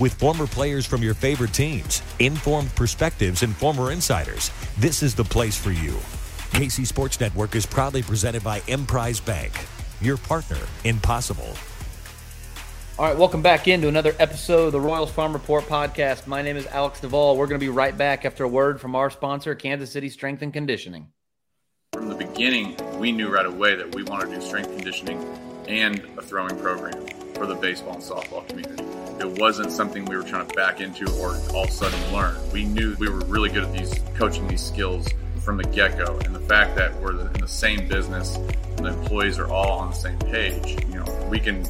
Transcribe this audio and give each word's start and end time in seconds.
With 0.00 0.14
former 0.14 0.46
players 0.46 0.86
from 0.86 1.02
your 1.02 1.12
favorite 1.12 1.52
teams, 1.52 2.00
informed 2.20 2.74
perspectives, 2.74 3.42
and 3.42 3.54
former 3.54 3.92
insiders, 3.92 4.50
this 4.78 5.02
is 5.02 5.14
the 5.14 5.24
place 5.24 5.58
for 5.58 5.72
you. 5.72 5.92
KC 6.52 6.86
Sports 6.86 7.20
Network 7.20 7.54
is 7.54 7.66
proudly 7.66 8.02
presented 8.02 8.42
by 8.42 8.62
Emprise 8.66 9.20
Bank, 9.20 9.52
your 10.00 10.16
partner 10.16 10.56
in 10.84 10.98
possible. 11.00 11.54
All 12.98 13.04
right, 13.04 13.16
welcome 13.16 13.42
back 13.42 13.68
into 13.68 13.88
another 13.88 14.14
episode 14.18 14.68
of 14.68 14.72
the 14.72 14.80
Royals 14.80 15.10
Farm 15.10 15.34
Report 15.34 15.64
podcast. 15.64 16.26
My 16.26 16.40
name 16.40 16.56
is 16.56 16.66
Alex 16.68 17.00
Duvall. 17.00 17.36
We're 17.36 17.46
going 17.46 17.60
to 17.60 17.66
be 17.66 17.68
right 17.68 17.96
back 17.96 18.24
after 18.24 18.44
a 18.44 18.48
word 18.48 18.80
from 18.80 18.96
our 18.96 19.10
sponsor, 19.10 19.54
Kansas 19.54 19.92
City 19.92 20.08
Strength 20.08 20.40
and 20.40 20.52
Conditioning. 20.54 21.08
From 21.92 22.08
the 22.08 22.14
beginning, 22.14 22.74
we 22.98 23.12
knew 23.12 23.28
right 23.28 23.44
away 23.44 23.74
that 23.74 23.94
we 23.94 24.02
wanted 24.04 24.30
to 24.30 24.36
do 24.36 24.40
strength 24.40 24.70
conditioning 24.70 25.22
and 25.68 25.98
a 26.16 26.22
throwing 26.22 26.58
program 26.58 27.06
for 27.40 27.46
the 27.46 27.54
baseball 27.54 27.94
and 27.94 28.02
softball 28.02 28.46
community. 28.48 28.84
It 29.18 29.40
wasn't 29.40 29.72
something 29.72 30.04
we 30.04 30.14
were 30.14 30.22
trying 30.22 30.46
to 30.46 30.54
back 30.54 30.82
into 30.82 31.10
or 31.12 31.34
all 31.54 31.64
of 31.64 31.70
a 31.70 31.72
sudden 31.72 32.12
learn. 32.12 32.36
We 32.52 32.66
knew 32.66 32.94
we 32.98 33.08
were 33.08 33.20
really 33.20 33.48
good 33.48 33.64
at 33.64 33.72
these 33.72 33.98
coaching 34.14 34.46
these 34.46 34.60
skills 34.60 35.08
from 35.42 35.56
the 35.56 35.64
get-go 35.64 36.18
and 36.26 36.34
the 36.34 36.40
fact 36.40 36.76
that 36.76 36.94
we're 37.00 37.18
in 37.18 37.40
the 37.40 37.48
same 37.48 37.88
business 37.88 38.36
and 38.36 38.84
the 38.84 38.88
employees 38.88 39.38
are 39.38 39.50
all 39.50 39.78
on 39.78 39.88
the 39.88 39.96
same 39.96 40.18
page 40.18 40.84
you 40.86 40.96
know 40.96 41.28
we 41.30 41.40
can 41.40 41.66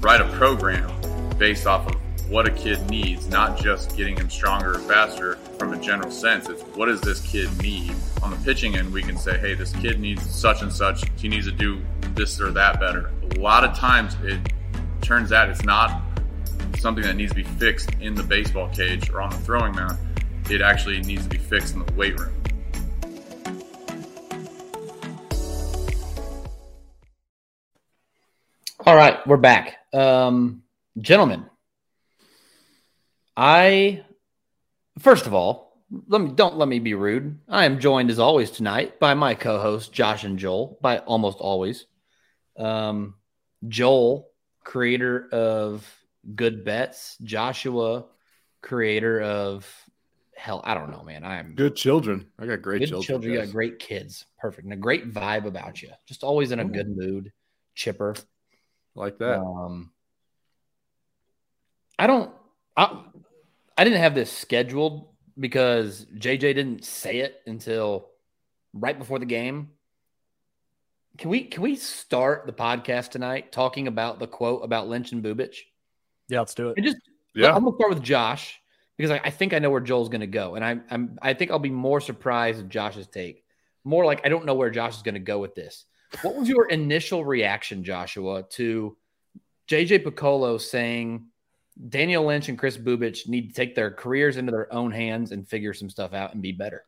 write 0.00 0.20
a 0.20 0.28
program 0.36 0.90
based 1.38 1.66
off 1.66 1.86
of 1.86 1.96
what 2.30 2.46
a 2.46 2.50
kid 2.50 2.90
needs, 2.90 3.26
not 3.30 3.58
just 3.58 3.96
getting 3.96 4.14
him 4.14 4.28
stronger 4.28 4.74
or 4.74 4.78
faster 4.80 5.36
from 5.58 5.72
a 5.72 5.80
general 5.80 6.10
sense. 6.10 6.46
It's 6.50 6.62
what 6.76 6.84
does 6.84 7.00
this 7.00 7.22
kid 7.22 7.48
need? 7.62 7.94
On 8.22 8.30
the 8.30 8.36
pitching 8.44 8.76
end, 8.76 8.92
we 8.92 9.02
can 9.02 9.16
say, 9.16 9.38
hey, 9.38 9.54
this 9.54 9.72
kid 9.76 9.98
needs 9.98 10.28
such 10.28 10.60
and 10.60 10.70
such. 10.70 11.04
He 11.16 11.28
needs 11.28 11.46
to 11.46 11.52
do 11.52 11.80
this 12.14 12.38
or 12.38 12.50
that 12.50 12.80
better. 12.80 13.10
A 13.34 13.40
lot 13.40 13.64
of 13.64 13.74
times 13.74 14.14
it 14.22 14.40
turns 15.08 15.32
out 15.32 15.48
it's 15.48 15.64
not 15.64 16.02
something 16.78 17.02
that 17.02 17.16
needs 17.16 17.32
to 17.32 17.36
be 17.36 17.42
fixed 17.42 17.90
in 17.98 18.14
the 18.14 18.22
baseball 18.22 18.68
cage 18.68 19.08
or 19.08 19.22
on 19.22 19.30
the 19.30 19.38
throwing 19.38 19.74
mound. 19.74 19.96
It 20.50 20.60
actually 20.60 21.00
needs 21.00 21.22
to 21.22 21.30
be 21.30 21.38
fixed 21.38 21.72
in 21.72 21.82
the 21.82 21.90
weight 21.94 22.20
room. 22.20 22.34
All 28.84 28.94
right, 28.94 29.26
we're 29.26 29.38
back. 29.38 29.78
Um, 29.94 30.62
gentlemen, 30.98 31.46
I 33.34 34.04
first 34.98 35.26
of 35.26 35.32
all, 35.32 35.82
let 36.06 36.20
me 36.20 36.32
don't 36.34 36.58
let 36.58 36.68
me 36.68 36.80
be 36.80 36.92
rude. 36.92 37.38
I 37.48 37.64
am 37.64 37.80
joined 37.80 38.10
as 38.10 38.18
always 38.18 38.50
tonight 38.50 39.00
by 39.00 39.14
my 39.14 39.32
co-hosts 39.32 39.88
Josh 39.88 40.24
and 40.24 40.38
Joel, 40.38 40.76
by 40.82 40.98
almost 40.98 41.38
always. 41.38 41.86
Um, 42.58 43.14
Joel, 43.66 44.28
creator 44.68 45.26
of 45.32 45.82
Good 46.34 46.62
Bets, 46.62 47.16
Joshua, 47.22 48.04
creator 48.60 49.18
of 49.18 49.66
hell, 50.36 50.60
I 50.62 50.74
don't 50.74 50.90
know, 50.90 51.02
man. 51.02 51.24
I'm 51.24 51.54
good 51.54 51.74
children. 51.74 52.26
I 52.38 52.44
got 52.44 52.60
great 52.60 52.80
good 52.80 52.88
children. 52.90 53.02
children. 53.02 53.32
You 53.32 53.40
got 53.40 53.50
great 53.50 53.78
kids. 53.78 54.26
Perfect. 54.38 54.64
And 54.64 54.74
a 54.74 54.76
great 54.76 55.10
vibe 55.10 55.46
about 55.46 55.80
you. 55.80 55.88
Just 56.06 56.22
always 56.22 56.52
in 56.52 56.60
a 56.60 56.66
good 56.66 56.94
mood, 56.94 57.32
chipper. 57.74 58.14
Like 58.94 59.16
that. 59.18 59.40
Um, 59.40 59.90
I 61.98 62.06
don't. 62.06 62.30
I, 62.76 63.04
I 63.78 63.84
didn't 63.84 64.00
have 64.00 64.14
this 64.14 64.30
scheduled 64.30 65.08
because 65.38 66.04
JJ 66.14 66.40
didn't 66.40 66.84
say 66.84 67.20
it 67.20 67.40
until 67.46 68.10
right 68.74 68.98
before 68.98 69.18
the 69.18 69.24
game. 69.24 69.70
Can 71.18 71.30
we 71.30 71.42
can 71.42 71.62
we 71.62 71.74
start 71.74 72.46
the 72.46 72.52
podcast 72.52 73.10
tonight 73.10 73.50
talking 73.50 73.88
about 73.88 74.20
the 74.20 74.26
quote 74.28 74.64
about 74.64 74.88
Lynch 74.88 75.10
and 75.10 75.22
Bubic? 75.22 75.56
Yeah, 76.28 76.38
let's 76.38 76.54
do 76.54 76.68
it. 76.68 76.74
And 76.76 76.86
just 76.86 76.96
Yeah. 77.34 77.54
I'm 77.54 77.64
gonna 77.64 77.76
start 77.76 77.90
with 77.90 78.02
Josh 78.02 78.60
because 78.96 79.10
I, 79.10 79.20
I 79.24 79.30
think 79.30 79.52
I 79.52 79.58
know 79.58 79.70
where 79.70 79.80
Joel's 79.80 80.08
gonna 80.08 80.28
go, 80.28 80.54
and 80.54 80.64
I, 80.64 80.78
I'm 80.90 81.18
I 81.20 81.34
think 81.34 81.50
I'll 81.50 81.58
be 81.58 81.70
more 81.70 82.00
surprised 82.00 82.60
at 82.60 82.68
Josh's 82.68 83.08
take. 83.08 83.44
More 83.82 84.04
like 84.04 84.24
I 84.24 84.28
don't 84.28 84.46
know 84.46 84.54
where 84.54 84.70
Josh 84.70 84.96
is 84.96 85.02
gonna 85.02 85.18
go 85.18 85.40
with 85.40 85.56
this. 85.56 85.86
What 86.22 86.36
was 86.36 86.48
your 86.48 86.68
initial 86.68 87.24
reaction, 87.24 87.82
Joshua, 87.82 88.44
to 88.50 88.96
JJ 89.68 90.04
Picollo 90.04 90.60
saying 90.60 91.26
Daniel 91.88 92.26
Lynch 92.26 92.48
and 92.48 92.58
Chris 92.58 92.78
Bubic 92.78 93.26
need 93.26 93.48
to 93.48 93.54
take 93.54 93.74
their 93.74 93.90
careers 93.90 94.36
into 94.36 94.52
their 94.52 94.72
own 94.72 94.92
hands 94.92 95.32
and 95.32 95.48
figure 95.48 95.74
some 95.74 95.90
stuff 95.90 96.14
out 96.14 96.32
and 96.32 96.42
be 96.42 96.52
better? 96.52 96.84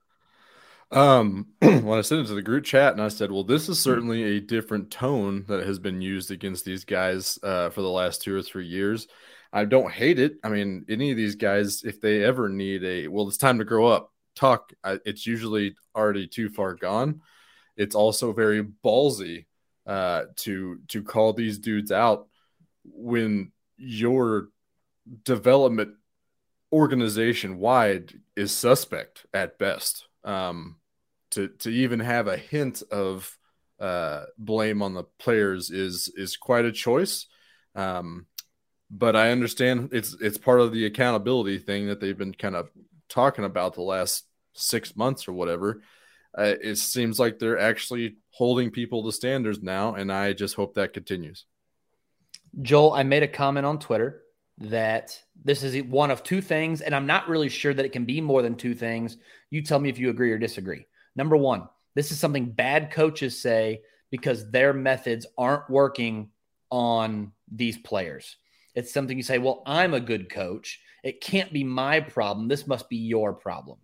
Um, 0.93 1.47
when 1.61 1.99
I 1.99 2.01
sent 2.01 2.23
it 2.23 2.27
to 2.28 2.34
the 2.34 2.43
group 2.43 2.65
chat 2.65 2.93
and 2.93 3.03
I 3.03 3.09
said, 3.09 3.31
well, 3.31 3.45
this 3.45 3.69
is 3.69 3.78
certainly 3.78 4.23
a 4.25 4.41
different 4.41 4.91
tone 4.91 5.45
that 5.49 5.65
has 5.67 5.78
been 5.78 6.01
used 6.01 6.31
against 6.31 6.65
these 6.65 6.84
guys 6.84 7.39
uh, 7.43 7.71
for 7.71 7.83
the 7.83 7.91
last 7.91 8.23
two 8.23 8.37
or 8.37 8.43
three 8.43 8.67
years. 8.67 9.06
I 9.53 9.65
don't 9.65 9.91
hate 9.91 10.19
it. 10.19 10.34
I 10.45 10.49
mean, 10.49 10.84
any 10.89 11.11
of 11.11 11.17
these 11.17 11.34
guys, 11.37 11.83
if 11.84 12.01
they 12.01 12.25
ever 12.25 12.49
need 12.49 12.84
a, 12.84 13.09
well, 13.09 13.28
it's 13.28 13.37
time 13.37 13.59
to 13.59 13.65
grow 13.65 13.87
up, 13.87 14.12
talk, 14.34 14.73
I, 14.83 14.99
it's 15.05 15.27
usually 15.27 15.75
already 15.95 16.27
too 16.27 16.49
far 16.49 16.75
gone. 16.75 17.21
It's 17.77 17.95
also 17.95 18.33
very 18.33 18.62
ballsy 18.62 19.47
uh, 19.87 20.25
to 20.37 20.78
to 20.89 21.03
call 21.03 21.33
these 21.33 21.59
dudes 21.59 21.91
out 21.91 22.28
when 22.84 23.53
your 23.77 24.49
development 25.25 25.95
organization 26.72 27.59
wide 27.59 28.12
is 28.37 28.53
suspect 28.53 29.27
at 29.33 29.59
best. 29.59 30.07
Um, 30.22 30.77
to 31.30 31.48
to 31.48 31.70
even 31.70 32.00
have 32.00 32.26
a 32.26 32.36
hint 32.36 32.82
of 32.91 33.36
uh, 33.78 34.24
blame 34.36 34.82
on 34.82 34.94
the 34.94 35.04
players 35.18 35.70
is 35.70 36.12
is 36.16 36.36
quite 36.36 36.64
a 36.64 36.72
choice. 36.72 37.26
Um, 37.74 38.26
but 38.91 39.15
I 39.16 39.30
understand 39.30 39.91
it's 39.92 40.16
it's 40.21 40.38
part 40.38 40.60
of 40.60 40.72
the 40.72 40.86
accountability 40.86 41.59
thing 41.59 41.86
that 41.86 42.00
they've 42.00 42.16
been 42.16 42.34
kind 42.34 42.56
of 42.56 42.71
talking 43.09 43.44
about 43.44 43.74
the 43.74 43.82
last 43.82 44.24
six 44.54 44.97
months 44.97 45.28
or 45.28 45.32
whatever. 45.32 45.82
Uh, 46.36 46.54
it 46.62 46.77
seems 46.77 47.18
like 47.18 47.38
they're 47.38 47.59
actually 47.59 48.16
holding 48.30 48.71
people 48.71 49.04
to 49.04 49.12
standards 49.12 49.62
now, 49.62 49.94
and 49.94 50.12
I 50.12 50.33
just 50.33 50.54
hope 50.54 50.74
that 50.74 50.92
continues. 50.92 51.44
Joel, 52.62 52.92
I 52.92 53.03
made 53.03 53.22
a 53.22 53.28
comment 53.28 53.66
on 53.66 53.78
Twitter 53.78 54.22
that 54.59 55.18
this 55.42 55.62
is 55.62 55.83
one 55.84 56.10
of 56.10 56.22
two 56.22 56.41
things, 56.41 56.80
and 56.83 56.94
I'm 56.94 57.06
not 57.06 57.28
really 57.28 57.48
sure 57.48 57.72
that 57.72 57.84
it 57.84 57.92
can 57.92 58.04
be 58.04 58.21
more 58.21 58.42
than 58.42 58.56
two 58.56 58.74
things. 58.74 59.16
You 59.50 59.62
tell 59.62 59.78
me 59.78 59.88
if 59.88 59.98
you 59.98 60.10
agree 60.10 60.33
or 60.33 60.38
disagree. 60.38 60.86
Number 61.16 61.36
one, 61.36 61.68
this 61.95 62.12
is 62.12 62.18
something 62.18 62.51
bad 62.51 62.91
coaches 62.91 63.41
say 63.41 63.83
because 64.10 64.51
their 64.51 64.72
methods 64.72 65.27
aren't 65.36 65.68
working 65.71 66.30
on 66.71 67.33
these 67.51 67.78
players. 67.78 68.36
It's 68.74 68.92
something 68.92 69.16
you 69.16 69.22
say, 69.22 69.39
well, 69.39 69.62
I'm 69.66 69.95
a 69.95 70.01
good 70.01 70.30
coach. 70.30 70.80
It 71.03 71.21
can't 71.21 71.53
be 71.53 71.65
my 71.65 72.01
problem. 72.01 72.48
This 72.48 72.66
must 72.66 72.89
be 72.89 72.97
your 72.97 73.33
problem. 73.33 73.78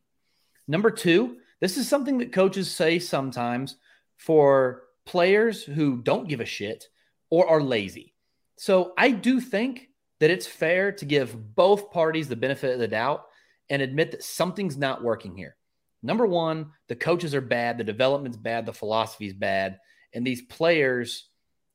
Number 0.69 0.91
two, 0.91 1.39
this 1.61 1.77
is 1.77 1.89
something 1.89 2.19
that 2.19 2.33
coaches 2.33 2.71
say 2.71 2.99
sometimes 2.99 3.77
for 4.17 4.83
players 5.05 5.63
who 5.63 6.03
don't 6.03 6.29
give 6.29 6.41
a 6.41 6.45
shit 6.45 6.89
or 7.31 7.49
are 7.49 7.63
lazy. 7.63 8.15
So 8.57 8.93
I 8.97 9.11
do 9.11 9.41
think 9.41 9.89
that 10.21 10.31
it's 10.31 10.47
fair 10.47 10.93
to 10.93 11.05
give 11.05 11.55
both 11.55 11.91
parties 11.91 12.29
the 12.29 12.37
benefit 12.37 12.73
of 12.73 12.79
the 12.79 12.89
doubt 12.89 13.27
and 13.69 13.83
admit 13.83 14.13
that 14.13 14.23
something's 14.23 14.77
not 14.77 15.03
working 15.03 15.37
here. 15.37 15.57
Number 16.07 16.27
one, 16.27 16.71
the 16.89 16.97
coaches 16.97 17.35
are 17.35 17.41
bad, 17.41 17.79
the 17.79 17.85
development's 17.85 18.37
bad, 18.37 18.65
the 18.65 18.73
philosophy's 18.73 19.35
bad, 19.35 19.79
and 20.15 20.27
these 20.27 20.43
players 20.43 21.29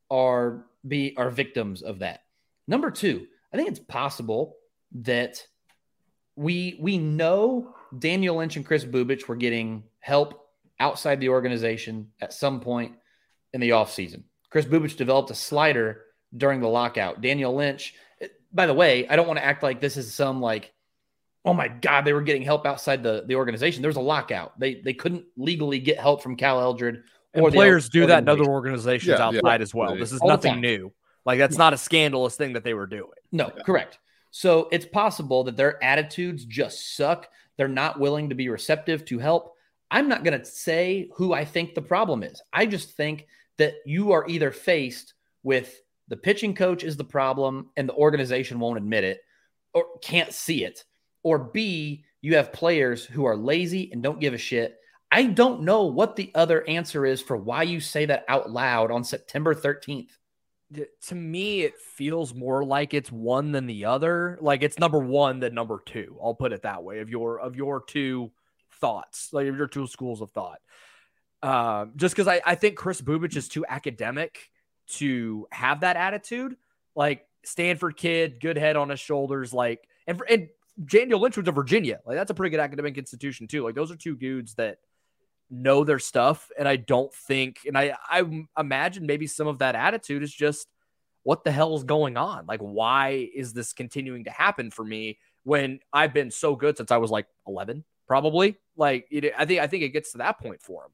are 0.10 0.66
be 0.88 1.14
are 1.18 1.30
victims 1.30 1.82
of 1.82 2.00
that. 2.00 2.22
Number 2.68 2.90
two, 2.90 3.28
I 3.54 3.58
think 3.58 3.70
it's 3.70 3.80
possible 3.80 4.56
that 4.94 5.46
we 6.36 6.78
we 6.80 6.98
know 6.98 7.76
Daniel 7.98 8.38
Lynch 8.38 8.56
and 8.56 8.66
Chris 8.66 8.86
Bubic 8.86 9.28
were 9.28 9.36
getting 9.36 9.84
help 10.00 10.48
outside 10.80 11.20
the 11.20 11.30
organization 11.30 12.12
at 12.20 12.34
some 12.34 12.60
point 12.60 12.94
in 13.54 13.62
the 13.62 13.70
offseason. 13.70 14.24
Chris 14.50 14.66
Bubic 14.66 14.98
developed 14.98 15.30
a 15.30 15.36
slider 15.36 16.04
during 16.36 16.62
the 16.62 16.68
lockout. 16.68 17.22
Daniel 17.22 17.54
Lynch, 17.54 17.94
by 18.52 18.66
the 18.66 18.74
way, 18.74 19.08
I 19.08 19.16
don't 19.16 19.28
want 19.28 19.40
to 19.40 19.46
act 19.46 19.64
like 19.64 19.80
this 19.80 19.98
is 19.98 20.14
some 20.14 20.42
like, 20.42 20.74
oh 21.46 21.54
my 21.54 21.68
God, 21.68 22.06
they 22.06 22.14
were 22.14 22.22
getting 22.22 22.44
help 22.44 22.66
outside 22.66 23.04
the, 23.04 23.24
the 23.28 23.36
organization. 23.36 23.82
There 23.82 23.90
was 23.90 23.98
a 23.98 24.02
lockout. 24.02 24.60
They 24.60 24.76
they 24.76 24.94
couldn't 24.94 25.26
legally 25.38 25.80
get 25.80 26.00
help 26.00 26.22
from 26.22 26.36
Cal 26.36 26.62
Eldred. 26.62 27.04
Or 27.34 27.48
and 27.48 27.54
players 27.54 27.90
do 27.90 28.06
that 28.08 28.24
in 28.24 28.30
other 28.30 28.46
organizations 28.46 29.18
yeah, 29.18 29.26
outside 29.26 29.60
yeah. 29.60 29.64
as 29.64 29.74
well. 29.74 29.96
This 29.96 30.12
is 30.12 30.20
All 30.20 30.28
nothing 30.28 30.60
new. 30.60 30.92
Like 31.26 31.40
that's 31.40 31.58
not 31.58 31.74
a 31.74 31.78
scandalous 31.78 32.36
thing 32.36 32.54
that 32.54 32.64
they 32.64 32.74
were 32.74 32.88
doing. 32.88 33.10
No, 33.32 33.52
yeah. 33.56 33.64
correct. 33.64 34.00
So 34.32 34.68
it's 34.72 34.86
possible 34.86 35.44
that 35.46 35.58
their 35.58 35.82
attitudes 35.84 36.46
just 36.46 36.96
suck. 36.96 37.30
They're 37.58 37.68
not 37.68 38.00
willing 38.00 38.30
to 38.30 38.36
be 38.36 38.50
receptive 38.50 39.06
to 39.06 39.20
help. 39.20 39.56
I'm 39.90 40.08
not 40.08 40.24
going 40.24 40.40
to 40.40 40.46
say 40.46 41.10
who 41.16 41.34
I 41.34 41.46
think 41.46 41.76
the 41.76 41.82
problem 41.82 42.24
is. 42.24 42.42
I 42.52 42.66
just 42.66 42.92
think 42.92 43.28
that 43.58 43.76
you 43.86 44.14
are 44.14 44.26
either 44.28 44.52
faced 44.52 45.14
with 45.44 45.82
the 46.08 46.18
pitching 46.18 46.56
coach 46.56 46.84
is 46.84 46.98
the 46.98 47.04
problem 47.04 47.70
and 47.76 47.88
the 47.88 47.94
organization 47.94 48.60
won't 48.60 48.78
admit 48.78 49.04
it 49.04 49.22
or 49.74 49.86
can't 50.02 50.34
see 50.34 50.64
it, 50.64 50.84
or 51.24 51.40
B, 51.40 52.04
you 52.22 52.36
have 52.36 52.54
players 52.54 53.06
who 53.06 53.26
are 53.26 53.36
lazy 53.36 53.90
and 53.92 54.02
don't 54.02 54.20
give 54.20 54.34
a 54.34 54.38
shit. 54.38 54.78
I 55.12 55.24
don't 55.24 55.64
know 55.64 55.84
what 55.84 56.16
the 56.16 56.32
other 56.36 56.68
answer 56.68 57.06
is 57.06 57.22
for 57.22 57.36
why 57.36 57.64
you 57.64 57.80
say 57.80 58.06
that 58.06 58.26
out 58.28 58.50
loud 58.50 58.92
on 58.92 59.04
September 59.04 59.54
13th 59.54 60.10
to 61.08 61.16
me 61.16 61.62
it 61.62 61.78
feels 61.80 62.34
more 62.34 62.64
like 62.64 62.94
it's 62.94 63.12
one 63.12 63.52
than 63.52 63.68
the 63.68 63.86
other. 63.86 64.38
Like 64.42 64.64
it's 64.64 64.80
number 64.80 65.00
one 65.00 65.40
than 65.40 65.54
number 65.54 65.82
two. 65.86 66.18
I'll 66.22 66.34
put 66.34 66.54
it 66.54 66.64
that 66.64 66.84
way 66.84 67.00
of 67.00 67.10
your 67.10 67.40
of 67.40 67.56
your 67.56 67.84
two 67.84 68.32
thoughts 68.80 69.30
like 69.32 69.46
your 69.46 69.68
two 69.68 69.88
schools 69.88 70.22
of 70.22 70.32
thought. 70.32 70.60
Um, 71.44 71.94
just 71.96 72.16
because 72.16 72.28
I, 72.28 72.42
I 72.46 72.56
think 72.56 72.78
Chris 72.78 73.02
Bubic 73.02 73.36
is 73.36 73.48
too 73.48 73.66
academic 73.68 74.50
to 74.88 75.48
have 75.52 75.82
that 75.82 75.98
attitude. 75.98 76.56
Like 76.96 77.26
stanford 77.44 77.98
kid 77.98 78.40
good 78.40 78.58
head 78.58 78.76
on 78.76 78.90
his 78.90 79.00
shoulders 79.00 79.52
like 79.52 79.88
and, 80.06 80.22
and 80.30 80.48
daniel 80.86 81.20
lynch 81.20 81.38
was 81.38 81.48
a 81.48 81.52
virginia 81.52 82.00
like 82.06 82.18
that's 82.18 82.32
a 82.32 82.34
pretty 82.34 82.50
good 82.50 82.60
academic 82.60 82.98
institution 82.98 83.48
too 83.48 83.64
like 83.64 83.76
those 83.76 83.92
are 83.92 83.96
two 83.96 84.16
dudes 84.16 84.56
that 84.56 84.78
know 85.52 85.84
their 85.84 86.00
stuff. 86.00 86.50
And 86.58 86.68
I 86.68 86.78
don't 86.78 87.14
think, 87.14 87.60
and 87.68 87.78
I, 87.78 87.96
I 88.10 88.24
imagine 88.58 89.06
maybe 89.06 89.28
some 89.28 89.48
of 89.48 89.60
that 89.60 89.76
attitude 89.76 90.24
is 90.24 90.34
just 90.34 90.68
what 91.24 91.44
the 91.44 91.52
hell 91.52 91.76
is 91.76 91.84
going 91.84 92.18
on? 92.18 92.46
Like, 92.48 92.62
why 92.62 93.30
is 93.36 93.54
this 93.54 93.74
continuing 93.74 94.24
to 94.24 94.32
happen 94.32 94.72
for 94.72 94.84
me 94.84 95.20
when 95.44 95.80
I've 95.94 96.14
been 96.14 96.32
so 96.32 96.56
good 96.56 96.78
since 96.78 96.90
I 96.90 96.98
was 96.98 97.12
like 97.12 97.28
11, 97.46 97.84
probably? 98.08 98.58
Like, 98.76 99.08
it, 99.12 99.34
I 99.38 99.46
think, 99.46 99.60
I 99.60 99.68
think 99.68 99.84
it 99.84 99.90
gets 99.90 100.14
to 100.14 100.20
that 100.20 100.40
point 100.40 100.62
for 100.62 100.86
him. 100.86 100.92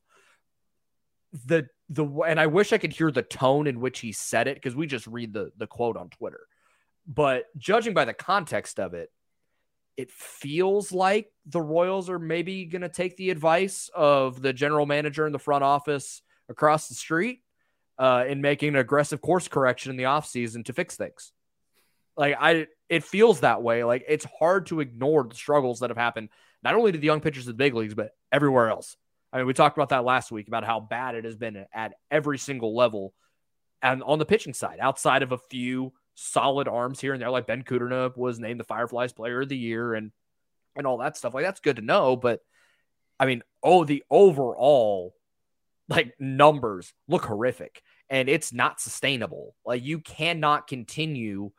The, 1.46 1.68
the, 1.90 2.06
and 2.28 2.40
I 2.40 2.48
wish 2.48 2.74
I 2.74 2.78
could 2.78 2.92
hear 2.92 3.12
the 3.12 3.22
tone 3.22 3.68
in 3.68 3.80
which 3.80 4.00
he 4.00 4.12
said 4.12 4.48
it 4.48 4.56
because 4.56 4.76
we 4.76 4.88
just 4.88 5.08
read 5.08 5.34
the, 5.34 5.52
the 5.56 5.68
quote 5.68 5.96
on 5.96 6.10
Twitter. 6.10 6.48
But 7.06 7.46
judging 7.58 7.94
by 7.94 8.04
the 8.04 8.14
context 8.14 8.80
of 8.80 8.94
it, 8.94 9.12
it 9.98 10.12
feels 10.12 10.92
like 10.92 11.32
the 11.48 11.62
Royals 11.62 12.10
are 12.10 12.20
maybe 12.20 12.66
going 12.66 12.84
to 12.84 12.90
take 12.90 13.18
the 13.18 13.32
advice 13.32 13.90
of 13.96 14.42
the 14.42 14.54
general 14.54 14.86
manager 14.86 15.26
in 15.26 15.34
the 15.34 15.40
front 15.40 15.64
office 15.64 16.22
across 16.48 16.88
the 16.88 16.96
street 16.96 17.42
uh, 17.98 18.24
in 18.28 18.40
making 18.40 18.70
an 18.70 18.76
aggressive 18.76 19.22
course 19.22 19.48
correction 19.48 19.90
in 19.90 19.98
the 19.98 20.04
offseason 20.04 20.64
to 20.66 20.74
fix 20.74 20.96
things. 20.96 21.34
Like 22.16 22.36
I, 22.40 22.68
it 22.90 23.04
feels 23.04 23.42
that 23.42 23.64
way. 23.64 23.84
Like 23.84 24.06
it's 24.08 24.26
hard 24.40 24.68
to 24.68 24.80
ignore 24.80 25.24
the 25.24 25.36
struggles 25.36 25.80
that 25.80 25.90
have 25.90 25.98
happened 25.98 26.30
not 26.64 26.76
only 26.76 26.92
to 26.92 26.98
the 26.98 27.06
young 27.06 27.22
pitchers 27.22 27.48
of 27.48 27.54
the 27.54 27.64
big 27.64 27.74
leagues, 27.74 27.94
but 27.94 28.12
everywhere 28.32 28.70
else. 28.70 28.96
I 29.34 29.38
mean, 29.38 29.48
we 29.48 29.54
talked 29.54 29.78
about 29.78 29.90
that 29.90 30.06
last 30.06 30.32
week 30.32 30.48
about 30.48 30.64
how 30.64 30.80
bad 30.80 31.16
it 31.16 31.26
has 31.26 31.36
been 31.36 31.66
at 31.74 31.94
every 32.10 32.38
single 32.38 32.76
level, 32.76 33.14
and 33.82 34.02
on 34.04 34.20
the 34.20 34.26
pitching 34.26 34.54
side, 34.54 34.78
outside 34.80 35.22
of 35.22 35.32
a 35.32 35.38
few 35.38 35.94
solid 36.18 36.68
arms 36.68 37.00
here 37.00 37.14
and 37.14 37.22
there. 37.22 37.30
Like 37.30 37.48
Ben 37.48 37.64
Kudrna 37.64 38.16
was 38.18 38.40
named 38.40 38.60
the 38.60 38.66
Fireflies 38.66 39.14
Player 39.14 39.42
of 39.42 39.50
the 39.50 39.58
Year 39.58 39.94
and 39.94 40.12
and 40.76 40.86
all 40.86 40.98
that 40.98 41.16
stuff. 41.16 41.34
Like 41.34 41.46
that's 41.46 41.60
good 41.60 41.78
to 41.78 41.82
know. 41.82 42.16
But 42.16 42.42
I 43.20 43.26
mean, 43.26 43.44
oh, 43.64 43.86
the 43.86 44.04
overall 44.10 45.14
like 45.90 46.14
numbers 46.20 46.94
look 47.08 47.26
horrific 47.26 47.82
and 48.10 48.28
it's 48.28 48.52
not 48.52 48.82
sustainable. 48.82 49.56
Like 49.66 49.84
you 49.84 50.00
cannot 50.00 50.68
continue 50.68 51.52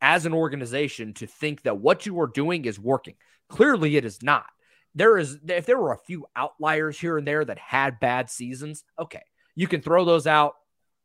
as 0.00 0.26
an 0.26 0.32
organization 0.32 1.14
to 1.14 1.26
think 1.26 1.62
that 1.62 1.78
what 1.78 2.06
you 2.06 2.18
are 2.20 2.26
doing 2.26 2.64
is 2.64 2.80
working. 2.80 3.14
Clearly, 3.48 3.96
it 3.96 4.04
is 4.04 4.22
not. 4.22 4.46
There 4.94 5.18
is 5.18 5.38
if 5.46 5.66
there 5.66 5.78
were 5.78 5.92
a 5.92 5.98
few 5.98 6.26
outliers 6.34 6.98
here 6.98 7.18
and 7.18 7.26
there 7.26 7.44
that 7.44 7.58
had 7.58 8.00
bad 8.00 8.30
seasons, 8.30 8.84
okay, 8.98 9.22
you 9.54 9.68
can 9.68 9.82
throw 9.82 10.04
those 10.04 10.26
out, 10.26 10.54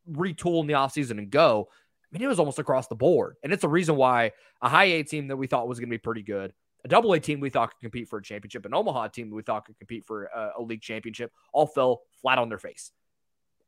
retool 0.09 0.61
in 0.61 0.67
the 0.67 0.73
offseason 0.73 1.17
and 1.19 1.29
go. 1.29 1.67
I 2.13 2.17
mean, 2.17 2.23
it 2.23 2.27
was 2.27 2.39
almost 2.39 2.59
across 2.59 2.87
the 2.87 2.95
board. 2.95 3.35
And 3.43 3.51
it's 3.51 3.63
a 3.63 3.69
reason 3.69 3.95
why 3.95 4.31
a 4.61 4.69
high 4.69 4.85
A 4.85 5.03
team 5.03 5.27
that 5.27 5.37
we 5.37 5.47
thought 5.47 5.67
was 5.67 5.79
going 5.79 5.89
to 5.89 5.93
be 5.93 5.97
pretty 5.99 6.23
good, 6.23 6.53
a 6.85 6.87
double 6.87 7.13
A 7.13 7.19
team 7.19 7.39
we 7.39 7.49
thought 7.49 7.71
could 7.71 7.81
compete 7.81 8.07
for 8.07 8.19
a 8.19 8.23
championship, 8.23 8.65
an 8.65 8.73
Omaha 8.73 9.09
team 9.09 9.29
we 9.29 9.41
thought 9.41 9.65
could 9.65 9.77
compete 9.77 10.05
for 10.05 10.25
a, 10.25 10.53
a 10.57 10.61
league 10.61 10.81
championship, 10.81 11.31
all 11.51 11.67
fell 11.67 12.01
flat 12.21 12.37
on 12.37 12.49
their 12.49 12.57
face. 12.57 12.91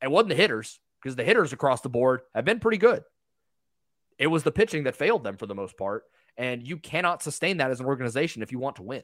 It 0.01 0.09
wasn't 0.09 0.29
the 0.29 0.35
hitters 0.35 0.79
because 1.01 1.15
the 1.15 1.23
hitters 1.23 1.53
across 1.53 1.81
the 1.81 1.89
board 1.89 2.21
have 2.33 2.45
been 2.45 2.59
pretty 2.59 2.77
good. 2.77 3.03
It 4.17 4.27
was 4.27 4.43
the 4.43 4.51
pitching 4.51 4.83
that 4.83 4.95
failed 4.95 5.23
them 5.23 5.37
for 5.37 5.45
the 5.45 5.55
most 5.55 5.77
part. 5.77 6.03
And 6.37 6.65
you 6.65 6.77
cannot 6.77 7.21
sustain 7.21 7.57
that 7.57 7.71
as 7.71 7.81
an 7.81 7.85
organization 7.85 8.41
if 8.41 8.51
you 8.51 8.59
want 8.59 8.77
to 8.77 8.83
win. 8.83 9.03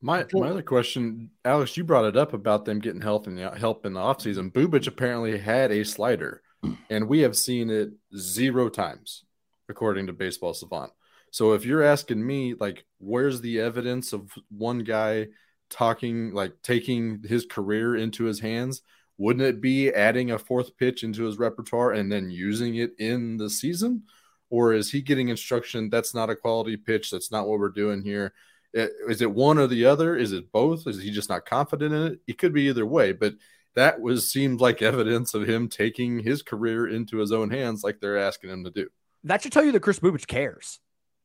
My 0.00 0.24
my 0.32 0.48
other 0.48 0.62
question, 0.62 1.30
Alex, 1.44 1.76
you 1.76 1.82
brought 1.82 2.04
it 2.04 2.16
up 2.16 2.32
about 2.32 2.64
them 2.64 2.78
getting 2.78 3.00
help 3.00 3.26
in 3.26 3.34
the 3.34 3.50
help 3.50 3.84
in 3.84 3.94
the 3.94 4.00
offseason. 4.00 4.52
Bubic 4.52 4.86
apparently 4.86 5.38
had 5.38 5.72
a 5.72 5.84
slider 5.84 6.42
and 6.90 7.08
we 7.08 7.20
have 7.20 7.36
seen 7.36 7.70
it 7.70 7.90
zero 8.16 8.68
times, 8.68 9.24
according 9.68 10.06
to 10.06 10.12
Baseball 10.12 10.54
Savant. 10.54 10.92
So 11.30 11.52
if 11.52 11.64
you're 11.64 11.82
asking 11.82 12.26
me, 12.26 12.54
like, 12.58 12.84
where's 12.98 13.40
the 13.40 13.60
evidence 13.60 14.12
of 14.12 14.30
one 14.48 14.78
guy 14.80 15.28
talking, 15.70 16.32
like, 16.32 16.54
taking 16.62 17.22
his 17.22 17.44
career 17.44 17.96
into 17.96 18.24
his 18.24 18.40
hands? 18.40 18.82
Wouldn't 19.18 19.44
it 19.44 19.60
be 19.60 19.90
adding 19.90 20.30
a 20.30 20.38
fourth 20.38 20.76
pitch 20.76 21.02
into 21.02 21.24
his 21.24 21.38
repertoire 21.38 21.92
and 21.92 22.10
then 22.10 22.30
using 22.30 22.76
it 22.76 22.92
in 22.98 23.36
the 23.36 23.50
season? 23.50 24.04
Or 24.48 24.72
is 24.72 24.90
he 24.90 25.02
getting 25.02 25.28
instruction 25.28 25.90
that's 25.90 26.14
not 26.14 26.30
a 26.30 26.36
quality 26.36 26.76
pitch? 26.76 27.10
That's 27.10 27.30
not 27.30 27.46
what 27.46 27.58
we're 27.58 27.68
doing 27.68 28.02
here. 28.02 28.32
Is 28.72 29.20
it 29.20 29.30
one 29.30 29.58
or 29.58 29.66
the 29.66 29.84
other? 29.86 30.16
Is 30.16 30.32
it 30.32 30.52
both? 30.52 30.86
Is 30.86 31.02
he 31.02 31.10
just 31.10 31.28
not 31.28 31.46
confident 31.46 31.92
in 31.92 32.12
it? 32.12 32.20
It 32.26 32.38
could 32.38 32.52
be 32.54 32.68
either 32.68 32.86
way, 32.86 33.12
but 33.12 33.34
that 33.78 34.00
was 34.00 34.28
seemed 34.30 34.60
like 34.60 34.82
evidence 34.82 35.34
of 35.34 35.48
him 35.48 35.68
taking 35.68 36.18
his 36.18 36.42
career 36.42 36.88
into 36.88 37.18
his 37.18 37.30
own 37.30 37.50
hands, 37.50 37.84
like 37.84 38.00
they're 38.00 38.18
asking 38.18 38.50
him 38.50 38.64
to 38.64 38.70
do. 38.70 38.88
That 39.24 39.42
should 39.42 39.52
tell 39.52 39.64
you 39.64 39.72
that 39.72 39.80
Chris 39.80 40.00
Bubic 40.00 40.26
cares, 40.26 40.80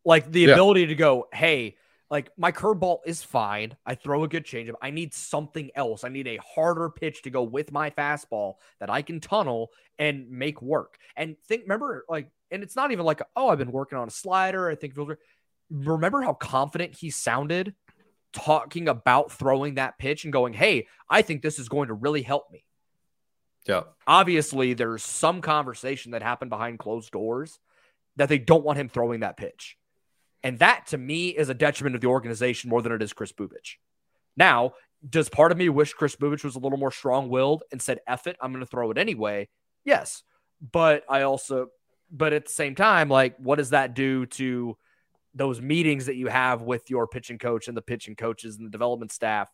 like 0.05 0.31
the 0.31 0.41
yeah. 0.41 0.53
ability 0.53 0.87
to 0.87 0.95
go, 0.95 1.27
hey, 1.33 1.77
like 2.11 2.29
my 2.37 2.51
curveball 2.51 2.99
is 3.05 3.23
fine. 3.23 3.75
I 3.87 3.95
throw 3.95 4.23
a 4.23 4.27
good 4.27 4.45
changeup. 4.45 4.75
I 4.81 4.91
need 4.91 5.15
something 5.15 5.71
else. 5.73 6.03
I 6.03 6.09
need 6.09 6.27
a 6.27 6.37
harder 6.37 6.89
pitch 6.89 7.23
to 7.23 7.31
go 7.31 7.41
with 7.41 7.71
my 7.71 7.89
fastball 7.89 8.55
that 8.79 8.89
I 8.89 9.01
can 9.01 9.19
tunnel 9.19 9.71
and 9.97 10.29
make 10.29 10.61
work. 10.61 10.97
And 11.15 11.35
think, 11.47 11.63
remember, 11.63 12.05
like, 12.07 12.29
and 12.51 12.61
it's 12.61 12.75
not 12.75 12.91
even 12.91 13.03
like, 13.03 13.21
oh, 13.35 13.49
I've 13.49 13.57
been 13.57 13.71
working 13.71 13.97
on 13.97 14.07
a 14.07 14.11
slider. 14.11 14.69
I 14.69 14.75
think 14.75 14.93
remember 15.71 16.21
how 16.21 16.33
confident 16.33 16.95
he 16.95 17.09
sounded 17.09 17.73
talking 18.33 18.87
about 18.87 19.31
throwing 19.31 19.75
that 19.75 19.97
pitch 19.97 20.23
and 20.23 20.33
going, 20.33 20.53
Hey, 20.53 20.87
I 21.09 21.21
think 21.21 21.41
this 21.41 21.59
is 21.59 21.69
going 21.69 21.87
to 21.87 21.93
really 21.93 22.21
help 22.21 22.51
me. 22.51 22.65
Yeah. 23.67 23.83
Obviously, 24.05 24.73
there's 24.73 25.03
some 25.03 25.41
conversation 25.41 26.11
that 26.11 26.23
happened 26.23 26.49
behind 26.49 26.79
closed 26.79 27.11
doors 27.11 27.59
that 28.15 28.29
they 28.29 28.37
don't 28.37 28.63
want 28.63 28.77
him 28.77 28.89
throwing 28.89 29.21
that 29.21 29.37
pitch. 29.37 29.77
And 30.43 30.59
that 30.59 30.87
to 30.87 30.97
me 30.97 31.29
is 31.29 31.49
a 31.49 31.53
detriment 31.53 31.95
of 31.95 32.01
the 32.01 32.07
organization 32.07 32.69
more 32.69 32.81
than 32.81 32.91
it 32.91 33.01
is 33.01 33.13
Chris 33.13 33.31
Bubic. 33.31 33.77
Now, 34.35 34.73
does 35.07 35.29
part 35.29 35.51
of 35.51 35.57
me 35.57 35.69
wish 35.69 35.93
Chris 35.93 36.15
Bubic 36.15 36.43
was 36.43 36.55
a 36.55 36.59
little 36.59 36.77
more 36.77 36.91
strong 36.91 37.29
willed 37.29 37.63
and 37.71 37.81
said, 37.81 37.99
F 38.07 38.27
it, 38.27 38.35
I'm 38.41 38.51
going 38.51 38.63
to 38.63 38.69
throw 38.69 38.91
it 38.91 38.97
anyway? 38.97 39.47
Yes. 39.85 40.23
But 40.71 41.03
I 41.09 41.21
also, 41.21 41.67
but 42.11 42.33
at 42.33 42.45
the 42.45 42.51
same 42.51 42.75
time, 42.75 43.09
like, 43.09 43.37
what 43.37 43.57
does 43.57 43.71
that 43.71 43.93
do 43.93 44.25
to 44.27 44.77
those 45.35 45.61
meetings 45.61 46.05
that 46.05 46.15
you 46.15 46.27
have 46.27 46.61
with 46.61 46.89
your 46.89 47.07
pitching 47.07 47.37
coach 47.37 47.67
and 47.67 47.75
the 47.75 47.81
pitching 47.81 48.15
coaches 48.15 48.57
and 48.57 48.65
the 48.65 48.71
development 48.71 49.11
staff 49.11 49.49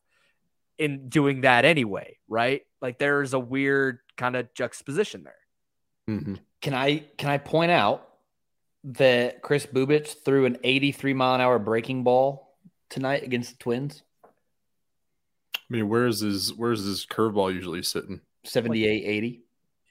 in 0.77 1.09
doing 1.09 1.41
that 1.41 1.65
anyway, 1.65 2.17
right? 2.27 2.62
Like 2.81 3.00
there's 3.00 3.33
a 3.33 3.39
weird 3.39 4.00
kind 4.17 4.36
of 4.36 4.53
juxtaposition 4.53 5.24
there. 5.24 5.36
Mm-hmm. 6.15 6.36
Can 6.62 6.74
I 6.74 7.00
can 7.17 7.29
I 7.29 7.38
point 7.38 7.71
out 7.71 8.07
that 8.86 9.41
Chris 9.41 9.65
Bubic 9.65 10.24
threw 10.24 10.45
an 10.45 10.57
83 10.63 11.13
mile 11.13 11.36
an 11.36 11.41
hour 11.41 11.59
breaking 11.59 12.03
ball 12.03 12.55
tonight 12.89 13.24
against 13.24 13.51
the 13.51 13.57
Twins? 13.57 14.03
I 14.25 14.29
mean, 15.69 15.88
where's 15.88 16.21
his 16.21 16.53
where's 16.53 16.83
his 16.83 17.05
curveball 17.05 17.53
usually 17.53 17.83
sitting? 17.83 18.21
78 18.45 19.03
80. 19.05 19.41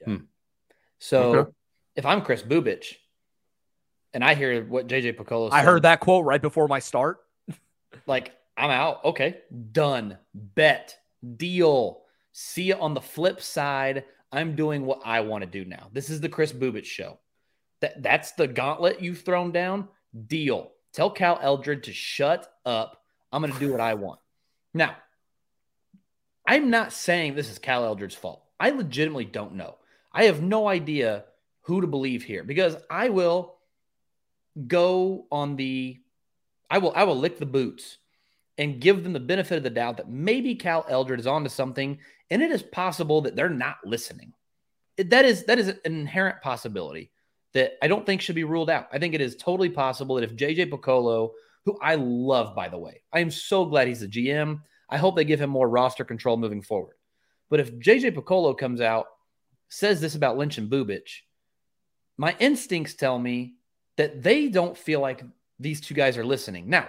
Hmm. 0.05 0.15
So 0.97 1.35
Okay. 1.35 1.51
if 1.95 2.05
I'm 2.05 2.21
Chris 2.21 2.41
Bubic 2.43 2.95
and 4.13 4.23
I 4.23 4.35
hear 4.35 4.63
what 4.63 4.87
JJ 4.87 5.17
Picollo 5.17 5.49
I 5.51 5.63
heard 5.63 5.83
that 5.83 5.99
quote 5.99 6.25
right 6.25 6.41
before 6.41 6.67
my 6.67 6.79
start. 6.79 7.19
like 8.07 8.33
I'm 8.57 8.71
out. 8.71 9.03
Okay, 9.05 9.37
done. 9.71 10.17
Bet, 10.33 10.97
deal. 11.37 12.01
See 12.31 12.63
you 12.63 12.75
on 12.75 12.93
the 12.93 13.01
flip 13.01 13.41
side. 13.41 14.05
I'm 14.31 14.55
doing 14.55 14.85
what 14.85 15.01
I 15.05 15.21
want 15.21 15.43
to 15.43 15.49
do 15.49 15.65
now. 15.65 15.89
This 15.93 16.09
is 16.09 16.21
the 16.21 16.29
Chris 16.29 16.51
Bubic 16.51 16.85
show. 16.85 17.19
That 17.81 18.03
that's 18.03 18.33
the 18.33 18.47
gauntlet 18.47 19.01
you've 19.01 19.21
thrown 19.21 19.51
down. 19.51 19.87
Deal. 20.27 20.71
Tell 20.93 21.09
Cal 21.09 21.39
Eldred 21.41 21.83
to 21.83 21.93
shut 21.93 22.51
up. 22.65 23.01
I'm 23.31 23.41
going 23.41 23.53
to 23.53 23.59
do 23.59 23.71
what 23.71 23.79
I 23.79 23.93
want. 23.93 24.19
Now, 24.73 24.95
I'm 26.45 26.69
not 26.69 26.91
saying 26.93 27.35
this 27.35 27.49
is 27.49 27.59
Cal 27.59 27.85
Eldred's 27.85 28.15
fault. 28.15 28.43
I 28.59 28.71
legitimately 28.71 29.25
don't 29.25 29.53
know. 29.53 29.75
I 30.11 30.23
have 30.23 30.41
no 30.41 30.67
idea 30.67 31.25
who 31.61 31.81
to 31.81 31.87
believe 31.87 32.23
here 32.23 32.43
because 32.43 32.75
I 32.89 33.09
will 33.09 33.58
go 34.67 35.25
on 35.31 35.55
the 35.55 35.97
I 36.69 36.77
will 36.77 36.93
I 36.95 37.03
will 37.03 37.17
lick 37.17 37.39
the 37.39 37.45
boots 37.45 37.97
and 38.57 38.81
give 38.81 39.03
them 39.03 39.13
the 39.13 39.19
benefit 39.19 39.57
of 39.57 39.63
the 39.63 39.69
doubt 39.69 39.97
that 39.97 40.09
maybe 40.09 40.55
Cal 40.55 40.85
Eldred 40.89 41.19
is 41.19 41.27
onto 41.27 41.49
something, 41.49 41.97
and 42.29 42.41
it 42.41 42.51
is 42.51 42.61
possible 42.61 43.21
that 43.21 43.35
they're 43.35 43.49
not 43.49 43.77
listening. 43.85 44.33
That 44.97 45.25
is 45.25 45.45
that 45.45 45.59
is 45.59 45.69
an 45.69 45.79
inherent 45.85 46.41
possibility 46.41 47.11
that 47.53 47.73
I 47.81 47.87
don't 47.87 48.05
think 48.05 48.21
should 48.21 48.35
be 48.35 48.43
ruled 48.43 48.69
out. 48.69 48.87
I 48.91 48.99
think 48.99 49.13
it 49.13 49.21
is 49.21 49.35
totally 49.35 49.69
possible 49.69 50.15
that 50.15 50.23
if 50.23 50.35
JJ 50.35 50.69
Picollo, 50.69 51.31
who 51.65 51.77
I 51.81 51.95
love 51.95 52.55
by 52.55 52.69
the 52.69 52.77
way, 52.77 53.01
I 53.11 53.19
am 53.19 53.31
so 53.31 53.65
glad 53.65 53.87
he's 53.87 54.01
the 54.01 54.07
GM. 54.07 54.61
I 54.89 54.97
hope 54.97 55.15
they 55.15 55.25
give 55.25 55.41
him 55.41 55.49
more 55.49 55.69
roster 55.69 56.03
control 56.03 56.37
moving 56.37 56.61
forward. 56.61 56.95
But 57.49 57.59
if 57.59 57.73
JJ 57.73 58.15
Picollo 58.15 58.57
comes 58.57 58.81
out, 58.81 59.07
says 59.69 60.01
this 60.01 60.15
about 60.15 60.37
Lynch 60.37 60.57
and 60.57 60.69
Bubic, 60.69 61.09
my 62.17 62.35
instincts 62.39 62.95
tell 62.95 63.17
me 63.17 63.53
that 63.99 64.23
they 64.23 64.47
don't 64.47 64.77
feel 64.77 65.01
like 65.01 65.25
these 65.59 65.81
two 65.81 65.93
guys 65.93 66.17
are 66.17 66.25
listening. 66.25 66.69
Now, 66.69 66.87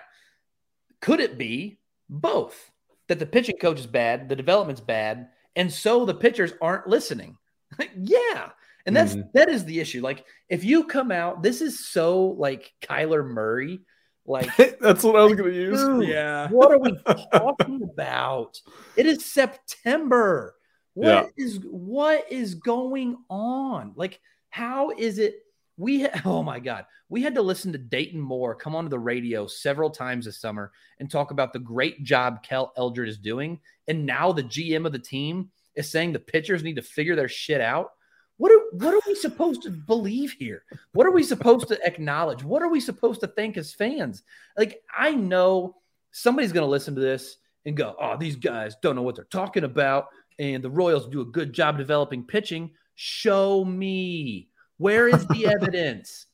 could 1.00 1.18
it 1.18 1.36
be 1.36 1.80
both 2.08 2.70
that 3.08 3.18
the 3.18 3.26
pitching 3.26 3.56
coach 3.56 3.80
is 3.80 3.86
bad, 3.88 4.28
the 4.28 4.36
development's 4.36 4.80
bad, 4.80 5.30
and 5.56 5.72
so 5.72 6.04
the 6.04 6.14
pitchers 6.14 6.52
aren't 6.62 6.86
listening? 6.86 7.36
yeah. 7.96 8.50
And 8.86 8.96
that's 8.96 9.14
mm-hmm. 9.14 9.28
that 9.34 9.48
is 9.48 9.64
the 9.64 9.80
issue. 9.80 10.00
Like 10.02 10.24
if 10.48 10.62
you 10.62 10.84
come 10.84 11.10
out, 11.10 11.42
this 11.42 11.60
is 11.60 11.84
so 11.84 12.26
like 12.38 12.72
Kyler 12.80 13.26
Murray, 13.26 13.80
like 14.24 14.48
That's 14.80 15.02
what 15.02 15.16
I 15.16 15.24
was 15.24 15.34
gonna 15.34 15.50
use. 15.50 15.80
Dude, 15.80 16.08
Yeah. 16.08 16.48
what 16.48 16.70
are 16.70 16.78
we 16.78 16.96
talking 17.32 17.82
about? 17.82 18.56
It 18.96 19.06
is 19.06 19.24
September. 19.24 20.54
What 20.94 21.30
is 21.36 21.56
Yeah. 21.56 21.60
what 21.70 22.30
is 22.30 22.54
going 22.54 23.16
on? 23.28 23.94
Like, 23.96 24.20
how 24.50 24.90
is 24.90 25.18
it? 25.18 25.40
We 25.80 26.06
oh 26.26 26.42
my 26.42 26.60
god, 26.60 26.84
we 27.08 27.22
had 27.22 27.34
to 27.34 27.42
listen 27.42 27.72
to 27.72 27.78
Dayton 27.78 28.20
Moore 28.20 28.54
come 28.54 28.76
onto 28.76 28.90
the 28.90 28.98
radio 28.98 29.46
several 29.46 29.88
times 29.88 30.26
this 30.26 30.38
summer 30.40 30.72
and 30.98 31.10
talk 31.10 31.30
about 31.30 31.52
the 31.52 31.58
great 31.58 32.04
job 32.04 32.42
Cal 32.42 32.72
Eldred 32.76 33.08
is 33.08 33.18
doing, 33.18 33.58
and 33.88 34.04
now 34.04 34.30
the 34.30 34.44
GM 34.44 34.84
of 34.84 34.92
the 34.92 34.98
team 34.98 35.50
is 35.74 35.88
saying 35.90 36.12
the 36.12 36.18
pitchers 36.18 36.62
need 36.62 36.76
to 36.76 36.82
figure 36.82 37.16
their 37.16 37.28
shit 37.28 37.62
out. 37.62 37.92
What 38.36 38.52
are 38.52 38.60
what 38.72 38.94
are 38.94 39.00
we 39.06 39.14
supposed 39.14 39.62
to 39.62 39.70
believe 39.70 40.32
here? 40.32 40.64
What 40.92 41.06
are 41.06 41.12
we 41.12 41.22
supposed 41.22 41.68
to 41.68 41.86
acknowledge? 41.86 42.44
What 42.44 42.62
are 42.62 42.68
we 42.68 42.80
supposed 42.80 43.20
to 43.20 43.26
think 43.28 43.56
as 43.56 43.72
fans? 43.72 44.22
Like, 44.58 44.82
I 44.94 45.12
know 45.12 45.76
somebody's 46.12 46.52
going 46.52 46.66
to 46.66 46.70
listen 46.70 46.94
to 46.94 47.00
this 47.00 47.38
and 47.64 47.76
go, 47.76 47.96
oh, 47.98 48.18
these 48.18 48.36
guys 48.36 48.76
don't 48.82 48.96
know 48.96 49.02
what 49.02 49.16
they're 49.16 49.24
talking 49.24 49.64
about. 49.64 50.08
And 50.38 50.62
the 50.62 50.70
Royals 50.70 51.06
do 51.08 51.22
a 51.22 51.26
good 51.26 51.52
job 51.54 51.78
developing 51.78 52.24
pitching. 52.24 52.70
Show 52.94 53.64
me. 53.64 54.49
Where 54.80 55.08
is 55.08 55.26
the 55.26 55.46
evidence? 55.54 56.24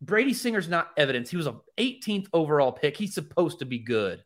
Brady 0.00 0.32
Singer's 0.32 0.68
not 0.68 0.92
evidence. 0.96 1.28
He 1.28 1.36
was 1.36 1.48
a 1.48 1.56
18th 1.76 2.28
overall 2.32 2.70
pick. 2.70 2.96
He's 2.96 3.14
supposed 3.14 3.58
to 3.58 3.64
be 3.64 3.80
good. 3.80 4.22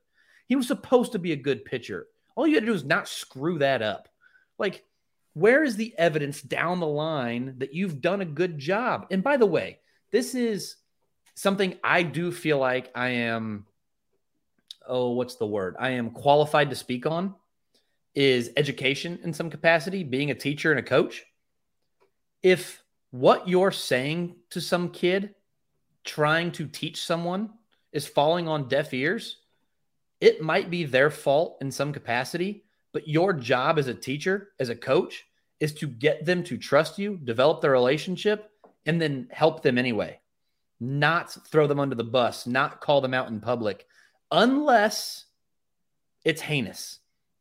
He 0.48 0.54
was 0.54 0.66
supposed 0.66 1.12
to 1.12 1.18
be 1.18 1.32
a 1.32 1.36
good 1.36 1.64
pitcher. 1.64 2.06
All 2.36 2.46
you 2.46 2.56
had 2.56 2.60
to 2.60 2.66
do 2.66 2.74
is 2.74 2.84
not 2.84 3.08
screw 3.08 3.58
that 3.60 3.80
up. 3.80 4.10
Like, 4.58 4.84
where 5.32 5.64
is 5.64 5.76
the 5.76 5.94
evidence 5.96 6.42
down 6.42 6.80
the 6.80 6.86
line 6.86 7.54
that 7.56 7.72
you've 7.72 8.02
done 8.02 8.20
a 8.20 8.26
good 8.26 8.58
job? 8.58 9.06
And 9.10 9.22
by 9.22 9.38
the 9.38 9.46
way, 9.46 9.78
this 10.10 10.34
is 10.34 10.76
something 11.34 11.78
I 11.82 12.02
do 12.02 12.32
feel 12.32 12.58
like 12.58 12.90
I 12.94 13.08
am 13.08 13.64
oh, 14.86 15.12
what's 15.12 15.36
the 15.36 15.46
word? 15.46 15.76
I 15.78 15.90
am 15.90 16.10
qualified 16.10 16.68
to 16.68 16.76
speak 16.76 17.06
on 17.06 17.34
is 18.14 18.50
education 18.58 19.20
in 19.22 19.32
some 19.32 19.48
capacity, 19.48 20.02
being 20.02 20.30
a 20.30 20.34
teacher 20.34 20.70
and 20.70 20.80
a 20.80 20.82
coach. 20.82 21.24
If 22.42 22.79
what 23.10 23.48
you're 23.48 23.72
saying 23.72 24.36
to 24.50 24.60
some 24.60 24.90
kid, 24.90 25.34
trying 26.04 26.52
to 26.52 26.66
teach 26.66 27.02
someone, 27.04 27.50
is 27.92 28.06
falling 28.06 28.48
on 28.48 28.68
deaf 28.68 28.94
ears, 28.94 29.38
it 30.20 30.42
might 30.42 30.70
be 30.70 30.84
their 30.84 31.10
fault 31.10 31.58
in 31.60 31.70
some 31.70 31.92
capacity, 31.92 32.64
but 32.92 33.08
your 33.08 33.32
job 33.32 33.78
as 33.78 33.86
a 33.86 33.94
teacher, 33.94 34.50
as 34.58 34.68
a 34.68 34.76
coach, 34.76 35.26
is 35.60 35.74
to 35.74 35.86
get 35.86 36.24
them 36.24 36.42
to 36.44 36.56
trust 36.56 36.98
you, 36.98 37.18
develop 37.24 37.60
their 37.60 37.70
relationship, 37.70 38.50
and 38.86 39.00
then 39.00 39.28
help 39.30 39.62
them 39.62 39.78
anyway. 39.78 40.20
Not 40.78 41.36
throw 41.48 41.66
them 41.66 41.80
under 41.80 41.94
the 41.94 42.04
bus, 42.04 42.46
not 42.46 42.80
call 42.80 43.00
them 43.00 43.14
out 43.14 43.28
in 43.28 43.40
public, 43.40 43.86
unless 44.30 45.26
it's 46.24 46.40
heinous. 46.40 46.98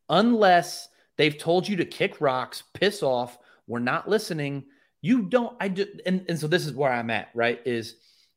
Unless 0.10 0.90
they've 1.18 1.38
told 1.38 1.68
you 1.68 1.76
to 1.78 1.86
kick 1.86 2.20
rocks, 2.20 2.64
piss 2.74 3.04
off, 3.04 3.38
we're 3.68 3.80
not 3.80 4.10
listening. 4.10 4.66
You 5.01 5.24
don't, 5.24 5.56
I 5.60 5.70
do, 5.70 5.86
and, 6.06 6.25
and 6.27 6.39
so 6.39 6.48
this 6.48 6.65
is 6.65 6.74
where 6.74 6.91
I'm 6.91 7.10
at, 7.10 7.29
right? 7.34 7.62
Is 7.65 7.96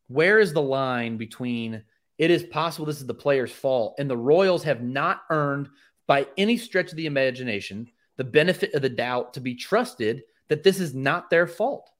where 0.08 0.38
is 0.38 0.52
the 0.52 0.62
line 0.62 1.16
between 1.16 1.82
it 2.18 2.30
is 2.30 2.44
possible 2.44 2.86
this 2.86 3.00
is 3.00 3.06
the 3.06 3.14
player's 3.14 3.50
fault 3.50 3.96
and 3.98 4.08
the 4.08 4.16
Royals 4.16 4.62
have 4.64 4.82
not 4.82 5.22
earned 5.30 5.68
by 6.06 6.26
any 6.36 6.56
stretch 6.56 6.90
of 6.90 6.96
the 6.96 7.06
imagination 7.06 7.88
the 8.16 8.24
benefit 8.24 8.74
of 8.74 8.82
the 8.82 8.88
doubt 8.88 9.34
to 9.34 9.40
be 9.40 9.54
trusted 9.54 10.22
that 10.48 10.62
this 10.62 10.78
is 10.78 10.94
not 10.94 11.30
their 11.30 11.46
fault. 11.46 11.90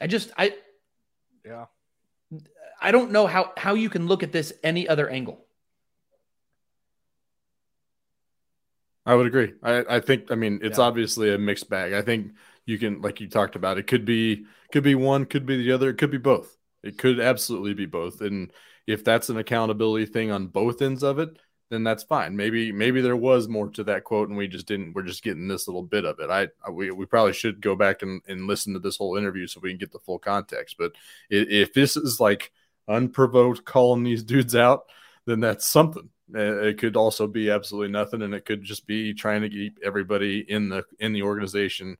I 0.00 0.06
just 0.06 0.30
I 0.36 0.54
Yeah. 1.44 1.66
I 2.82 2.90
don't 2.90 3.12
know 3.12 3.26
how 3.26 3.52
how 3.56 3.74
you 3.74 3.88
can 3.88 4.06
look 4.06 4.22
at 4.22 4.32
this 4.32 4.52
any 4.62 4.88
other 4.88 5.08
angle. 5.08 5.46
I 9.10 9.14
would 9.14 9.26
agree. 9.26 9.54
I, 9.62 9.96
I 9.96 10.00
think 10.00 10.30
I 10.30 10.34
mean 10.36 10.60
it's 10.62 10.78
Yeah. 10.78 10.84
obviously 10.84 11.32
a 11.34 11.38
mixed 11.38 11.68
bag. 11.68 11.92
I 11.92 12.02
think 12.02 12.32
you 12.66 12.78
can 12.78 13.00
like 13.02 13.20
you 13.20 13.28
talked 13.28 13.56
about 13.56 13.78
it 13.78 13.86
could 13.86 14.04
be 14.04 14.46
could 14.72 14.84
be 14.84 14.94
one, 14.94 15.24
could 15.26 15.46
be 15.46 15.56
the 15.56 15.72
other, 15.72 15.90
it 15.90 15.98
could 15.98 16.10
be 16.10 16.18
both. 16.18 16.56
It 16.82 16.96
could 16.98 17.20
absolutely 17.20 17.74
be 17.74 17.86
both. 17.86 18.20
And 18.20 18.52
if 18.86 19.04
that's 19.04 19.28
an 19.28 19.36
accountability 19.38 20.06
thing 20.06 20.30
on 20.30 20.46
both 20.46 20.80
ends 20.82 21.02
of 21.02 21.18
it, 21.18 21.30
then 21.70 21.82
that's 21.84 22.02
fine. 22.04 22.36
Maybe 22.36 22.72
maybe 22.72 23.00
there 23.00 23.16
was 23.16 23.48
more 23.48 23.68
to 23.70 23.84
that 23.84 24.04
quote 24.04 24.28
and 24.28 24.38
we 24.38 24.48
just 24.48 24.66
didn't 24.66 24.92
we're 24.94 25.02
just 25.02 25.22
getting 25.24 25.48
this 25.48 25.66
little 25.68 25.82
bit 25.82 26.04
of 26.04 26.20
it. 26.20 26.30
I, 26.30 26.48
I 26.64 26.70
we, 26.70 26.90
we 26.90 27.06
probably 27.06 27.32
should 27.32 27.60
go 27.60 27.74
back 27.76 28.02
and, 28.02 28.22
and 28.28 28.46
listen 28.46 28.74
to 28.74 28.78
this 28.80 28.96
whole 28.96 29.16
interview 29.16 29.46
so 29.46 29.60
we 29.60 29.70
can 29.70 29.78
get 29.78 29.92
the 29.92 29.98
full 29.98 30.18
context. 30.18 30.76
But 30.78 30.92
if, 31.30 31.48
if 31.48 31.72
this 31.74 31.96
is 31.96 32.20
like 32.20 32.52
unprovoked 32.88 33.64
calling 33.64 34.02
these 34.04 34.22
dudes 34.22 34.54
out, 34.56 34.84
then 35.26 35.40
that's 35.40 35.66
something. 35.66 36.10
It 36.34 36.78
could 36.78 36.96
also 36.96 37.26
be 37.26 37.50
absolutely 37.50 37.92
nothing, 37.92 38.22
and 38.22 38.34
it 38.34 38.44
could 38.44 38.62
just 38.62 38.86
be 38.86 39.14
trying 39.14 39.42
to 39.42 39.48
keep 39.48 39.78
everybody 39.84 40.40
in 40.40 40.68
the 40.68 40.84
in 40.98 41.12
the 41.12 41.22
organization, 41.22 41.96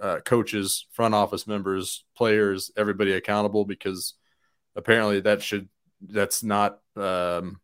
uh, 0.00 0.20
coaches, 0.24 0.86
front 0.92 1.14
office 1.14 1.46
members, 1.46 2.04
players, 2.16 2.70
everybody 2.76 3.12
accountable 3.12 3.64
because 3.64 4.14
apparently 4.76 5.20
that 5.20 5.42
should 5.42 5.68
that's 6.00 6.42
not 6.42 6.78
um, 6.96 7.60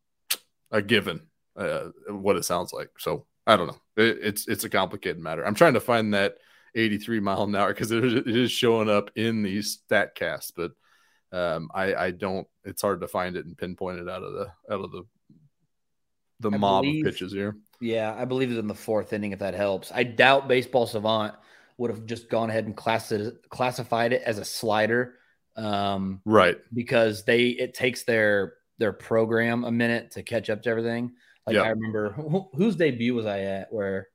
a 0.70 0.82
given. 0.82 1.26
Uh, 1.56 1.88
what 2.08 2.36
it 2.36 2.44
sounds 2.44 2.70
like. 2.74 2.90
So 2.98 3.26
I 3.46 3.56
don't 3.56 3.68
know. 3.68 3.78
It, 3.96 4.18
it's 4.22 4.46
it's 4.46 4.64
a 4.64 4.68
complicated 4.68 5.18
matter. 5.22 5.46
I'm 5.46 5.54
trying 5.54 5.74
to 5.74 5.80
find 5.80 6.12
that 6.12 6.36
83 6.74 7.20
mile 7.20 7.44
an 7.44 7.56
hour 7.56 7.72
because 7.72 7.90
it, 7.90 8.04
it 8.04 8.26
is 8.26 8.52
showing 8.52 8.90
up 8.90 9.10
in 9.16 9.42
these 9.42 9.72
stat 9.72 10.14
casts, 10.14 10.50
but 10.50 10.72
um, 11.32 11.70
I 11.74 11.94
I 11.94 12.10
don't. 12.10 12.46
It's 12.64 12.82
hard 12.82 13.00
to 13.00 13.08
find 13.08 13.36
it 13.36 13.46
and 13.46 13.56
pinpoint 13.56 14.00
it 14.00 14.08
out 14.08 14.22
of 14.22 14.34
the 14.34 14.52
out 14.70 14.84
of 14.84 14.92
the 14.92 15.04
the 16.40 16.50
I 16.50 16.56
mob 16.56 16.82
believe- 16.84 17.06
of 17.06 17.12
pitches 17.12 17.32
here. 17.32 17.56
Yeah, 17.80 18.14
I 18.16 18.24
believe 18.24 18.50
it's 18.50 18.58
in 18.58 18.68
the 18.68 18.74
fourth 18.74 19.12
inning 19.12 19.32
if 19.32 19.40
that 19.40 19.52
helps. 19.54 19.92
I 19.92 20.02
doubt 20.02 20.48
Baseball 20.48 20.86
Savant 20.86 21.34
would 21.76 21.90
have 21.90 22.06
just 22.06 22.30
gone 22.30 22.48
ahead 22.48 22.64
and 22.64 22.74
class 22.74 23.12
classified 23.50 24.14
it 24.14 24.22
as 24.22 24.38
a 24.38 24.44
slider 24.46 25.16
um, 25.56 26.22
Right. 26.24 26.56
because 26.72 27.24
they 27.24 27.48
it 27.48 27.74
takes 27.74 28.04
their 28.04 28.54
their 28.78 28.92
program 28.94 29.64
a 29.64 29.70
minute 29.70 30.12
to 30.12 30.22
catch 30.22 30.48
up 30.50 30.62
to 30.62 30.70
everything. 30.70 31.12
Like 31.46 31.56
Yeah. 31.56 31.62
I 31.62 31.68
remember 31.68 32.10
who, 32.12 32.48
whose 32.54 32.76
debut 32.76 33.14
was 33.14 33.26
I 33.26 33.40
at 33.40 33.72
where 33.72 34.08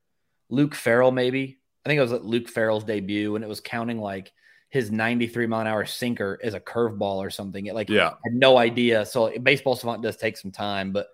Luke 0.50 0.74
Farrell 0.76 1.12
maybe 1.12 1.60
I 1.86 1.90
think 1.90 1.98
it 2.00 2.02
was 2.04 2.14
at 2.14 2.26
Luke 2.26 2.48
Farrell's 2.50 2.84
debut 2.84 3.36
and 3.36 3.44
it 3.44 3.48
was 3.48 3.60
counting 3.60 4.00
like 4.00 4.32
his 4.70 4.90
93 4.92 5.48
mile 5.48 5.62
an 5.62 5.68
hour 5.68 5.86
sinker 5.86 6.40
as 6.44 6.54
a 6.56 6.60
curveball 6.60 7.18
or 7.18 7.30
something. 7.30 7.66
It 7.68 7.76
like 7.76 7.90
Yeah. 7.90 8.10
I 8.10 8.18
had 8.26 8.34
no 8.34 8.58
idea. 8.58 9.06
So 9.06 9.38
baseball 9.40 9.76
savant 9.76 10.02
does 10.02 10.18
take 10.18 10.38
some 10.38 10.52
time, 10.52 10.92
but 10.92 11.08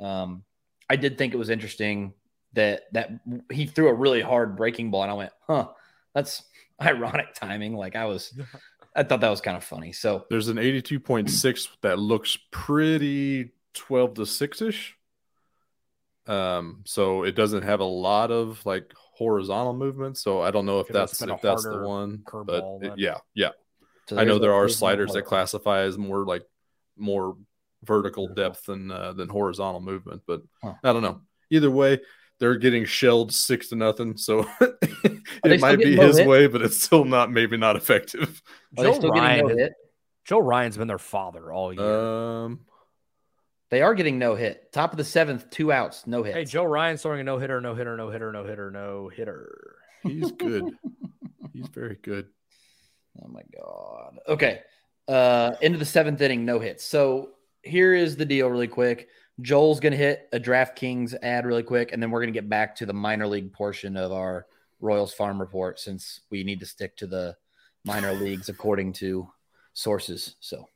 um, 0.00 0.42
I 0.88 0.96
did 0.96 1.18
think 1.18 1.34
it 1.34 1.36
was 1.36 1.50
interesting 1.50 2.14
that 2.52 2.82
that 2.92 3.10
he 3.50 3.66
threw 3.66 3.88
a 3.88 3.94
really 3.94 4.20
hard 4.22 4.56
breaking 4.56 4.90
ball, 4.90 5.02
and 5.02 5.10
I 5.10 5.14
went, 5.14 5.32
huh, 5.46 5.68
that's 6.14 6.42
ironic 6.82 7.34
timing. 7.34 7.74
Like 7.74 7.96
I 7.96 8.04
was, 8.06 8.32
I 8.96 9.02
thought 9.02 9.20
that 9.20 9.30
was 9.30 9.40
kind 9.40 9.56
of 9.56 9.64
funny. 9.64 9.92
So 9.92 10.24
There's 10.30 10.48
an 10.48 10.56
82.6 10.56 11.68
that 11.82 11.98
looks 11.98 12.38
pretty 12.50 13.50
12 13.74 14.14
to 14.14 14.26
6 14.26 14.62
ish. 14.62 14.96
Um, 16.26 16.82
so 16.84 17.22
it 17.22 17.36
doesn't 17.36 17.62
have 17.62 17.80
a 17.80 17.84
lot 17.84 18.30
of 18.32 18.64
like 18.66 18.92
horizontal 19.14 19.74
movement. 19.74 20.16
So 20.18 20.40
I 20.40 20.50
don't 20.50 20.66
know 20.66 20.80
if 20.80 20.88
Could 20.88 20.96
have 20.96 21.08
that's 21.10 21.20
been 21.20 21.30
a 21.30 21.34
if 21.34 21.40
that's 21.42 21.62
the 21.64 21.78
one. 21.82 22.18
curveball 22.26 22.80
But 22.80 22.86
it- 22.92 22.98
yeah, 22.98 23.18
yeah. 23.34 23.50
so 24.08 24.18
I 24.18 24.24
know 24.24 24.38
there 24.38 24.54
are 24.54 24.68
sliders 24.68 25.12
that 25.12 25.20
hard- 25.20 25.24
classify 25.26 25.80
as 25.82 25.96
more 25.98 26.24
like 26.24 26.42
more 26.96 27.36
vertical 27.84 28.28
Vertical. 28.28 28.34
depth 28.34 28.66
than 28.66 28.90
uh, 28.90 29.12
than 29.12 29.28
horizontal 29.28 29.80
movement, 29.80 30.22
but 30.26 30.42
Huh. 30.62 30.74
I 30.82 30.92
don't 30.92 31.02
know. 31.02 31.20
Either 31.50 31.70
way, 31.70 32.00
they're 32.38 32.56
getting 32.56 32.84
shelled 32.84 33.32
six 33.32 33.68
to 33.68 33.76
nothing, 33.76 34.16
so 34.16 34.46
it 35.44 35.60
might 35.60 35.78
be 35.78 35.96
his 35.96 36.18
hit? 36.18 36.26
way, 36.26 36.46
but 36.46 36.62
it's 36.62 36.82
still 36.82 37.04
not 37.04 37.30
maybe 37.30 37.56
not 37.56 37.76
effective. 37.76 38.42
Are 38.78 38.84
Joe 38.84 38.92
still 38.94 39.10
Ryan, 39.10 39.46
no 39.48 39.56
hit? 39.56 39.72
Joe 40.24 40.38
Ryan's 40.40 40.76
been 40.76 40.88
their 40.88 40.98
father 40.98 41.52
all 41.52 41.72
year. 41.72 41.84
Um, 41.84 42.60
They 43.70 43.80
are 43.82 43.94
getting 43.94 44.18
no 44.18 44.34
hit. 44.34 44.72
Top 44.72 44.92
of 44.92 44.96
the 44.98 45.04
seventh, 45.04 45.50
two 45.50 45.70
outs, 45.70 46.06
no 46.06 46.22
hit. 46.24 46.34
hey, 46.34 46.44
Joe 46.44 46.64
Ryan's 46.64 47.02
throwing 47.02 47.20
a 47.20 47.24
no 47.24 47.38
hitter, 47.38 47.60
no 47.60 47.74
hitter, 47.74 47.96
no 47.96 48.10
hitter, 48.10 48.32
no 48.32 48.44
hitter, 48.44 48.70
no 48.70 49.08
hitter. 49.08 49.76
he's 50.02 50.32
good. 50.38 50.64
he's 51.52 51.68
very 51.68 51.96
good. 52.02 52.26
Oh 53.22 53.28
my 53.28 53.42
god. 53.56 54.18
Okay. 54.28 54.60
Uh 55.08 55.52
into 55.62 55.78
the 55.78 55.84
seventh 55.84 56.20
inning, 56.20 56.44
no 56.44 56.58
hits. 56.58 56.84
So 56.84 57.30
here 57.66 57.94
is 57.94 58.16
the 58.16 58.24
deal 58.24 58.48
really 58.48 58.68
quick. 58.68 59.08
Joel's 59.40 59.80
gonna 59.80 59.96
hit 59.96 60.28
a 60.32 60.40
DraftKings 60.40 61.14
ad 61.22 61.44
really 61.44 61.62
quick, 61.62 61.92
and 61.92 62.02
then 62.02 62.10
we're 62.10 62.20
gonna 62.20 62.32
get 62.32 62.48
back 62.48 62.74
to 62.76 62.86
the 62.86 62.94
minor 62.94 63.26
league 63.26 63.52
portion 63.52 63.96
of 63.96 64.12
our 64.12 64.46
Royals 64.80 65.14
farm 65.14 65.40
report 65.40 65.80
since 65.80 66.20
we 66.30 66.44
need 66.44 66.60
to 66.60 66.66
stick 66.66 66.96
to 66.98 67.06
the 67.06 67.36
minor 67.84 68.12
leagues 68.14 68.48
according 68.48 68.92
to 68.94 69.28
sources. 69.76 70.36
So 70.40 70.68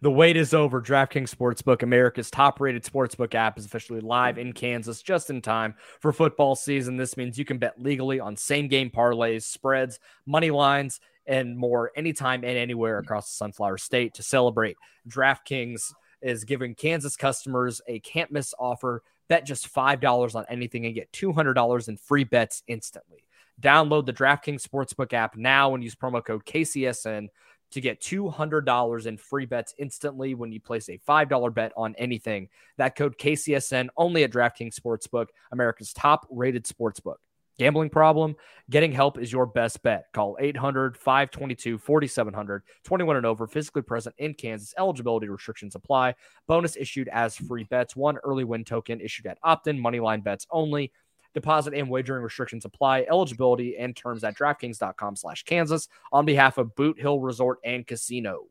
The 0.00 0.10
wait 0.10 0.36
is 0.36 0.54
over. 0.54 0.80
DraftKings 0.80 1.34
Sportsbook, 1.34 1.82
America's 1.82 2.30
top 2.30 2.60
rated 2.60 2.84
sportsbook 2.84 3.34
app, 3.34 3.58
is 3.58 3.66
officially 3.66 4.00
live 4.00 4.38
in 4.38 4.52
Kansas 4.52 5.02
just 5.02 5.28
in 5.28 5.42
time 5.42 5.74
for 6.00 6.12
football 6.12 6.54
season. 6.54 6.96
This 6.96 7.16
means 7.16 7.38
you 7.38 7.44
can 7.44 7.58
bet 7.58 7.80
legally 7.80 8.20
on 8.20 8.36
same 8.36 8.68
game 8.68 8.90
parlays, 8.90 9.42
spreads, 9.42 9.98
money 10.24 10.50
lines, 10.50 11.00
and 11.26 11.56
more 11.56 11.90
anytime 11.96 12.44
and 12.44 12.56
anywhere 12.56 12.98
across 12.98 13.30
the 13.30 13.36
Sunflower 13.36 13.78
State. 13.78 14.14
To 14.14 14.22
celebrate, 14.22 14.76
DraftKings 15.08 15.92
is 16.22 16.44
giving 16.44 16.74
Kansas 16.74 17.16
customers 17.16 17.80
a 17.86 18.00
can't 18.00 18.30
miss 18.30 18.54
offer. 18.58 19.02
Bet 19.28 19.46
just 19.46 19.72
$5 19.72 20.34
on 20.34 20.44
anything 20.48 20.86
and 20.86 20.94
get 20.94 21.12
$200 21.12 21.88
in 21.88 21.96
free 21.96 22.24
bets 22.24 22.62
instantly. 22.66 23.24
Download 23.60 24.04
the 24.04 24.12
DraftKings 24.12 24.66
Sportsbook 24.66 25.12
app 25.12 25.36
now 25.36 25.74
and 25.74 25.84
use 25.84 25.94
promo 25.94 26.24
code 26.24 26.44
KCSN 26.44 27.28
to 27.72 27.80
get 27.80 28.00
$200 28.00 29.06
in 29.06 29.16
free 29.16 29.46
bets 29.46 29.74
instantly 29.78 30.34
when 30.34 30.52
you 30.52 30.60
place 30.60 30.88
a 30.88 30.98
$5 30.98 31.54
bet 31.54 31.72
on 31.76 31.94
anything. 31.96 32.48
That 32.76 32.96
code 32.96 33.16
KCSN 33.18 33.88
only 33.96 34.24
at 34.24 34.30
DraftKings 34.30 34.78
Sportsbook, 34.78 35.28
America's 35.50 35.92
top 35.92 36.26
rated 36.30 36.64
sportsbook. 36.64 37.16
Gambling 37.62 37.90
problem? 37.90 38.34
Getting 38.70 38.90
help 38.90 39.20
is 39.20 39.30
your 39.30 39.46
best 39.46 39.84
bet. 39.84 40.06
Call 40.12 40.36
800 40.40 40.96
522 40.96 41.78
4700. 41.78 42.64
21 42.82 43.18
and 43.18 43.24
over, 43.24 43.46
physically 43.46 43.82
present 43.82 44.16
in 44.18 44.34
Kansas. 44.34 44.74
Eligibility 44.76 45.28
restrictions 45.28 45.76
apply. 45.76 46.16
Bonus 46.48 46.76
issued 46.76 47.08
as 47.12 47.36
free 47.36 47.62
bets. 47.62 47.94
One 47.94 48.18
early 48.24 48.42
win 48.42 48.64
token 48.64 49.00
issued 49.00 49.26
at 49.26 49.38
opt 49.44 49.68
in, 49.68 49.80
moneyline 49.80 50.24
bets 50.24 50.44
only. 50.50 50.90
Deposit 51.34 51.72
and 51.72 51.88
wagering 51.88 52.24
restrictions 52.24 52.64
apply. 52.64 53.06
Eligibility 53.08 53.76
and 53.76 53.94
terms 53.94 54.24
at 54.24 54.36
DraftKings.com 54.36 55.14
slash 55.14 55.44
Kansas 55.44 55.86
on 56.10 56.24
behalf 56.24 56.58
of 56.58 56.74
Boot 56.74 56.98
Hill 56.98 57.20
Resort 57.20 57.60
and 57.62 57.86
Casino. 57.86 58.46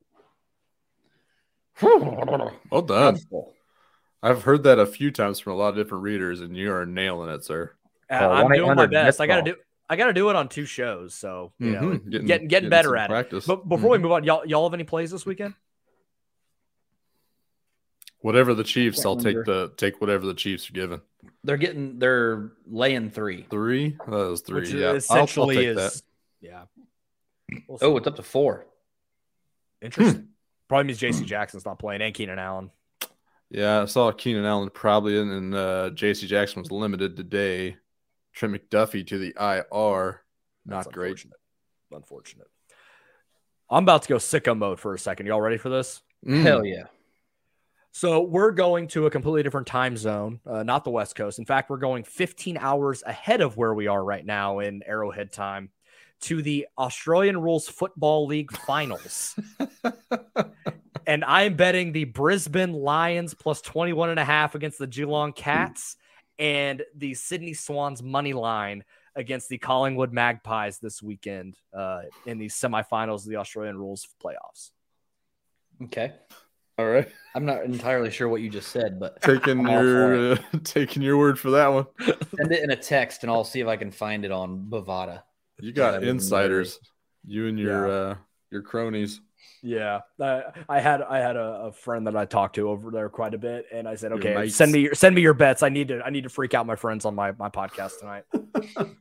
Well 1.81 2.81
done. 2.87 3.19
I've 4.23 4.43
heard 4.43 4.63
that 4.63 4.79
a 4.79 4.85
few 4.85 5.11
times 5.11 5.41
from 5.41 5.51
a 5.51 5.55
lot 5.57 5.69
of 5.69 5.75
different 5.75 6.05
readers, 6.05 6.39
and 6.39 6.55
you 6.55 6.71
are 6.71 6.85
nailing 6.85 7.29
it, 7.29 7.43
sir. 7.43 7.73
Uh, 8.11 8.19
Call 8.19 8.31
I'm 8.33 8.51
doing 8.51 8.75
my 8.75 8.85
best. 8.87 9.21
I 9.21 9.27
gotta 9.27 9.41
do 9.43 9.55
I 9.89 9.95
gotta 9.95 10.13
do 10.13 10.29
it 10.29 10.35
on 10.35 10.47
two 10.49 10.65
shows. 10.65 11.13
So 11.15 11.53
you 11.59 11.71
know, 11.71 11.81
Mhm. 11.81 12.09
getting 12.27 12.47
getting, 12.47 12.69
better 12.69 12.89
some 12.89 12.97
at 12.97 13.09
practice. 13.09 13.45
it. 13.45 13.47
But 13.47 13.67
before 13.69 13.91
we 13.91 13.97
move 13.97 14.11
on, 14.11 14.23
y'all 14.23 14.45
y'all 14.45 14.67
have 14.67 14.73
any 14.73 14.83
plays 14.83 15.11
this 15.11 15.25
weekend? 15.25 15.53
Whatever 18.19 18.53
the 18.53 18.63
Chiefs, 18.63 19.03
I'll 19.05 19.15
take 19.17 19.43
the 19.45 19.71
take 19.77 19.99
whatever 19.99 20.25
the 20.27 20.33
Chiefs 20.35 20.69
are 20.69 20.73
given. 20.73 21.01
they're 21.43 21.57
getting 21.57 21.97
they're 21.97 22.51
laying 22.67 23.09
three. 23.09 23.47
Three? 23.49 23.97
That 24.05 24.11
was 24.11 24.41
three. 24.41 24.61
Which 24.61 24.69
yeah, 24.71 24.79
I'll- 24.81 24.89
I'll 24.91 24.95
essentially 24.97 25.55
take 25.55 25.67
is 25.69 25.75
that. 25.77 26.01
yeah. 26.41 26.63
Oh, 27.81 27.97
it's 27.97 28.07
up 28.07 28.15
to 28.17 28.23
four. 28.23 28.65
interesting. 29.81 30.27
Probably 30.67 30.85
means 30.85 30.99
J.C. 30.99 31.25
Jackson's 31.25 31.65
not 31.65 31.79
playing 31.79 32.01
and 32.01 32.13
Keenan 32.13 32.39
Allen. 32.39 32.71
Yeah, 33.49 33.81
I 33.81 33.85
saw 33.85 34.09
Keenan 34.13 34.45
Allen 34.45 34.69
probably 34.69 35.17
in, 35.19 35.29
and 35.29 35.53
uh, 35.55 35.89
J.C. 35.89 36.27
Jackson 36.27 36.61
was 36.61 36.71
limited 36.71 37.17
today. 37.17 37.75
Trent 38.33 38.53
McDuffie 38.53 39.05
to 39.07 39.17
the 39.17 39.33
IR. 39.39 40.21
Not 40.65 40.83
That's 40.83 40.87
great. 40.87 41.11
Unfortunate. 41.11 41.37
Unfortunate. 41.91 42.47
I'm 43.69 43.83
about 43.83 44.03
to 44.03 44.09
go 44.09 44.15
sicko 44.15 44.57
mode 44.57 44.79
for 44.79 44.93
a 44.93 44.99
second. 44.99 45.27
Y'all 45.27 45.41
ready 45.41 45.57
for 45.57 45.69
this? 45.69 46.01
Mm. 46.25 46.43
Hell 46.43 46.65
yeah. 46.65 46.83
So 47.93 48.21
we're 48.21 48.51
going 48.51 48.87
to 48.89 49.05
a 49.05 49.11
completely 49.11 49.43
different 49.43 49.67
time 49.67 49.97
zone, 49.97 50.39
uh, 50.45 50.63
not 50.63 50.83
the 50.83 50.91
West 50.91 51.15
Coast. 51.15 51.39
In 51.39 51.45
fact, 51.45 51.69
we're 51.69 51.77
going 51.77 52.03
15 52.03 52.57
hours 52.57 53.03
ahead 53.05 53.41
of 53.41 53.57
where 53.57 53.73
we 53.73 53.87
are 53.87 54.03
right 54.03 54.25
now 54.25 54.59
in 54.59 54.81
Arrowhead 54.85 55.33
time 55.33 55.69
to 56.21 56.41
the 56.41 56.67
Australian 56.77 57.41
Rules 57.41 57.67
Football 57.67 58.27
League 58.27 58.51
Finals. 58.51 59.37
and 61.07 61.25
I'm 61.25 61.55
betting 61.55 61.91
the 61.91 62.05
Brisbane 62.05 62.73
Lions 62.73 63.33
plus 63.33 63.61
21 63.61 64.11
and 64.11 64.19
a 64.19 64.25
half 64.25 64.55
against 64.55 64.79
the 64.79 64.87
Geelong 64.87 65.33
Cats 65.33 65.97
and 66.41 66.81
the 66.95 67.13
Sydney 67.13 67.53
Swans 67.53 68.01
money 68.01 68.33
line 68.33 68.83
against 69.15 69.47
the 69.47 69.59
Collingwood 69.59 70.11
Magpies 70.11 70.79
this 70.79 71.01
weekend 71.01 71.55
uh, 71.71 72.01
in 72.25 72.39
the 72.39 72.47
semifinals 72.47 73.23
of 73.23 73.29
the 73.29 73.35
Australian 73.35 73.77
Rules 73.77 74.07
playoffs. 74.21 74.71
Okay. 75.83 76.13
All 76.79 76.87
right, 76.87 77.07
I'm 77.35 77.45
not 77.45 77.63
entirely 77.63 78.09
sure 78.09 78.27
what 78.27 78.41
you 78.41 78.49
just 78.49 78.69
said, 78.69 78.99
but 78.99 79.21
taking 79.21 79.59
I'm 79.59 79.69
all 79.69 79.81
for 79.81 80.15
your 80.15 80.31
uh, 80.31 80.37
taking 80.63 81.03
your 81.03 81.17
word 81.17 81.37
for 81.37 81.51
that 81.51 81.67
one. 81.67 81.85
send 82.35 82.51
it 82.51 82.63
in 82.63 82.71
a 82.71 82.75
text 82.75 83.21
and 83.21 83.31
I'll 83.31 83.43
see 83.43 83.59
if 83.59 83.67
I 83.67 83.77
can 83.77 83.91
find 83.91 84.25
it 84.25 84.31
on 84.31 84.65
Bovada. 84.67 85.21
You 85.59 85.73
got 85.73 86.03
insiders. 86.03 86.79
You 87.23 87.47
and 87.47 87.59
your 87.59 87.91
uh, 87.91 88.15
your 88.49 88.63
cronies. 88.63 89.21
Yeah, 89.63 90.01
I, 90.19 90.43
I 90.67 90.79
had 90.79 91.01
I 91.01 91.19
had 91.19 91.35
a, 91.35 91.65
a 91.65 91.71
friend 91.71 92.07
that 92.07 92.15
I 92.15 92.25
talked 92.25 92.55
to 92.55 92.69
over 92.69 92.89
there 92.89 93.09
quite 93.09 93.33
a 93.33 93.37
bit, 93.37 93.65
and 93.71 93.87
I 93.87 93.95
said, 93.95 94.11
"Okay, 94.13 94.49
send 94.49 94.71
me 94.71 94.79
your, 94.81 94.95
send 94.95 95.13
me 95.13 95.21
your 95.21 95.35
bets. 95.35 95.61
I 95.61 95.69
need 95.69 95.89
to 95.89 96.01
I 96.01 96.09
need 96.09 96.23
to 96.23 96.29
freak 96.29 96.53
out 96.53 96.65
my 96.65 96.75
friends 96.75 97.05
on 97.05 97.13
my 97.15 97.31
my 97.33 97.49
podcast 97.49 97.99
tonight." 97.99 98.23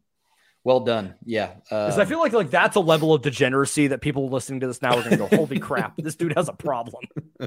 Well 0.62 0.80
done. 0.80 1.14
Yeah. 1.24 1.54
Because 1.54 1.98
I 1.98 2.02
um, 2.02 2.08
feel 2.08 2.18
like 2.18 2.34
like 2.34 2.50
that's 2.50 2.76
a 2.76 2.80
level 2.80 3.14
of 3.14 3.22
degeneracy 3.22 3.86
that 3.86 4.02
people 4.02 4.28
listening 4.28 4.60
to 4.60 4.66
this 4.66 4.82
now 4.82 4.90
are 4.90 5.02
going 5.02 5.12
to 5.12 5.16
go, 5.16 5.26
"Holy 5.34 5.58
crap, 5.58 5.96
this 5.96 6.16
dude 6.16 6.34
has 6.36 6.50
a 6.50 6.52
problem." 6.52 7.02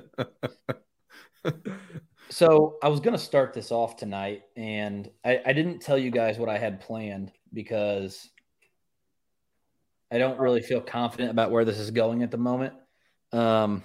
So 2.29 2.77
I 2.81 2.87
was 2.87 2.99
going 2.99 3.15
to 3.15 3.21
start 3.21 3.53
this 3.53 3.71
off 3.71 3.95
tonight, 3.95 4.41
and 4.55 5.07
I, 5.23 5.39
I 5.45 5.53
didn't 5.53 5.81
tell 5.81 5.99
you 5.99 6.09
guys 6.09 6.39
what 6.39 6.49
I 6.49 6.57
had 6.57 6.81
planned 6.81 7.31
because 7.53 8.27
I 10.11 10.17
don't 10.17 10.39
really 10.39 10.63
feel 10.63 10.81
confident 10.81 11.29
about 11.29 11.51
where 11.51 11.63
this 11.63 11.77
is 11.77 11.91
going 11.91 12.23
at 12.23 12.31
the 12.31 12.37
moment. 12.37 12.73
Um, 13.33 13.83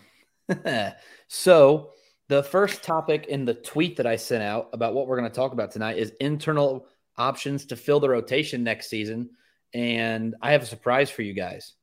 so 1.28 1.90
the 2.28 2.42
first 2.42 2.82
topic 2.82 3.26
in 3.26 3.44
the 3.44 3.54
tweet 3.54 3.96
that 3.96 4.06
I 4.06 4.16
sent 4.16 4.42
out 4.42 4.68
about 4.72 4.94
what 4.94 5.06
we're 5.06 5.18
going 5.18 5.30
to 5.30 5.34
talk 5.34 5.52
about 5.52 5.70
tonight 5.70 5.98
is 5.98 6.12
internal 6.20 6.86
options 7.16 7.66
to 7.66 7.76
fill 7.76 8.00
the 8.00 8.08
rotation 8.08 8.62
next 8.62 8.88
season, 8.88 9.30
and 9.74 10.34
I 10.40 10.52
have 10.52 10.62
a 10.62 10.66
surprise 10.66 11.10
for 11.10 11.22
you 11.22 11.32
guys. 11.32 11.74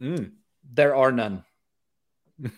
Mm. 0.00 0.32
There 0.72 0.94
are 0.94 1.12
none. 1.12 1.44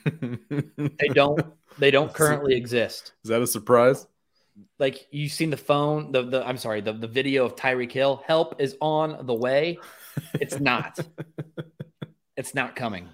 They 0.76 1.08
don't. 1.08 1.40
They 1.78 1.90
don't 1.90 2.12
currently 2.12 2.54
exist. 2.54 3.12
Is 3.24 3.30
that 3.30 3.40
a 3.40 3.46
surprise? 3.46 4.06
like 4.78 5.06
you've 5.10 5.32
seen 5.32 5.50
the 5.50 5.56
phone 5.56 6.12
the, 6.12 6.22
the 6.22 6.46
i'm 6.46 6.56
sorry 6.56 6.80
the, 6.80 6.92
the 6.92 7.06
video 7.06 7.44
of 7.44 7.56
tyreek 7.56 7.92
hill 7.92 8.22
help 8.26 8.60
is 8.60 8.76
on 8.80 9.26
the 9.26 9.34
way 9.34 9.78
it's 10.34 10.60
not 10.60 10.98
it's 12.36 12.54
not 12.54 12.76
coming 12.76 13.08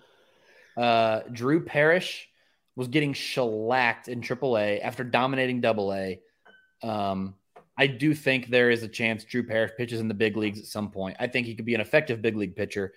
uh 0.76 1.20
drew 1.32 1.64
parrish 1.64 2.28
was 2.74 2.88
getting 2.88 3.12
shellacked 3.12 4.08
in 4.08 4.20
aaa 4.20 4.80
after 4.82 5.04
dominating 5.04 5.60
double 5.60 5.92
a 5.94 6.20
um 6.82 7.34
i 7.78 7.86
do 7.86 8.14
think 8.14 8.48
there 8.48 8.70
is 8.70 8.82
a 8.82 8.88
chance 8.88 9.24
drew 9.24 9.42
parrish 9.42 9.72
pitches 9.76 10.00
in 10.00 10.08
the 10.08 10.14
big 10.14 10.36
leagues 10.36 10.58
at 10.58 10.66
some 10.66 10.90
point 10.90 11.16
i 11.18 11.26
think 11.26 11.46
he 11.46 11.54
could 11.54 11.64
be 11.64 11.74
an 11.74 11.80
effective 11.80 12.20
big 12.20 12.36
league 12.36 12.56
pitcher 12.56 12.92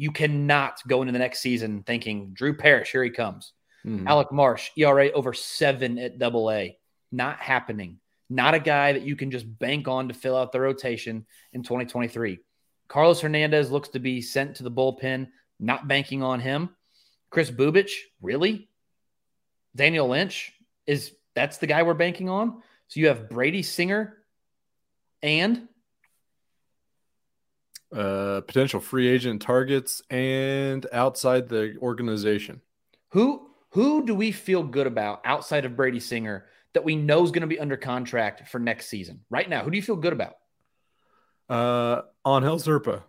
You 0.00 0.12
cannot 0.12 0.80
go 0.86 1.02
into 1.02 1.12
the 1.12 1.18
next 1.18 1.40
season 1.40 1.82
thinking 1.82 2.30
Drew 2.32 2.54
Parrish, 2.54 2.92
here 2.92 3.02
he 3.02 3.10
comes. 3.10 3.52
Mhm. 3.84 4.06
Alec 4.06 4.30
Marsh, 4.30 4.70
ERA 4.76 5.10
over 5.10 5.32
seven 5.34 5.98
at 5.98 6.20
double 6.20 6.52
A. 6.52 6.78
Not 7.10 7.40
happening. 7.40 7.98
Not 8.30 8.54
a 8.54 8.60
guy 8.60 8.92
that 8.92 9.02
you 9.02 9.16
can 9.16 9.32
just 9.32 9.46
bank 9.58 9.88
on 9.88 10.06
to 10.06 10.14
fill 10.14 10.36
out 10.36 10.52
the 10.52 10.60
rotation 10.60 11.26
in 11.52 11.64
2023. 11.64 12.38
Carlos 12.86 13.20
Hernandez 13.20 13.72
looks 13.72 13.88
to 13.88 13.98
be 13.98 14.22
sent 14.22 14.54
to 14.56 14.62
the 14.62 14.70
bullpen, 14.70 15.32
not 15.58 15.88
banking 15.88 16.22
on 16.22 16.38
him. 16.38 16.70
Chris 17.30 17.50
Bubic, 17.50 17.90
really? 18.22 18.68
Daniel 19.76 20.08
Lynch 20.08 20.52
is 20.86 21.12
that's 21.34 21.58
the 21.58 21.66
guy 21.66 21.82
we're 21.82 21.94
banking 21.94 22.28
on. 22.28 22.62
So 22.88 23.00
you 23.00 23.08
have 23.08 23.28
Brady 23.28 23.62
Singer 23.62 24.16
and 25.22 25.68
Uh, 27.90 28.42
potential 28.42 28.80
free 28.80 29.08
agent 29.08 29.40
targets 29.40 30.02
and 30.10 30.86
outside 30.92 31.48
the 31.48 31.74
organization. 31.78 32.60
who 33.10 33.48
who 33.70 34.04
do 34.04 34.14
we 34.14 34.30
feel 34.32 34.62
good 34.62 34.86
about 34.86 35.20
outside 35.24 35.64
of 35.64 35.74
Brady 35.76 36.00
Singer 36.00 36.46
that 36.74 36.84
we 36.84 36.96
know 36.96 37.22
is 37.24 37.30
going 37.30 37.42
to 37.42 37.46
be 37.46 37.58
under 37.58 37.76
contract 37.78 38.48
for 38.48 38.58
next 38.58 38.88
season? 38.88 39.24
Right 39.30 39.48
now, 39.48 39.62
who 39.62 39.70
do 39.70 39.76
you 39.76 39.82
feel 39.82 39.96
good 39.96 40.12
about? 40.12 40.36
Uh, 41.48 42.02
Angel 42.26 42.58
Zerpa. 42.58 43.02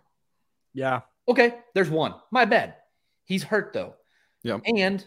Yeah. 0.72 1.00
Okay, 1.28 1.58
there's 1.74 1.90
one. 1.90 2.14
My 2.30 2.44
bad. 2.46 2.76
He's 3.24 3.42
hurt 3.42 3.72
though. 3.74 3.94
Yeah. 4.42 4.58
And 4.64 5.04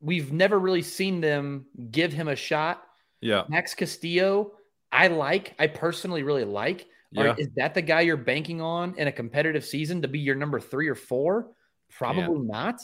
we've 0.00 0.32
never 0.32 0.58
really 0.58 0.82
seen 0.82 1.20
them 1.20 1.66
give 1.90 2.12
him 2.12 2.28
a 2.28 2.36
shot. 2.36 2.82
Yeah. 3.20 3.44
Max 3.48 3.74
Castillo, 3.74 4.52
I 4.90 5.08
like. 5.08 5.54
I 5.58 5.66
personally 5.68 6.22
really 6.22 6.44
like. 6.44 6.86
Are- 7.16 7.26
Yeah. 7.26 7.34
is 7.38 7.48
that 7.56 7.74
the 7.74 7.82
guy 7.82 8.00
you're 8.00 8.16
banking 8.16 8.60
on 8.60 8.94
in 8.98 9.06
a 9.06 9.12
competitive 9.12 9.64
season 9.64 10.02
to 10.02 10.08
be 10.08 10.18
your 10.18 10.34
number 10.34 10.58
three 10.60 10.88
or 10.88 10.94
four? 10.94 11.50
Probably 11.90 12.40
not. 12.40 12.80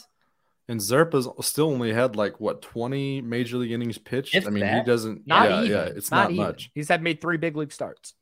And 0.67 0.79
Zerpa's 0.79 1.27
still 1.45 1.71
only 1.71 1.91
had 1.91 2.15
like 2.15 2.39
what 2.39 2.61
20 2.61 3.21
major 3.21 3.57
league 3.57 3.71
innings 3.71 3.97
pitched. 3.97 4.35
If 4.35 4.45
I 4.45 4.51
mean, 4.51 4.67
he 4.67 4.83
doesn't 4.83 5.25
Not 5.25 5.49
yeah, 5.49 5.59
even. 5.63 5.71
yeah, 5.71 5.83
it's 5.85 6.11
not, 6.11 6.29
even. 6.31 6.45
much. 6.45 6.69
He's 6.75 6.87
had 6.89 7.01
made 7.01 7.19
three 7.21 7.37
big 7.37 7.55
league 7.57 7.71
starts. 7.71 8.13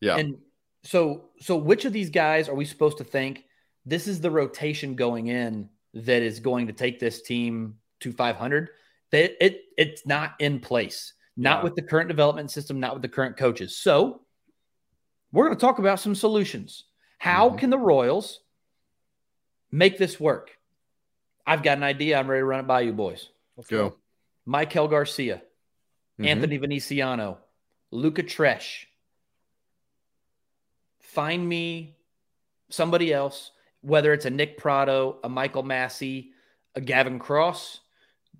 Yeah. 0.00 0.16
And 0.16 0.38
so, 0.82 1.26
so 1.40 1.56
which 1.56 1.84
of 1.84 1.92
these 1.92 2.08
guys 2.08 2.48
are 2.48 2.54
we 2.54 2.64
supposed 2.64 2.96
to 2.98 3.04
think 3.04 3.44
this 3.84 4.08
is 4.08 4.22
the 4.22 4.30
rotation 4.30 4.94
going 4.94 5.26
in 5.26 5.68
that 5.94 6.22
is 6.22 6.40
going 6.40 6.66
to 6.68 6.72
take 6.72 6.98
this 6.98 7.22
team 7.22 7.76
to 8.00 8.12
500? 8.12 8.70
That 9.10 9.44
it 9.44 9.64
it's 9.76 10.06
not 10.06 10.34
in 10.38 10.60
place, 10.60 11.14
not 11.36 11.58
Yeah. 11.58 11.64
with 11.64 11.74
the 11.74 11.82
current 11.82 12.08
development 12.08 12.50
system, 12.50 12.78
not 12.80 12.92
with 12.94 13.02
the 13.02 13.08
current 13.08 13.36
coaches. 13.36 13.76
So, 13.76 14.22
we're 15.32 15.46
going 15.46 15.56
to 15.56 15.60
talk 15.60 15.78
about 15.78 16.00
some 16.00 16.14
solutions. 16.14 16.84
How 17.18 17.50
Mhm. 17.50 17.58
can 17.58 17.70
the 17.70 17.78
Royals 17.78 18.40
make 19.70 19.98
this 19.98 20.18
work? 20.20 20.58
I've 21.46 21.62
got 21.62 21.76
an 21.78 21.82
idea. 21.84 22.18
I'm 22.18 22.28
ready 22.30 22.40
to 22.40 22.44
run 22.46 22.60
it 22.60 22.66
by 22.66 22.82
you, 22.82 22.92
boys. 22.92 23.30
let's 23.56 23.68
Go. 23.68 23.98
Maikel 24.46 24.88
Garcia, 24.88 25.42
Mhm. 26.18 26.26
Anthony 26.26 26.56
Veneziano, 26.56 27.38
Luca 27.90 28.22
Tresh. 28.22 28.86
Find 31.00 31.48
me 31.48 31.96
somebody 32.68 33.12
else, 33.12 33.50
whether 33.82 34.12
it's 34.12 34.24
a 34.26 34.30
Nick 34.30 34.56
Pratto, 34.58 35.18
a 35.24 35.28
Michael 35.28 35.62
Massey, 35.62 36.32
a 36.74 36.80
Gavin 36.80 37.18
Cross. 37.18 37.80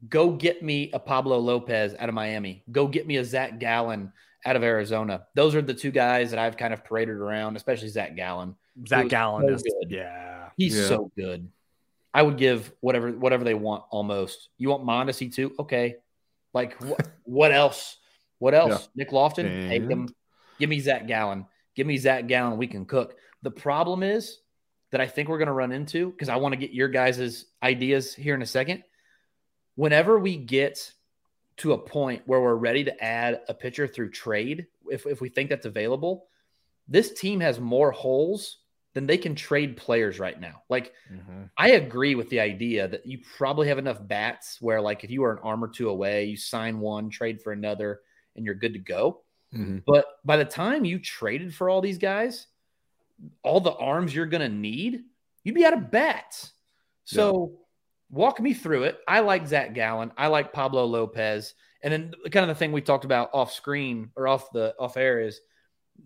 Go 0.08 0.30
get 0.30 0.62
me 0.62 0.90
a 0.92 0.98
Pablo 0.98 1.38
Lopez 1.38 1.94
out 1.98 2.08
of 2.08 2.14
Miami. 2.14 2.64
Go 2.70 2.86
get 2.86 3.06
me 3.06 3.16
a 3.16 3.24
Zach 3.24 3.58
Gallen 3.58 4.12
out 4.46 4.56
of 4.56 4.62
Arizona. 4.62 5.26
Those 5.34 5.54
are 5.54 5.60
the 5.62 5.74
two 5.74 5.90
guys 5.90 6.30
that 6.30 6.38
I've 6.38 6.56
kind 6.56 6.72
of 6.72 6.82
paraded 6.84 7.16
around, 7.16 7.56
especially 7.56 7.88
Zach 7.88 8.16
Gallen. 8.16 8.54
Zach 8.88 9.04
was 9.04 9.10
Gallen 9.10 9.46
so 9.48 9.54
is 9.54 9.62
good. 9.62 9.90
yeah. 9.90 10.48
He's 10.56 10.78
Yeah. 10.78 10.86
so 10.86 11.10
good. 11.16 11.50
I 12.14 12.22
would 12.22 12.38
give 12.38 12.72
whatever 12.80 13.12
whatever 13.12 13.44
they 13.44 13.54
want 13.54 13.84
almost. 13.90 14.48
You 14.58 14.70
want 14.70 14.84
Mondesi 14.84 15.32
too? 15.32 15.52
Okay. 15.58 15.96
Like 16.54 16.80
what 16.82 17.06
what 17.24 17.52
else? 17.52 17.98
What 18.38 18.54
else? 18.54 18.88
Nick 18.96 19.12
Loftin, 19.12 19.68
take 19.68 19.82
him. 19.82 20.08
Give 20.58 20.70
me 20.70 20.80
Zach 20.80 21.06
Gallen. 21.06 21.44
Give 21.76 21.86
me 21.86 21.98
Zach 21.98 22.26
Gallen. 22.26 22.56
We 22.56 22.66
can 22.66 22.86
cook. 22.86 23.16
The 23.42 23.50
problem 23.50 24.02
is 24.02 24.38
that 24.90 25.00
I 25.00 25.06
think 25.06 25.28
we're 25.28 25.38
going 25.38 25.46
to 25.46 25.52
run 25.52 25.72
into 25.72 26.10
because 26.10 26.28
I 26.28 26.36
want 26.36 26.52
to 26.52 26.58
get 26.58 26.72
your 26.72 26.88
guys' 26.88 27.46
ideas 27.62 28.14
here 28.14 28.34
in 28.34 28.42
a 28.42 28.46
second. 28.46 28.82
Whenever 29.76 30.18
we 30.18 30.36
get 30.36 30.92
to 31.58 31.72
a 31.72 31.78
point 31.78 32.22
where 32.26 32.40
we're 32.40 32.54
ready 32.54 32.84
to 32.84 33.04
add 33.04 33.42
a 33.48 33.54
pitcher 33.54 33.86
through 33.86 34.10
trade, 34.10 34.66
if, 34.90 35.06
if 35.06 35.20
we 35.20 35.28
think 35.28 35.50
that's 35.50 35.66
available, 35.66 36.26
this 36.88 37.12
team 37.12 37.40
has 37.40 37.60
more 37.60 37.90
holes 37.92 38.58
than 38.94 39.06
they 39.06 39.16
can 39.16 39.36
trade 39.36 39.76
players 39.76 40.18
right 40.18 40.40
now. 40.40 40.62
Like, 40.68 40.92
I 41.56 41.72
agree 41.72 42.16
with 42.16 42.28
the 42.28 42.40
idea 42.40 42.88
that 42.88 43.06
you 43.06 43.20
probably 43.36 43.68
have 43.68 43.78
enough 43.78 44.04
bats 44.04 44.60
where, 44.60 44.80
like, 44.80 45.04
if 45.04 45.10
you 45.10 45.22
are 45.22 45.32
an 45.32 45.38
arm 45.44 45.62
or 45.62 45.68
two 45.68 45.88
away, 45.88 46.24
you 46.24 46.36
sign 46.36 46.80
one, 46.80 47.08
trade 47.08 47.40
for 47.40 47.52
another, 47.52 48.00
and 48.34 48.44
you're 48.44 48.56
good 48.56 48.72
to 48.72 48.80
go. 48.80 49.22
Mhm. 49.54 49.84
But 49.86 50.06
by 50.24 50.36
the 50.36 50.44
time 50.44 50.84
you 50.84 50.98
traded 50.98 51.54
for 51.54 51.68
all 51.70 51.80
these 51.80 51.98
guys, 51.98 52.48
all 53.42 53.60
the 53.60 53.74
arms 53.74 54.14
you're 54.14 54.26
going 54.26 54.42
to 54.42 54.54
need, 54.54 55.02
you'd 55.44 55.54
be 55.54 55.64
out 55.64 55.72
of 55.72 55.90
bats. 55.90 56.52
So 57.04 57.60
walk 58.10 58.40
me 58.40 58.54
through 58.54 58.84
it. 58.84 58.98
I 59.06 59.20
like 59.20 59.46
Zach 59.46 59.74
Gallen. 59.74 60.12
I 60.16 60.28
like 60.28 60.52
Pablo 60.52 60.84
Lopez. 60.84 61.54
And 61.82 61.92
then 61.92 62.12
kind 62.30 62.44
of 62.44 62.48
the 62.48 62.54
thing 62.54 62.72
we 62.72 62.82
talked 62.82 63.04
about 63.04 63.30
off 63.32 63.52
screen 63.52 64.10
or 64.16 64.28
off 64.28 64.50
the 64.52 64.74
off 64.78 64.96
air 64.96 65.20
is 65.20 65.40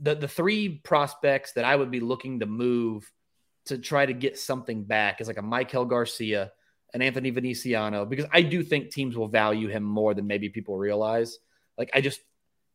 the 0.01 0.15
the 0.15 0.29
three 0.29 0.81
prospects 0.85 1.53
that 1.53 1.65
I 1.65 1.75
would 1.75 1.91
be 1.91 2.01
looking 2.01 2.41
to 2.41 2.47
move 2.47 3.11
to 3.67 3.79
try 3.79 4.07
to 4.07 4.13
get 4.13 4.39
something 4.39 4.85
back 4.85 5.21
is 5.21 5.27
like 5.27 5.39
a 5.39 5.43
Maikel 5.43 5.89
Garcia, 5.89 6.53
an 6.93 7.03
Anthony 7.03 7.31
Veneziano, 7.31 8.05
because 8.05 8.27
I 8.33 8.43
do 8.43 8.63
think 8.63 8.91
teams 8.91 9.17
will 9.17 9.29
value 9.29 9.69
him 9.69 9.83
more 9.83 10.15
than 10.15 10.27
maybe 10.27 10.49
people 10.49 10.77
realize. 10.77 11.39
Like 11.77 11.91
I 11.95 12.01
just 12.01 12.21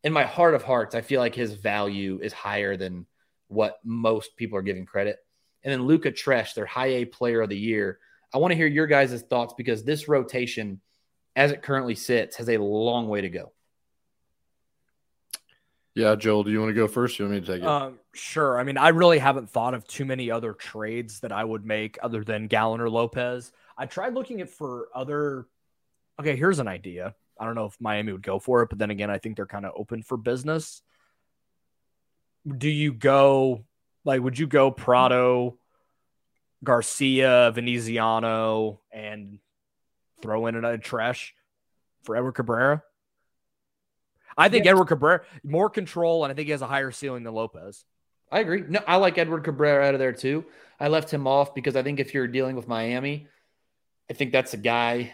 in 0.04 0.14
my 0.14 0.24
heart 0.24 0.56
of 0.56 0.64
hearts, 0.64 0.96
I 0.96 1.02
feel 1.02 1.20
like 1.20 1.36
his 1.36 1.54
value 1.54 2.20
is 2.22 2.34
higher 2.34 2.78
than 2.78 3.06
what 3.50 3.80
most 3.84 4.36
people 4.38 4.58
are 4.58 4.64
giving 4.64 4.86
credit. 4.86 5.18
And 5.64 5.74
then 5.74 5.84
Luca 5.84 6.12
Tresh, 6.12 6.54
their 6.54 6.66
high 6.66 6.88
A 6.88 7.06
player 7.06 7.42
of 7.42 7.50
the 7.50 7.58
year. 7.58 8.00
I 8.34 8.38
want 8.38 8.52
to 8.52 8.56
hear 8.56 8.68
your 8.68 8.88
guys' 8.88 9.22
thoughts 9.24 9.54
because 9.58 9.84
this 9.84 10.08
rotation, 10.08 10.80
as 11.36 11.52
it 11.52 11.62
currently 11.62 11.96
sits, 11.96 12.38
has 12.38 12.48
a 12.48 12.58
long 12.58 13.10
way 13.10 13.22
to 13.22 13.30
go. 13.30 13.52
Yeah, 15.96 16.16
Joel, 16.16 16.44
do 16.44 16.52
you 16.52 16.60
want 16.60 16.70
to 16.70 16.76
go 16.76 16.88
first? 16.88 17.20
Or 17.20 17.24
you 17.24 17.30
want 17.30 17.42
me 17.42 17.46
to 17.46 17.54
take 17.54 17.62
it? 17.62 17.68
Um, 17.68 18.00
sure. 18.14 18.58
I 18.58 18.64
mean, 18.64 18.78
I 18.78 18.90
really 18.90 19.20
haven't 19.20 19.50
thought 19.50 19.74
of 19.74 19.86
too 19.86 20.06
many 20.06 20.32
other 20.32 20.54
trades 20.54 21.20
that 21.22 21.32
I 21.32 21.44
would 21.44 21.66
make 21.66 21.98
other 22.02 22.24
than 22.24 22.48
Gallen 22.48 22.80
or 22.80 22.90
Lopez. 22.90 23.52
I 23.78 23.86
tried 23.86 24.14
looking 24.14 24.40
at 24.40 24.50
for 24.50 24.88
other. 24.96 25.48
Okay, 26.20 26.36
here's 26.36 26.60
an 26.60 26.68
idea. 26.68 27.16
I 27.40 27.46
don't 27.46 27.56
know 27.56 27.66
if 27.66 27.76
Miami 27.82 28.12
would 28.12 28.22
go 28.22 28.40
for 28.40 28.62
it, 28.62 28.70
but 28.70 28.78
then 28.78 28.92
again, 28.92 29.10
I 29.10 29.18
think 29.18 29.36
they're 29.36 29.46
kind 29.46 29.66
of 29.66 29.74
open 29.76 30.04
for 30.04 30.18
business. 30.18 30.82
Do 32.48 32.70
you 32.70 32.94
go 32.94 33.66
like? 34.06 34.22
Would 34.22 34.40
you 34.40 34.48
go 34.48 34.72
Pratto, 34.72 35.58
Garcia, 36.64 37.52
Veneziano, 37.54 38.82
and 38.92 39.40
throw 40.22 40.48
in 40.48 40.64
a 40.64 40.78
trash 40.78 41.34
for 42.04 42.16
Edward 42.16 42.34
Cabrera? 42.34 42.84
I 44.38 44.48
think 44.50 44.66
Yes. 44.66 44.72
Edward 44.72 44.86
Cabrera 44.86 45.22
more 45.44 45.70
control, 45.70 46.24
and 46.24 46.32
I 46.32 46.36
think 46.36 46.46
he 46.46 46.52
has 46.52 46.62
a 46.62 46.68
higher 46.68 46.92
ceiling 46.92 47.24
than 47.24 47.34
Lopez. 47.34 47.84
I 48.32 48.40
agree. 48.40 48.64
No, 48.68 48.80
I 48.88 48.96
like 48.98 49.18
Edward 49.18 49.44
Cabrera 49.44 49.86
out 49.88 49.96
of 49.96 50.00
there 50.00 50.14
too. 50.14 50.46
I 50.80 50.88
left 50.88 51.12
him 51.12 51.28
off 51.28 51.54
because 51.54 51.76
I 51.76 51.84
think 51.84 52.00
if 52.00 52.14
you're 52.14 52.28
dealing 52.28 52.56
with 52.56 52.68
Miami, 52.68 53.28
I 54.10 54.14
think 54.14 54.32
that's 54.32 54.54
a 54.54 54.58
guy 54.58 55.14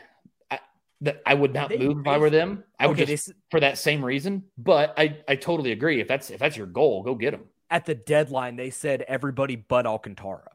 that 1.01 1.21
I 1.25 1.33
would 1.33 1.53
not 1.53 1.69
They- 1.69 1.77
move 1.77 1.99
if 1.99 2.07
I 2.07 2.17
were 2.17 2.29
them. 2.29 2.63
I 2.79 2.87
would 2.87 2.99
Okay, 2.99 3.05
just 3.13 3.27
they 3.27 3.33
for 3.51 3.59
that 3.59 3.77
same 3.77 4.03
reason. 4.03 4.43
But 4.57 4.93
I, 4.97 5.17
I 5.27 5.35
totally 5.35 5.71
agree. 5.71 5.99
If 5.99 6.07
that's 6.07 6.29
if 6.29 6.39
that's 6.39 6.57
your 6.57 6.67
goal, 6.67 7.03
go 7.03 7.15
get 7.15 7.31
them. 7.31 7.45
at 7.69 7.85
the 7.85 7.95
deadline, 7.95 8.55
they 8.55 8.69
said 8.69 9.01
everybody 9.07 9.55
but 9.55 9.85
Alcantara. 9.85 10.51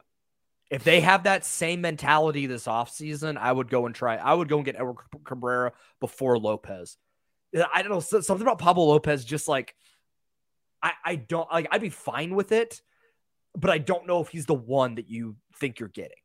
If 0.70 0.84
they 0.84 1.00
have 1.00 1.24
that 1.24 1.44
same 1.44 1.80
mentality 1.80 2.46
this 2.46 2.66
offseason, 2.66 3.36
I 3.36 3.50
would 3.50 3.68
go 3.68 3.86
and 3.86 3.94
try. 3.94 4.16
I 4.16 4.32
would 4.32 4.48
go 4.48 4.56
and 4.56 4.64
get 4.64 4.76
Edward 4.76 4.96
Cabrera 5.24 5.72
before 5.98 6.38
Lopez. 6.38 6.96
I 7.74 7.82
don't 7.82 7.90
know. 7.90 7.98
Something 7.98 8.42
about 8.42 8.60
Pablo 8.60 8.84
Lopez, 8.84 9.24
just 9.24 9.48
like, 9.48 9.74
I, 10.80 10.92
I 11.04 11.16
don't 11.16 11.50
like, 11.52 11.66
I'd 11.72 11.80
be 11.80 11.88
fine 11.90 12.36
with 12.36 12.52
it, 12.52 12.80
but 13.56 13.68
I 13.70 13.78
don't 13.78 14.06
know 14.06 14.20
if 14.20 14.28
he's 14.28 14.46
the 14.46 14.54
one 14.54 14.94
that 14.94 15.08
you 15.10 15.34
think 15.56 15.80
you're 15.80 15.88
getting. 15.88 16.16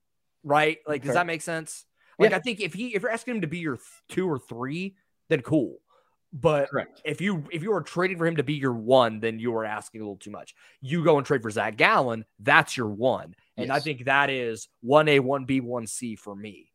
Right? 0.44 0.78
Like, 0.88 1.02
does 1.04 1.16
that 1.16 1.26
make 1.26 1.42
sense? 1.42 1.84
Like, 2.20 2.32
Yeah. 2.32 2.38
I 2.38 2.40
think 2.40 2.62
if 2.62 2.74
he, 2.74 2.96
if 2.96 3.02
you're 3.02 3.12
asking 3.12 3.36
him 3.36 3.42
to 3.42 3.48
be 3.48 3.60
your 3.60 3.76
th- 3.78 3.88
two 4.10 4.30
or 4.30 4.40
three, 4.40 4.96
then 5.30 5.42
cool. 5.42 5.78
But 6.34 6.70
Correct. 6.70 7.02
if 7.06 7.22
you 7.22 7.46
if 7.50 7.64
you 7.64 7.72
are 7.74 7.82
trading 7.82 8.18
for 8.18 8.28
him 8.28 8.36
to 8.36 8.44
be 8.44 8.56
your 8.56 8.74
one, 8.74 9.22
then 9.22 9.40
you 9.40 9.56
are 9.56 9.64
asking 9.64 10.02
a 10.02 10.04
little 10.04 10.18
too 10.18 10.32
much. 10.32 10.54
You 10.82 11.02
go 11.02 11.18
and 11.18 11.26
trade 11.26 11.42
for 11.42 11.50
Zach 11.50 11.78
Gallen, 11.78 12.26
that's 12.40 12.76
your 12.76 12.90
one, 12.90 13.36
and 13.56 13.72
I 13.72 13.80
think 13.80 14.04
that 14.06 14.30
is 14.30 14.68
one 14.82 15.08
A, 15.08 15.20
one 15.22 15.46
B, 15.46 15.62
one 15.62 15.88
C 15.88 16.18
for 16.18 16.36
me. 16.36 16.74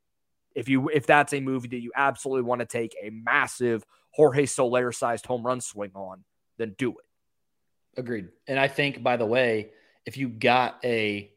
If 0.55 0.71
you 0.71 0.89
if 0.89 1.05
that's 1.07 1.35
a 1.35 1.41
movie 1.41 1.69
that 1.69 1.81
you 1.83 1.93
absolutely 1.95 2.43
want 2.45 2.61
to 2.61 2.67
take 2.67 2.97
a 3.03 3.11
massive 3.11 3.85
Jorge 4.13 4.47
Soler 4.47 4.93
sized 4.93 5.27
home 5.27 5.43
run 5.45 5.61
swing 5.61 5.93
on, 5.95 6.25
then 6.57 6.75
do 6.79 6.93
it. 6.93 8.01
Agreed. 8.01 8.29
And 8.47 8.59
I 8.59 8.67
think, 8.67 9.03
by 9.03 9.19
the 9.19 9.27
way, 9.27 9.73
if 10.07 10.17
you 10.17 10.29
got 10.31 10.79
a 10.85 11.31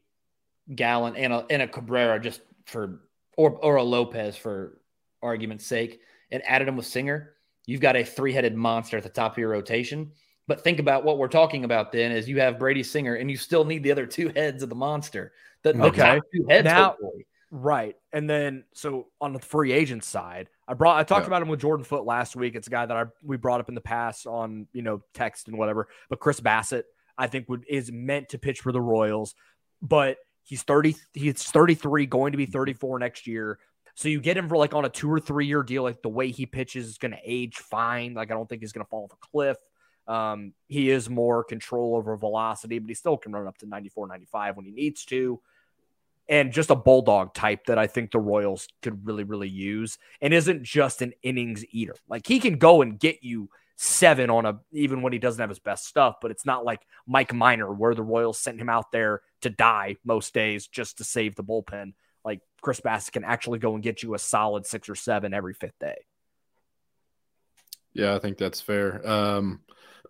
Gallen 0.74 1.14
and 1.16 1.32
a, 1.32 1.46
and 1.50 1.60
a 1.60 1.68
Cabrera 1.68 2.18
just 2.18 2.40
for 2.64 3.00
or 3.36 3.52
or 3.52 3.76
a 3.76 3.82
Lopez 3.82 4.36
for 4.36 4.80
argument's 5.22 5.66
sake, 5.66 6.00
and 6.30 6.42
added 6.46 6.68
him 6.68 6.76
with 6.76 6.86
Singer, 6.86 7.34
you've 7.66 7.80
got 7.80 7.96
a 7.96 8.04
three-headed 8.04 8.54
monster 8.54 8.96
at 8.96 9.02
the 9.02 9.08
top 9.08 9.32
of 9.32 9.38
your 9.38 9.50
rotation. 9.50 10.12
But 10.46 10.62
think 10.62 10.78
about 10.78 11.04
what 11.04 11.16
we're 11.16 11.28
talking 11.28 11.64
about 11.64 11.90
then 11.92 12.12
is 12.12 12.28
you 12.28 12.40
have 12.40 12.58
Brady 12.58 12.82
Singer 12.82 13.14
and 13.14 13.30
you 13.30 13.36
still 13.38 13.64
need 13.64 13.82
the 13.82 13.90
other 13.92 14.06
two 14.06 14.28
heads 14.28 14.62
of 14.62 14.68
the 14.68 14.74
monster. 14.74 15.32
The, 15.62 15.72
the 15.72 15.84
Okay. 15.84 16.20
two 16.34 16.46
heads 16.48 16.64
Now- 16.66 16.90
hopefully. 16.90 17.26
Right. 17.50 17.96
And 18.12 18.28
then 18.28 18.64
so 18.74 19.06
on 19.20 19.32
the 19.32 19.38
free 19.38 19.70
agent 19.72 20.02
side, 20.04 20.50
I 20.66 20.74
brought 20.74 20.98
I 20.98 21.04
talked 21.04 21.22
Yeah. 21.22 21.28
about 21.28 21.42
him 21.42 21.48
with 21.48 21.60
Jordan 21.60 21.84
Foot 21.84 22.04
last 22.04 22.34
week. 22.36 22.56
It's 22.56 22.66
a 22.66 22.70
guy 22.70 22.84
that 22.84 22.96
I 22.96 23.04
we 23.22 23.36
brought 23.36 23.60
up 23.60 23.68
in 23.68 23.74
the 23.76 23.80
past 23.80 24.26
on, 24.26 24.66
you 24.72 24.82
know, 24.82 25.02
text 25.14 25.46
and 25.48 25.56
whatever. 25.56 25.88
But 26.10 26.18
Chris 26.18 26.40
Bassitt, 26.40 26.82
I 27.16 27.28
think 27.28 27.48
would 27.48 27.64
is 27.68 27.92
meant 27.92 28.30
to 28.30 28.38
pitch 28.38 28.60
for 28.60 28.72
the 28.72 28.80
Royals, 28.80 29.34
but 29.80 30.18
he's 30.44 30.62
30 30.62 30.96
he's 31.12 31.42
33 31.42 32.06
going 32.06 32.32
to 32.32 32.38
be 32.38 32.46
34 32.46 32.98
next 32.98 33.26
year. 33.26 33.58
So 33.96 34.08
you 34.08 34.20
get 34.20 34.36
him 34.36 34.48
for 34.48 34.56
like 34.56 34.74
on 34.74 34.84
a 34.84 34.88
2 34.88 35.10
or 35.10 35.20
3 35.20 35.46
year 35.46 35.62
deal 35.62 35.82
like 35.82 36.02
the 36.02 36.08
way 36.08 36.30
he 36.30 36.46
pitches 36.46 36.86
is 36.86 36.98
going 36.98 37.12
to 37.12 37.20
age 37.24 37.56
fine. 37.56 38.14
Like 38.14 38.30
I 38.30 38.34
don't 38.34 38.48
think 38.48 38.62
he's 38.62 38.72
going 38.72 38.84
to 38.84 38.88
fall 38.88 39.04
off 39.04 39.12
a 39.12 39.26
cliff. 39.26 39.56
Um, 40.06 40.52
he 40.68 40.90
is 40.90 41.08
more 41.08 41.44
control 41.44 41.96
over 41.96 42.16
velocity, 42.16 42.78
but 42.78 42.88
he 42.88 42.94
still 42.94 43.16
can 43.16 43.32
run 43.32 43.46
up 43.46 43.56
to 43.58 43.66
94, 43.66 44.06
95 44.06 44.56
when 44.56 44.66
he 44.66 44.72
needs 44.72 45.04
to 45.06 45.40
and 46.28 46.52
just 46.52 46.70
a 46.70 46.74
bulldog 46.74 47.34
type 47.34 47.66
that 47.66 47.78
I 47.78 47.86
think 47.86 48.10
the 48.10 48.18
Royals 48.18 48.68
could 48.82 49.06
really, 49.06 49.24
really 49.24 49.48
use, 49.48 49.98
and 50.20 50.32
isn't 50.32 50.62
just 50.62 51.02
an 51.02 51.12
innings 51.22 51.64
eater. 51.70 51.94
Like 52.08 52.26
he 52.26 52.40
can 52.40 52.56
go 52.56 52.82
and 52.82 52.98
get 52.98 53.22
you 53.22 53.50
seven 53.76 54.30
on 54.30 54.46
a 54.46 54.60
even 54.72 55.02
when 55.02 55.12
he 55.12 55.18
doesn't 55.18 55.40
have 55.40 55.48
his 55.48 55.58
best 55.58 55.86
stuff, 55.86 56.16
but 56.22 56.30
it's 56.30 56.46
not 56.46 56.64
like 56.64 56.80
Mike 57.06 57.34
Minor 57.34 57.72
where 57.72 57.94
the 57.94 58.02
Royals 58.02 58.38
sent 58.38 58.60
him 58.60 58.68
out 58.68 58.92
there 58.92 59.22
to 59.42 59.50
die 59.50 59.96
most 60.04 60.32
days 60.32 60.66
just 60.66 60.98
to 60.98 61.04
save 61.04 61.34
the 61.34 61.44
bullpen. 61.44 61.94
Like 62.24 62.40
Chris 62.62 62.80
Bassitt 62.80 63.12
can 63.12 63.24
actually 63.24 63.58
go 63.58 63.74
and 63.74 63.82
get 63.82 64.02
you 64.02 64.14
a 64.14 64.18
solid 64.18 64.66
six 64.66 64.88
or 64.88 64.94
seven 64.94 65.34
every 65.34 65.54
fifth 65.54 65.78
day. 65.80 65.96
Yeah, 67.92 68.14
I 68.14 68.18
think 68.18 68.38
that's 68.38 68.60
fair. 68.60 69.06
Um, 69.08 69.60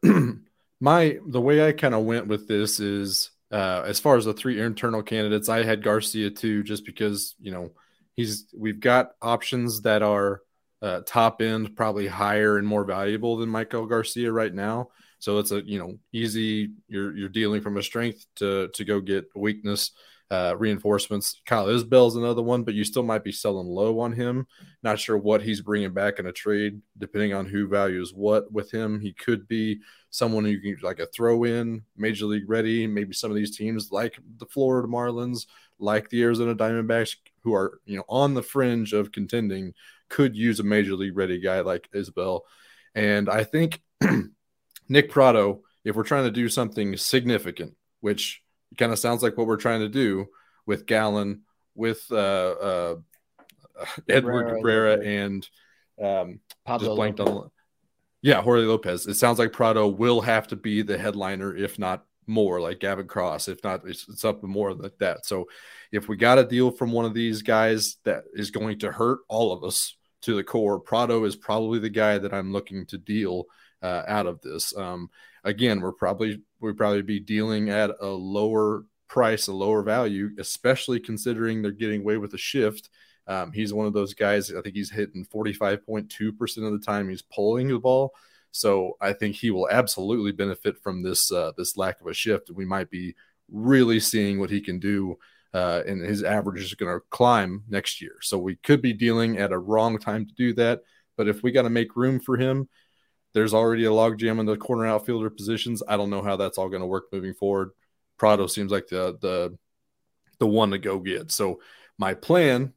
my 0.80 1.18
the 1.26 1.40
way 1.40 1.66
I 1.66 1.72
kind 1.72 1.94
of 1.94 2.04
went 2.04 2.26
with 2.26 2.48
this 2.48 2.80
is 2.80 3.30
uh, 3.50 3.82
as 3.86 4.00
far 4.00 4.16
as 4.16 4.24
the 4.24 4.34
three 4.34 4.60
internal 4.60 5.02
candidates, 5.02 5.48
I 5.48 5.64
had 5.64 5.82
Garcia 5.82 6.30
too, 6.30 6.62
just 6.62 6.84
because 6.84 7.34
you 7.40 7.52
know 7.52 7.72
he's 8.14 8.46
we've 8.56 8.80
got 8.80 9.12
options 9.20 9.82
that 9.82 10.02
are 10.02 10.40
uh, 10.84 11.00
top 11.06 11.40
end, 11.40 11.74
probably 11.74 12.06
higher 12.06 12.58
and 12.58 12.68
more 12.68 12.84
valuable 12.84 13.38
than 13.38 13.48
Maikel 13.48 13.88
Garcia 13.88 14.30
right 14.30 14.52
now. 14.52 14.90
So 15.18 15.38
it's 15.38 15.50
a 15.50 15.62
you 15.64 15.78
know 15.78 15.98
easy. 16.12 16.72
You're 16.88 17.16
you're 17.16 17.30
dealing 17.30 17.62
from 17.62 17.78
a 17.78 17.82
strength 17.82 18.26
to 18.36 18.68
to 18.68 18.84
go 18.84 19.00
get 19.00 19.24
weakness. 19.34 19.92
Uh, 20.30 20.54
reinforcements. 20.58 21.42
Kyle 21.44 21.66
Isbell's 21.66 22.16
another 22.16 22.42
one, 22.42 22.64
but 22.64 22.74
you 22.74 22.82
still 22.82 23.02
might 23.02 23.22
be 23.22 23.30
selling 23.30 23.68
low 23.68 24.00
on 24.00 24.12
him. 24.12 24.46
Not 24.82 24.98
sure 24.98 25.18
what 25.18 25.42
he's 25.42 25.60
bringing 25.60 25.92
back 25.92 26.18
in 26.18 26.26
a 26.26 26.32
trade, 26.32 26.80
depending 26.98 27.34
on 27.34 27.46
who 27.46 27.68
values 27.68 28.12
what 28.12 28.50
with 28.50 28.70
him. 28.72 28.98
He 28.98 29.12
could 29.12 29.46
be 29.46 29.80
someone 30.10 30.46
you 30.46 30.60
can 30.60 30.76
like 30.82 30.98
a 30.98 31.06
throw 31.06 31.44
in, 31.44 31.82
major 31.96 32.24
league 32.24 32.48
ready. 32.48 32.86
Maybe 32.86 33.12
some 33.12 33.30
of 33.30 33.36
these 33.36 33.56
teams 33.56 33.92
like 33.92 34.18
the 34.38 34.46
Florida 34.46 34.88
Marlins, 34.88 35.46
like 35.78 36.08
the 36.08 36.22
Arizona 36.22 36.54
Diamondbacks, 36.54 37.16
who 37.42 37.54
are 37.54 37.80
you 37.84 37.98
know 37.98 38.04
on 38.08 38.34
the 38.34 38.42
fringe 38.42 38.92
of 38.92 39.12
contending, 39.12 39.74
could 40.08 40.36
use 40.36 40.60
a 40.60 40.64
major 40.64 40.94
league 40.94 41.16
ready 41.16 41.40
guy 41.40 41.60
like 41.60 41.88
Isbell. 41.94 42.40
And 42.94 43.28
I 43.28 43.44
think 43.44 43.80
Nick 44.88 45.10
Pratto, 45.10 45.62
if 45.84 45.96
we're 45.96 46.04
trying 46.04 46.24
to 46.24 46.30
do 46.30 46.48
something 46.48 46.96
significant, 46.96 47.74
which 48.00 48.42
kind 48.78 48.92
of 48.92 48.98
sounds 48.98 49.22
like 49.22 49.36
what 49.36 49.46
we're 49.46 49.56
trying 49.56 49.80
to 49.80 49.88
do 49.88 50.26
with 50.66 50.86
Gallen, 50.86 51.42
with 51.74 52.06
uh, 52.10 52.14
uh, 52.14 52.96
Edward 54.08 54.54
Cabrera, 54.54 54.96
Cabrera, 54.96 55.04
and 55.04 55.48
um, 56.02 56.40
Pablo 56.64 56.88
just 56.88 56.96
blanked 56.96 57.18
Lopez. 57.18 57.34
on. 57.34 57.50
Yeah, 58.22 58.40
Jorge 58.40 58.64
Lopez. 58.64 59.06
It 59.06 59.14
sounds 59.14 59.38
like 59.38 59.52
Pratto 59.52 59.88
will 59.88 60.20
have 60.22 60.48
to 60.48 60.56
be 60.56 60.82
the 60.82 60.96
headliner, 60.96 61.54
if 61.54 61.78
not 61.78 62.04
more, 62.26 62.60
like 62.60 62.80
Gavin 62.80 63.06
Cross. 63.06 63.48
If 63.48 63.62
not, 63.64 63.82
it's, 63.86 64.08
it's 64.08 64.24
up 64.24 64.42
more 64.42 64.74
like 64.74 64.98
that. 64.98 65.26
So, 65.26 65.48
if 65.92 66.08
we 66.08 66.16
got 66.16 66.38
a 66.38 66.44
deal 66.44 66.70
from 66.70 66.92
one 66.92 67.04
of 67.04 67.14
these 67.14 67.42
guys 67.42 67.96
that 68.04 68.24
is 68.32 68.50
going 68.50 68.78
to 68.80 68.90
hurt 68.92 69.20
all 69.28 69.52
of 69.52 69.62
us 69.62 69.96
to 70.22 70.34
the 70.34 70.44
core, 70.44 70.80
Pratto 70.80 71.24
is 71.24 71.36
probably 71.36 71.78
the 71.78 71.90
guy 71.90 72.18
that 72.18 72.34
I'm 72.34 72.52
looking 72.52 72.86
to 72.86 72.98
deal 72.98 73.44
uh, 73.82 74.02
out 74.08 74.26
of 74.26 74.40
this. 74.40 74.76
Um, 74.76 75.10
again, 75.44 75.80
we're 75.80 75.92
probably 75.92 76.40
we'd 76.60 76.76
probably 76.76 77.02
be 77.02 77.20
dealing 77.20 77.70
at 77.70 77.90
a 78.00 78.06
lower 78.06 78.84
price, 79.08 79.46
a 79.46 79.52
lower 79.52 79.82
value, 79.82 80.30
especially 80.38 80.98
considering 80.98 81.62
they're 81.62 81.70
getting 81.70 82.00
away 82.00 82.16
with 82.16 82.34
a 82.34 82.38
shift. 82.38 82.88
Um, 83.26 83.52
he's 83.52 83.72
one 83.72 83.86
of 83.86 83.92
those 83.92 84.14
guys. 84.14 84.52
I 84.52 84.60
think 84.60 84.74
he's 84.74 84.90
hitting 84.90 85.24
45.2% 85.24 86.66
of 86.66 86.72
the 86.72 86.84
time 86.84 87.08
he's 87.08 87.22
pulling 87.22 87.68
the 87.68 87.78
ball. 87.78 88.12
So 88.54 88.96
I 89.00 89.12
think 89.12 89.34
he 89.34 89.50
will 89.50 89.68
absolutely 89.68 90.30
benefit 90.30 90.78
from 90.80 91.02
this 91.02 91.32
uh, 91.32 91.50
this 91.58 91.76
lack 91.76 92.00
of 92.00 92.06
a 92.06 92.14
shift. 92.14 92.52
We 92.54 92.64
might 92.64 92.88
be 92.88 93.16
really 93.50 93.98
seeing 93.98 94.38
what 94.38 94.48
he 94.48 94.60
can 94.60 94.78
do, 94.78 95.18
uh, 95.52 95.82
and 95.88 96.00
his 96.00 96.22
average 96.22 96.62
is 96.62 96.72
going 96.74 96.96
to 96.96 97.04
climb 97.10 97.64
next 97.68 98.00
year. 98.00 98.14
So 98.22 98.38
we 98.38 98.54
could 98.54 98.80
be 98.80 98.92
dealing 98.92 99.38
at 99.38 99.50
a 99.50 99.58
wrong 99.58 99.98
time 99.98 100.24
to 100.26 100.34
do 100.34 100.54
that. 100.54 100.82
But 101.16 101.26
if 101.26 101.42
we 101.42 101.50
got 101.50 101.62
to 101.62 101.70
make 101.70 101.96
room 101.96 102.20
for 102.20 102.36
him, 102.36 102.68
there's 103.32 103.54
already 103.54 103.86
a 103.86 103.90
logjam 103.90 104.38
in 104.38 104.46
the 104.46 104.56
corner 104.56 104.86
outfielder 104.86 105.30
positions. 105.30 105.82
I 105.88 105.96
don't 105.96 106.10
know 106.10 106.22
how 106.22 106.36
that's 106.36 106.56
all 106.56 106.68
going 106.68 106.80
to 106.80 106.86
work 106.86 107.06
moving 107.12 107.34
forward. 107.34 107.70
Pratto 108.18 108.46
seems 108.46 108.70
like 108.70 108.86
the 108.86 109.18
the 109.20 109.58
the 110.38 110.46
one 110.46 110.70
to 110.70 110.78
go 110.78 111.00
get. 111.00 111.32
So 111.32 111.60
my 111.98 112.14
plan, 112.14 112.72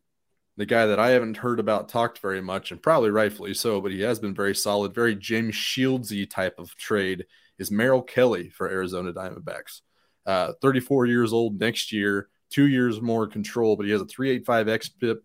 the 0.57 0.65
guy 0.65 0.87
that 0.87 0.99
I 0.99 1.11
haven't 1.11 1.37
heard 1.37 1.59
about 1.59 1.87
talked 1.87 2.19
very 2.19 2.41
much, 2.41 2.71
and 2.71 2.81
probably 2.81 3.11
rightfully 3.11 3.53
so, 3.53 3.79
but 3.79 3.91
he 3.91 4.01
has 4.01 4.19
been 4.19 4.33
very 4.33 4.55
solid, 4.55 4.93
very 4.93 5.15
James 5.15 5.53
Shieldsy 5.53 6.29
type 6.29 6.57
of 6.57 6.75
trade, 6.75 7.25
is 7.59 7.71
Merrill 7.71 8.01
Kelly 8.01 8.49
for 8.49 8.67
Arizona 8.67 9.13
Diamondbacks. 9.13 9.81
Uh, 10.25 10.53
34 10.61 11.05
years 11.05 11.31
old 11.31 11.59
next 11.59 11.91
year, 11.91 12.27
two 12.49 12.67
years 12.67 12.99
more 12.99 13.27
control, 13.27 13.75
but 13.75 13.85
he 13.85 13.91
has 13.91 14.01
a 14.01 14.05
385 14.05 14.67
XFIP. 14.67 15.17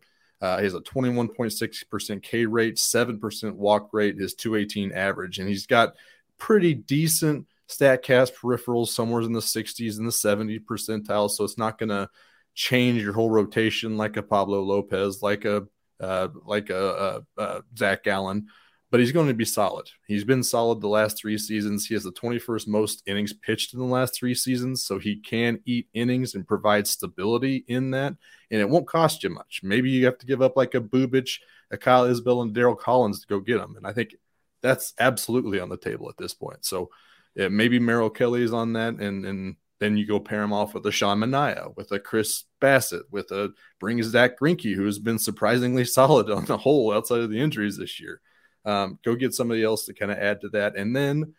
Uh, 0.42 0.58
he 0.58 0.64
has 0.64 0.74
a 0.74 0.80
21.6% 0.80 2.22
K 2.22 2.46
rate, 2.46 2.76
7% 2.76 3.54
walk 3.54 3.88
rate, 3.92 4.18
his 4.18 4.34
218 4.34 4.92
average, 4.92 5.38
and 5.38 5.48
he's 5.48 5.66
got 5.66 5.94
pretty 6.36 6.74
decent 6.74 7.46
StatCast 7.68 8.32
peripherals 8.34 8.88
somewhere 8.88 9.22
in 9.22 9.32
the 9.32 9.40
60s 9.40 9.96
and 9.96 10.06
the 10.06 10.12
70 10.12 10.60
percentile. 10.60 11.30
So 11.30 11.44
it's 11.44 11.58
not 11.58 11.78
going 11.78 11.88
to 11.88 12.10
change 12.54 13.02
your 13.02 13.12
whole 13.12 13.30
rotation 13.30 13.96
like 13.96 14.16
a 14.16 14.22
Pablo 14.22 14.62
Lopez, 14.62 15.22
like 15.22 15.44
a 15.44 15.66
uh, 16.00 16.28
like 16.44 16.70
a, 16.70 17.22
a, 17.38 17.42
a 17.42 17.62
Zach 17.78 18.06
Allen, 18.06 18.48
but 18.90 19.00
he's 19.00 19.12
going 19.12 19.28
to 19.28 19.34
be 19.34 19.44
solid. 19.44 19.88
He's 20.06 20.24
been 20.24 20.42
solid 20.42 20.80
the 20.80 20.88
last 20.88 21.16
three 21.16 21.38
seasons. 21.38 21.86
He 21.86 21.94
has 21.94 22.02
the 22.02 22.12
21st 22.12 22.66
most 22.66 23.02
innings 23.06 23.32
pitched 23.32 23.72
in 23.72 23.78
the 23.78 23.86
last 23.86 24.14
three 24.14 24.34
seasons, 24.34 24.84
so 24.84 24.98
he 24.98 25.16
can 25.16 25.60
eat 25.64 25.88
innings 25.94 26.34
and 26.34 26.46
provide 26.46 26.86
stability 26.86 27.64
in 27.68 27.92
that, 27.92 28.14
and 28.50 28.60
it 28.60 28.68
won't 28.68 28.88
cost 28.88 29.22
you 29.22 29.30
much. 29.30 29.60
Maybe 29.62 29.90
you 29.90 30.04
have 30.06 30.18
to 30.18 30.26
give 30.26 30.42
up 30.42 30.56
like 30.56 30.74
a 30.74 30.80
Bubic, 30.80 31.38
a 31.70 31.78
Kyle 31.78 32.04
Isbell, 32.04 32.42
and 32.42 32.54
Darryl 32.54 32.78
Collins 32.78 33.20
to 33.20 33.26
go 33.26 33.40
get 33.40 33.60
him, 33.60 33.76
and 33.76 33.86
I 33.86 33.92
think 33.92 34.16
that's 34.60 34.92
absolutely 34.98 35.58
on 35.60 35.68
the 35.68 35.76
table 35.76 36.08
at 36.08 36.16
this 36.16 36.34
point. 36.34 36.64
So 36.64 36.90
yeah, 37.34 37.48
maybe 37.48 37.78
Merrill 37.78 38.10
Kelly 38.10 38.42
is 38.42 38.52
on 38.52 38.74
that, 38.74 38.94
and 38.94 39.24
and 39.24 39.56
then 39.82 39.96
you 39.96 40.06
go 40.06 40.20
pair 40.20 40.42
him 40.42 40.52
off 40.52 40.74
with 40.74 40.86
a 40.86 40.92
Sean 40.92 41.18
Manaea, 41.18 41.76
with 41.76 41.90
a 41.92 41.98
Chris 41.98 42.44
Bassitt, 42.60 43.02
with 43.10 43.30
a 43.32 43.52
bring 43.80 44.02
Zack 44.02 44.38
Greinke, 44.38 44.74
who 44.74 44.84
has 44.86 44.98
been 44.98 45.18
surprisingly 45.18 45.84
solid 45.98 46.30
on 46.30 46.44
the 46.44 46.56
whole 46.58 46.92
outside 46.92 47.20
of 47.20 47.30
the 47.30 47.40
injuries 47.40 47.76
this 47.76 48.00
year. 48.00 48.20
Um, 48.64 48.98
go 49.04 49.16
get 49.16 49.34
somebody 49.34 49.64
else 49.64 49.86
to 49.86 49.94
kind 49.94 50.12
of 50.12 50.18
add 50.18 50.40
to 50.42 50.48
that, 50.50 50.76
and 50.76 50.94
then 50.94 51.34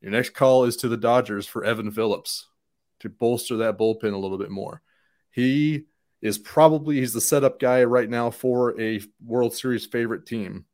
your 0.00 0.10
next 0.10 0.30
call 0.30 0.64
is 0.64 0.76
to 0.78 0.88
the 0.88 0.96
Dodgers 0.96 1.46
for 1.46 1.64
Evan 1.64 1.90
Phillips 1.90 2.48
to 3.00 3.08
bolster 3.08 3.56
that 3.58 3.78
bullpen 3.78 4.12
a 4.12 4.18
little 4.18 4.38
bit 4.38 4.50
more. 4.50 4.82
He 5.30 5.84
is 6.20 6.38
probably 6.38 6.96
he's 7.00 7.12
the 7.14 7.20
setup 7.20 7.58
guy 7.58 7.84
right 7.84 8.08
now 8.08 8.30
for 8.30 8.78
a 8.80 9.00
World 9.24 9.54
Series 9.54 9.86
favorite 9.86 10.26
team. 10.26 10.66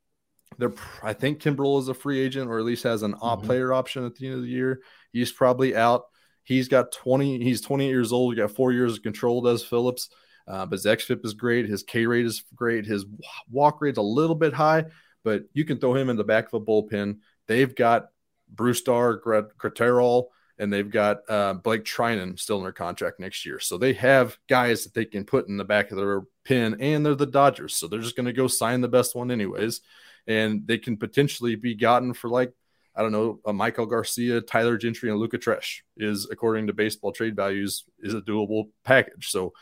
They're, 0.59 0.73
I 1.03 1.13
think 1.13 1.41
Kimbrel 1.41 1.79
is 1.81 1.89
a 1.89 1.95
free 1.95 2.19
agent 2.19 2.51
or 2.51 2.59
at 2.59 2.65
least 2.65 2.83
has 2.83 3.03
an 3.03 3.15
Mhm. 3.15 3.45
player 3.45 3.73
option 3.73 4.05
at 4.05 4.15
the 4.17 4.27
end 4.27 4.37
of 4.37 4.43
the 4.43 4.49
year. 4.49 4.81
He's 5.13 5.31
probably 5.31 5.77
out. 5.77 6.07
He's 6.49 6.67
got 6.67 6.93
20, 6.93 7.45
he's 7.45 7.61
28 7.61 7.89
years 7.91 8.11
old. 8.11 8.33
He 8.33 8.41
got 8.41 8.51
four 8.51 8.73
years 8.73 8.97
of 8.97 9.03
control, 9.03 9.43
does 9.43 9.63
Phillips. 9.63 10.09
Uh, 10.47 10.65
but 10.65 10.77
his 10.77 10.87
XFIP 10.87 11.23
is 11.27 11.35
great. 11.35 11.69
His 11.69 11.83
K 11.83 12.07
rate 12.07 12.25
is 12.25 12.43
great. 12.57 12.87
His 12.87 13.05
walk 13.51 13.83
rate's 13.83 13.99
a 13.99 14.03
little 14.03 14.35
bit 14.35 14.55
high, 14.55 14.87
but 15.25 15.43
you 15.53 15.67
can 15.67 15.79
throw 15.79 15.95
him 15.95 16.09
in 16.09 16.17
the 16.17 16.25
back 16.25 16.47
of 16.47 16.55
a 16.55 16.65
bullpen. 16.65 17.19
They've 17.49 17.75
got 17.75 18.09
Bruce 18.49 18.79
Starr, 18.79 19.21
Graterol, 19.21 20.29
and 20.59 20.73
they've 20.73 20.91
got 20.91 21.19
uh, 21.29 21.53
Blake 21.53 21.85
Treinen 21.85 22.41
still 22.41 22.57
in 22.57 22.63
their 22.63 22.73
contract 22.73 23.21
next 23.21 23.45
year. 23.45 23.61
So 23.61 23.77
they 23.77 23.93
have 23.93 24.39
guys 24.49 24.85
that 24.85 24.95
they 24.95 25.05
can 25.05 25.25
put 25.25 25.49
in 25.49 25.59
the 25.59 25.65
back 25.65 25.91
of 25.91 25.99
their 25.99 26.23
pin, 26.45 26.79
and 26.81 27.05
they're 27.05 27.15
the 27.15 27.27
Dodgers. 27.27 27.75
So 27.75 27.89
they're 27.89 28.01
just 28.01 28.17
going 28.17 28.25
to 28.25 28.33
go 28.33 28.47
sign 28.47 28.81
the 28.81 28.89
best 28.89 29.15
one, 29.15 29.31
anyways. 29.31 29.83
And 30.27 30.67
they 30.67 30.79
can 30.79 30.97
potentially 30.97 31.57
be 31.57 31.75
gotten 31.75 32.15
for 32.15 32.31
like 32.31 32.55
I 32.99 33.03
don't 33.03 33.13
know, 33.13 33.39
a 33.47 33.53
Maikel 33.53 33.89
Garcia, 33.89 34.41
Tyler 34.41 34.77
Gentry, 34.77 35.09
and 35.09 35.21
Luca 35.21 35.39
Tresh 35.39 35.83
is, 35.97 36.29
according 36.33 36.67
to 36.67 36.73
baseball 36.73 37.13
trade 37.13 37.37
values, 37.37 37.85
is 38.01 38.13
a 38.13 38.21
doable 38.21 38.71
package. 38.85 39.29
So 39.29 39.53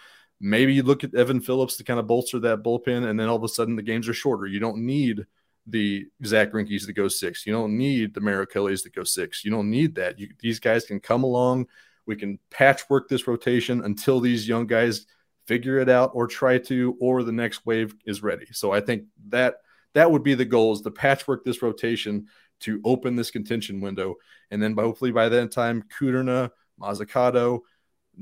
maybe 0.41 0.73
you 0.73 0.83
look 0.83 1.05
at 1.05 1.15
Evan 1.15 1.43
Phillips 1.43 1.77
to 1.77 1.85
kind 1.85 2.01
of 2.01 2.07
bolster 2.07 2.39
that 2.41 2.63
bullpen, 2.63 3.07
and 3.07 3.21
then 3.21 3.29
all 3.29 3.37
of 3.37 3.45
a 3.45 3.49
sudden 3.49 3.77
the 3.77 3.83
games 3.83 4.09
are 4.09 4.15
shorter. 4.15 4.47
You 4.47 4.59
don't 4.59 4.79
need 4.79 5.27
the 5.67 6.07
Zack 6.25 6.53
Greinke's 6.53 6.87
to 6.87 6.95
go 6.95 7.09
six. 7.09 7.45
You 7.45 7.53
don't 7.53 7.77
need 7.77 8.15
the 8.15 8.23
Merrill 8.23 8.47
Kellys 8.47 8.83
to 8.85 8.91
go 8.91 9.05
six. 9.05 9.45
You 9.45 9.51
don't 9.51 9.71
need 9.71 9.97
that. 9.97 10.19
You, 10.19 10.29
these 10.41 10.59
guys 10.59 10.87
can 10.87 10.99
come 10.99 11.23
along. 11.23 11.67
We 12.07 12.17
can 12.17 12.39
patchwork 12.51 13.09
this 13.09 13.27
rotation 13.27 13.85
until 13.85 14.21
these 14.21 14.49
young 14.49 14.67
guys 14.67 15.05
figure 15.47 15.79
it 15.79 15.91
out 15.91 16.13
or 16.15 16.27
try 16.27 16.57
to, 16.59 16.97
or 17.01 17.23
the 17.23 17.33
next 17.33 17.67
wave 17.67 17.95
is 18.07 18.23
ready. 18.23 18.47
So 18.53 18.73
I 18.73 18.81
think 18.81 19.05
that 19.29 19.57
that 19.95 20.11
would 20.11 20.23
be 20.23 20.35
the 20.35 20.45
goal 20.45 20.73
is 20.73 20.83
to 20.83 20.91
patchwork 20.91 21.45
this 21.45 21.63
rotation 21.63 22.27
to 22.61 22.81
open 22.85 23.17
this 23.17 23.31
contention 23.31 23.81
window. 23.81 24.17
And 24.51 24.63
then 24.63 24.75
by, 24.75 24.83
hopefully 24.83 25.13
by 25.13 25.29
that 25.29 25.53
time, 25.53 25.85
Kudrna, 25.99 26.51
Mozzicato, 26.81 27.61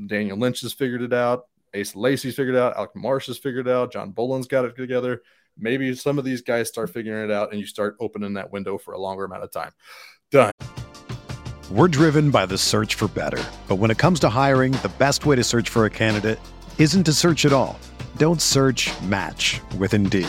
Daniel 0.06 0.38
Lynch 0.38 0.60
has 0.62 0.72
figured 0.72 1.02
it 1.02 1.12
out. 1.12 1.46
Asa 1.78 1.98
Lacy's 1.98 2.36
figured 2.36 2.54
it 2.54 2.60
out. 2.60 2.76
Alec 2.76 2.94
Marsh 2.94 3.26
has 3.26 3.38
figured 3.38 3.66
it 3.66 3.72
out. 3.72 3.92
John 3.92 4.10
Bowlan's 4.10 4.46
got 4.46 4.64
it 4.64 4.76
together. 4.76 5.22
Maybe 5.56 5.94
some 5.94 6.18
of 6.18 6.24
these 6.24 6.42
guys 6.42 6.68
start 6.68 6.90
figuring 6.90 7.24
it 7.24 7.32
out 7.32 7.50
and 7.50 7.60
you 7.60 7.66
start 7.66 7.96
opening 8.00 8.34
that 8.34 8.52
window 8.52 8.78
for 8.78 8.94
a 8.94 8.98
longer 8.98 9.24
amount 9.24 9.44
of 9.44 9.52
time. 9.52 9.70
Done. 10.30 10.52
We're 11.70 11.88
driven 11.88 12.30
by 12.30 12.46
the 12.46 12.58
search 12.58 12.94
for 12.94 13.08
better. 13.08 13.42
But 13.68 13.76
when 13.76 13.90
it 13.90 13.98
comes 13.98 14.20
to 14.20 14.28
hiring, 14.28 14.72
the 14.72 14.92
best 14.98 15.26
way 15.26 15.36
to 15.36 15.44
search 15.44 15.68
for 15.68 15.86
a 15.86 15.90
candidate 15.90 16.38
isn't 16.78 17.04
to 17.04 17.12
search 17.12 17.46
at 17.46 17.52
all. 17.52 17.78
Don't 18.16 18.40
search 18.42 18.90
match 19.02 19.60
with 19.78 19.94
Indeed. 19.94 20.28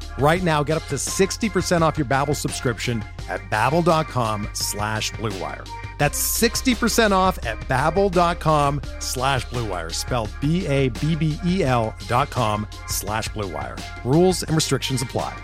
Right 0.21 0.43
now, 0.43 0.61
get 0.61 0.77
up 0.77 0.85
to 0.89 0.97
60% 0.97 1.81
off 1.81 1.97
your 1.97 2.05
Babbel 2.05 2.35
subscription 2.35 3.03
at 3.27 3.41
babbel.com 3.49 4.47
slash 4.53 5.11
bluewire. 5.13 5.67
That's 5.97 6.39
60% 6.39 7.09
off 7.09 7.43
at 7.43 7.59
babbel.com 7.61 8.81
slash 8.99 9.47
bluewire, 9.47 9.91
spelled 9.91 10.29
B-A-B-B-E-L 10.39 11.95
dot 12.07 12.29
com 12.29 12.67
slash 12.85 13.29
bluewire. 13.29 13.81
Rules 14.05 14.43
and 14.43 14.55
restrictions 14.55 15.01
apply. 15.01 15.35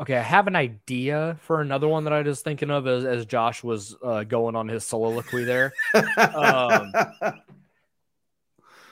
Okay, 0.00 0.16
I 0.16 0.22
have 0.22 0.46
an 0.46 0.56
idea 0.56 1.36
for 1.42 1.60
another 1.60 1.86
one 1.86 2.04
that 2.04 2.14
I 2.14 2.22
was 2.22 2.40
thinking 2.40 2.70
of 2.70 2.86
as, 2.86 3.04
as 3.04 3.26
Josh 3.26 3.62
was 3.62 3.94
uh, 4.02 4.24
going 4.24 4.56
on 4.56 4.68
his 4.68 4.84
soliloquy 4.84 5.44
there. 5.44 5.74
um, 6.34 6.92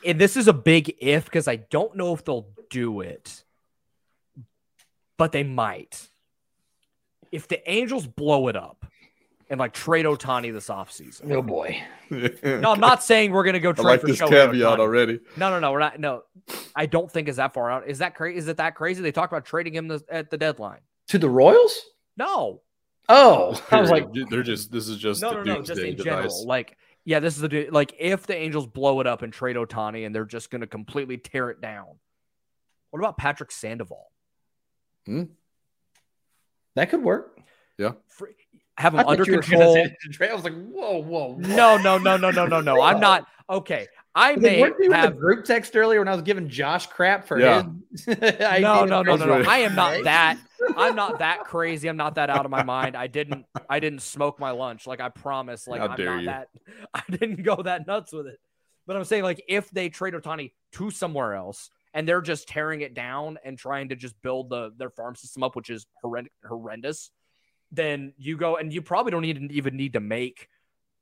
and 0.05 0.21
this 0.21 0.37
is 0.37 0.49
a 0.49 0.53
big 0.53 0.95
if 1.01 1.25
because 1.25 1.49
I 1.49 1.57
don't 1.57 1.97
know 1.97 2.13
if 2.15 2.25
they'll 2.25 2.49
do 2.71 3.01
it, 3.01 3.45
but 5.17 5.33
they 5.33 5.43
might. 5.45 6.09
If 7.31 7.49
the 7.49 7.69
Angels 7.71 8.07
blow 8.07 8.49
it 8.49 8.57
up 8.57 8.85
and 9.49 9.59
like 9.59 9.73
trade 9.73 10.05
Ohtani 10.05 10.53
this 10.53 10.69
offseason. 10.69 11.33
Oh 11.33 11.43
boy. 11.43 11.83
No, 12.11 12.73
I'm 12.73 12.81
not 12.81 13.03
saying 13.03 13.33
we're 13.33 13.45
gonna 13.45 13.61
go 13.61 13.71
I 13.71 13.73
trade 13.73 13.85
like 13.85 14.01
for 14.03 14.07
this 14.09 14.21
Shohei 14.21 14.29
caveat 14.29 14.53
Ohtani. 14.55 14.81
already. 14.81 15.21
No, 15.37 15.51
no, 15.51 15.61
no, 15.61 15.73
we're 15.73 15.79
not. 15.79 15.99
No, 15.99 16.25
I 16.77 16.87
don't 16.87 17.11
think 17.11 17.29
is 17.29 17.37
that 17.37 17.55
far 17.55 17.71
out. 17.71 17.89
Is 17.89 17.99
that 17.99 18.15
crazy? 18.15 18.39
Is 18.39 18.49
it 18.49 18.59
that 18.59 18.75
crazy? 18.75 19.03
They 19.03 19.13
talked 19.13 19.33
about 19.33 19.45
trading 19.47 19.75
him 19.75 19.89
this, 19.89 20.03
at 20.11 20.29
the 20.31 20.37
deadline. 20.37 20.81
To 21.09 21.19
the 21.19 21.29
Royals? 21.31 21.75
No, 22.19 22.61
Oh, 23.09 23.61
I 23.71 23.81
was 23.81 23.91
like, 23.91 24.07
they're 24.31 24.43
just 24.43 24.71
this 24.71 24.89
is 24.89 24.97
just 24.97 25.23
no, 25.23 25.31
the 25.31 25.37
no, 25.37 25.43
no, 25.43 25.57
just 25.57 25.69
doomsday 25.69 25.91
in 25.91 25.97
device. 25.97 26.05
general. 26.05 26.47
Like, 26.47 26.77
yeah, 27.05 27.21
this 27.21 27.37
is 27.37 27.43
the 27.43 27.69
like 27.71 27.95
if 27.99 28.27
the 28.27 28.37
Angels 28.37 28.67
blow 28.67 29.01
it 29.01 29.07
up 29.07 29.23
and 29.23 29.33
trade 29.33 29.57
Ohtani 29.57 30.07
and 30.07 30.15
they're 30.15 30.25
just 30.25 30.51
gonna 30.51 30.67
completely 30.67 31.19
tear 31.19 31.51
it 31.51 31.61
down. 31.61 31.99
What 32.91 33.01
about 33.01 33.17
Patrick 33.17 33.51
Sandoval? 33.51 34.11
Hmm. 35.07 35.25
that 36.77 36.91
could 36.91 37.03
work. 37.03 37.39
For, 38.09 38.31
have 38.79 38.95
him 38.95 39.01
I 39.01 39.05
under 39.05 39.25
you 39.25 39.33
were 39.37 39.43
gonna 39.43 39.51
control. 39.57 39.75
say. 39.75 40.31
I 40.31 40.35
was 40.35 40.45
like, 40.45 40.55
whoa, 40.55 40.99
whoa, 40.99 41.35
whoa. 41.35 41.37
No, 41.39 41.77
no, 41.77 41.99
no, 41.99 42.17
no, 42.17 42.31
no, 42.31 42.47
no, 42.47 42.61
no. 42.61 42.81
I'm 42.81 43.01
not 43.01 43.27
okay. 43.51 43.87
I 44.15 44.37
may 44.37 44.61
weren't 44.61 44.77
you 44.79 44.87
in 44.87 44.93
have 44.93 45.15
the 45.15 45.19
group 45.21 45.45
text 45.45 45.75
earlier 45.77 45.99
when 45.99 46.09
I 46.09 46.13
was 46.13 46.23
giving 46.23 46.49
Josh 46.49 46.87
crap 46.87 47.27
for 47.27 47.41
Yeah. 47.41 47.65
his? 47.93 48.07
no, 48.07 48.15
idea 48.15 48.61
no, 48.61 48.85
no, 48.85 49.03
no, 49.03 49.17
no. 49.17 49.43
I 49.49 49.59
am 49.59 49.75
not 49.75 50.05
that. 50.05 50.39
I'm 50.77 50.95
not 50.97 51.19
that 51.21 51.45
crazy. 51.45 51.89
I'm 51.89 51.97
not 51.97 52.17
that 52.17 52.31
out 52.31 52.45
of 52.45 52.51
my 52.51 52.63
mind. 52.63 52.97
I 52.97 53.07
didn't. 53.07 53.47
I 53.69 53.81
didn't 53.81 54.03
smoke 54.03 54.39
my 54.39 54.51
lunch. 54.51 54.87
Like 54.87 55.01
I 55.01 55.09
promise. 55.09 55.67
Like 55.67 55.81
How 55.81 55.89
I'm 55.89 56.05
not 56.05 56.21
you. 56.21 56.27
that. 56.27 56.49
I 56.95 57.03
didn't 57.11 57.43
go 57.43 57.57
that 57.63 57.87
nuts 57.87 58.13
with 58.13 58.27
it. 58.27 58.39
But 58.87 58.97
I'm 58.97 59.05
saying 59.05 59.23
like 59.23 59.43
if 59.49 59.71
they 59.71 59.89
trade 59.89 60.15
Ohtani 60.15 60.53
to 60.73 60.91
somewhere 60.91 61.35
else 61.35 61.71
and 61.95 62.09
they're 62.09 62.21
just 62.21 62.49
tearing 62.49 62.81
it 62.81 62.95
down 62.95 63.39
and 63.45 63.57
trying 63.59 63.91
to 63.91 63.97
just 63.97 64.21
build 64.23 64.51
the 64.51 64.73
their 64.77 64.91
farm 64.91 65.15
system 65.15 65.43
up, 65.43 65.55
which 65.57 65.71
is 65.71 65.87
horrend- 66.05 66.29
horrendous, 66.47 67.11
then 67.71 68.13
you 68.17 68.37
go 68.37 68.57
and 68.57 68.73
you 68.73 68.83
probably 68.83 69.11
don't 69.13 69.25
even 69.25 69.51
even 69.51 69.77
need 69.77 69.93
to 69.95 70.01
make 70.01 70.49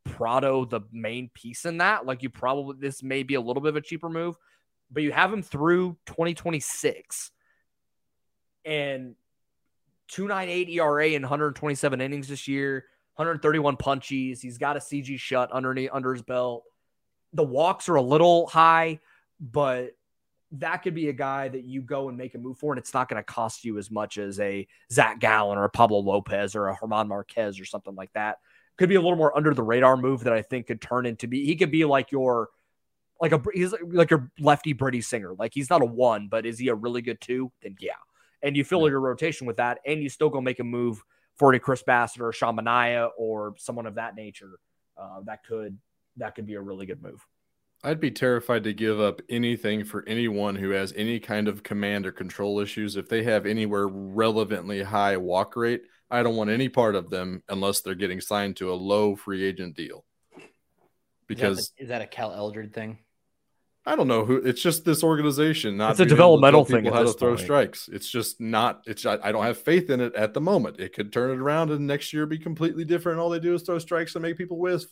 Pratto 0.05 0.65
the 0.65 0.81
main 0.93 1.31
piece 1.35 1.65
in 1.65 1.79
that. 1.79 2.07
Like 2.07 2.23
you 2.23 2.31
probably 2.31 2.77
this 2.79 3.03
may 3.03 3.23
be 3.23 3.35
a 3.35 3.41
little 3.41 3.63
bit 3.63 3.71
of 3.71 3.77
a 3.77 3.81
cheaper 3.81 4.09
move, 4.09 4.37
but 4.91 5.03
you 5.03 5.13
have 5.13 5.33
him 5.33 5.43
through 5.43 5.97
2026 6.07 7.31
and 8.65 9.15
298 10.11 10.69
ERA 10.69 11.09
in 11.09 11.23
127 11.23 12.01
innings 12.01 12.29
this 12.29 12.49
year, 12.49 12.85
131 13.15 13.77
punchies. 13.77 14.41
He's 14.41 14.59
got 14.59 14.77
a 14.77 14.81
CG 14.81 15.19
shut 15.19 15.51
underneath 15.53 15.91
under 15.93 16.13
his 16.13 16.23
belt. 16.23 16.65
The 17.33 17.45
walks 17.45 17.89
are 17.89 17.95
a 17.95 18.03
little 18.03 18.49
high, 18.49 18.99
but 19.41 19.93
that 20.53 20.79
could 20.79 20.95
be 20.95 21.09
a 21.09 21.13
guy 21.13 21.49
that 21.49 21.65
you 21.65 21.81
go 21.81 22.09
and 22.09 22.19
make 22.19 22.35
a 22.35 22.39
move 22.39 22.59
for, 22.59 22.73
and 22.73 22.79
it's 22.79 22.93
not 22.93 23.09
going 23.09 23.21
to 23.21 23.25
cost 23.25 23.65
you 23.65 23.79
as 23.79 23.89
much 23.91 24.19
as 24.19 24.41
a 24.41 24.67
Zac 24.91 25.21
Gallen 25.21 25.59
or 25.59 25.65
a 25.65 25.71
Pablo 25.71 26.01
Lopez 26.01 26.57
or 26.57 26.69
a 26.69 26.77
German 26.81 27.07
Marquez 27.07 27.61
or 27.61 27.65
something 27.65 27.95
like 27.95 28.13
that. 28.15 28.39
Could 28.77 28.89
be 28.89 28.97
a 28.97 29.01
little 29.01 29.17
more 29.17 29.37
under 29.37 29.55
the 29.55 29.63
radar 29.63 29.97
move 29.97 30.25
that 30.25 30.33
I 30.33 30.43
think 30.43 30.67
could 30.67 30.81
turn 30.81 31.07
into 31.07 31.29
be. 31.29 31.47
He 31.47 31.55
could 31.55 31.71
be 31.71 31.85
like 31.85 32.11
your 32.11 32.49
like 33.21 33.33
a 33.33 33.43
he's 33.53 33.75
like 33.87 34.11
a 34.11 34.27
lefty 34.41 34.73
Brady 34.73 35.03
Singer. 35.03 35.35
Like 35.39 35.53
he's 35.55 35.71
not 35.71 35.83
a 35.83 35.87
one, 35.87 36.29
but 36.29 36.47
is 36.47 36.59
he 36.59 36.69
a 36.69 36.75
really 36.75 37.03
good 37.03 37.21
two? 37.21 37.53
Then 37.63 37.77
yeah. 37.79 37.93
And 38.43 38.57
you 38.57 38.65
fill 38.65 38.89
your 38.89 39.01
rotation 39.01 39.47
with 39.47 39.59
that, 39.59 39.79
and 39.87 40.03
you 40.03 40.09
still 40.09 40.31
go 40.31 40.41
make 40.41 40.61
a 40.61 40.65
move 40.65 41.03
for 41.37 41.53
a 41.53 41.59
Chris 41.59 41.83
Bassitt 41.83 42.21
or 42.21 42.33
Sean 42.33 42.57
Manaea 42.57 43.11
or 43.17 43.55
someone 43.59 43.87
of 43.87 43.95
that 43.97 44.15
nature. 44.15 44.59
Uh, 44.97 45.21
that 45.25 45.45
could 45.45 45.79
that 46.17 46.35
could 46.35 46.47
be 46.47 46.55
a 46.55 46.61
really 46.61 46.87
good 46.87 47.03
move. 47.03 47.25
I'd 47.83 48.01
be 48.01 48.11
terrified 48.11 48.65
to 48.65 48.75
give 48.75 49.01
up 49.01 49.23
anything 49.31 49.85
for 49.85 50.05
anyone 50.07 50.55
who 50.55 50.71
has 50.71 50.93
any 50.97 51.19
kind 51.19 51.49
of 51.49 51.63
command 51.63 52.07
or 52.07 52.13
control 52.13 52.61
issues. 52.61 52.97
If 52.97 53.09
they 53.09 53.23
have 53.23 53.47
anywhere 53.47 53.89
relevantly 53.89 54.83
high 54.83 55.17
walk 55.17 55.57
rate, 55.57 55.83
I 56.11 56.23
don't 56.23 56.37
want 56.37 56.51
any 56.51 56.69
part 56.69 56.95
of 56.95 57.09
them 57.09 57.43
unless 57.49 57.81
they're 57.81 57.95
getting 57.95 58.21
signed 58.21 58.57
to 58.57 58.71
a 58.71 58.75
low 58.75 59.17
free 59.17 59.43
agent 59.45 59.77
deal. 59.77 60.05
Because 61.27 61.59
is 61.59 61.69
that, 61.69 61.77
the, 61.77 61.83
is 61.85 61.89
that 61.89 62.03
a 62.03 62.07
Cal 62.07 62.35
Eldred 62.35 62.75
thing? 62.75 62.99
I 63.87 63.97
don't 63.97 64.09
know 64.09 64.25
who. 64.25 64.37
It's 64.37 64.63
just 64.63 64.85
this 64.85 65.03
organization. 65.03 65.77
Not 65.77 65.93
it's 65.93 66.01
a 66.01 66.07
developmental 66.07 66.65
thing. 66.65 66.85
How 66.85 67.03
to 67.03 67.13
throw 67.13 67.31
point. 67.31 67.41
strikes. 67.41 67.89
It's 67.91 68.11
just 68.11 68.41
not. 68.41 68.83
It's. 68.87 69.07
I, 69.07 69.19
I 69.23 69.33
don't 69.33 69.45
have 69.45 69.59
faith 69.59 69.89
in 69.91 70.01
it 70.01 70.15
at 70.15 70.35
the 70.35 70.41
moment. 70.41 70.79
It 70.79 70.93
could 70.93 71.13
turn 71.13 71.31
it 71.31 71.41
around 71.41 71.71
and 71.71 71.87
next 71.87 72.13
year 72.13 72.27
be 72.27 72.39
completely 72.39 72.85
different. 72.85 73.21
all 73.21 73.31
they 73.31 73.41
do 73.41 73.55
is 73.55 73.63
throw 73.63 73.79
strikes 73.79 74.15
and 74.15 74.23
make 74.23 74.37
people 74.37 74.59
whiff 74.59 74.85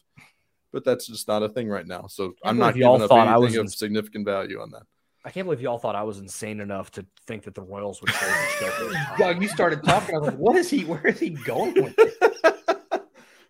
but 0.72 0.84
that's 0.84 1.06
just 1.06 1.28
not 1.28 1.42
a 1.42 1.48
thing 1.48 1.68
right 1.68 1.86
now. 1.86 2.06
So 2.08 2.34
I'm 2.44 2.58
not 2.58 2.74
giving 2.74 2.88
up 2.88 3.10
anything 3.10 3.16
I 3.18 3.38
was 3.38 3.56
of 3.56 3.72
significant 3.72 4.24
value 4.24 4.60
on 4.60 4.70
that. 4.70 4.82
I 5.24 5.30
can't 5.30 5.46
believe 5.46 5.60
y'all 5.60 5.78
thought 5.78 5.96
I 5.96 6.04
was 6.04 6.18
insane 6.18 6.60
enough 6.60 6.90
to 6.92 7.04
think 7.26 7.44
that 7.44 7.54
the 7.54 7.62
Royals 7.62 8.00
would 8.00 8.10
Doug, 9.18 9.42
you 9.42 9.48
started 9.48 9.82
talking. 9.82 10.14
I 10.14 10.18
was 10.18 10.28
like, 10.28 10.38
what 10.38 10.56
is 10.56 10.70
he? 10.70 10.84
Where 10.84 11.06
is 11.06 11.18
he 11.18 11.30
going 11.30 11.74
with 11.74 11.96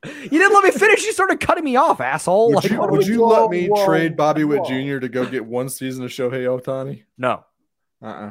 You 0.04 0.28
didn't 0.28 0.54
let 0.54 0.64
me 0.64 0.70
finish. 0.70 1.04
You 1.04 1.12
started 1.12 1.40
cutting 1.40 1.64
me 1.64 1.76
off, 1.76 2.00
asshole. 2.00 2.54
Would 2.54 2.64
you, 2.64 2.80
would 2.80 3.06
you 3.06 3.20
whoa, 3.20 3.42
let 3.42 3.50
me 3.50 3.66
whoa, 3.66 3.84
trade 3.84 4.16
Bobby 4.16 4.44
Witt 4.44 4.64
Jr. 4.64 4.98
to 5.00 5.08
go 5.08 5.26
get 5.26 5.44
one 5.44 5.68
season 5.68 6.04
of 6.04 6.10
Shohei 6.10 6.44
Ohtani? 6.44 7.02
No. 7.16 7.44
Uh 8.00 8.06
uh-uh. 8.06 8.26
uh 8.26 8.30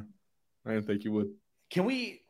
I 0.65 0.73
didn't 0.73 0.87
think 0.87 1.03
you 1.03 1.11
would. 1.11 1.31
Can 1.69 1.85
we 1.85 2.21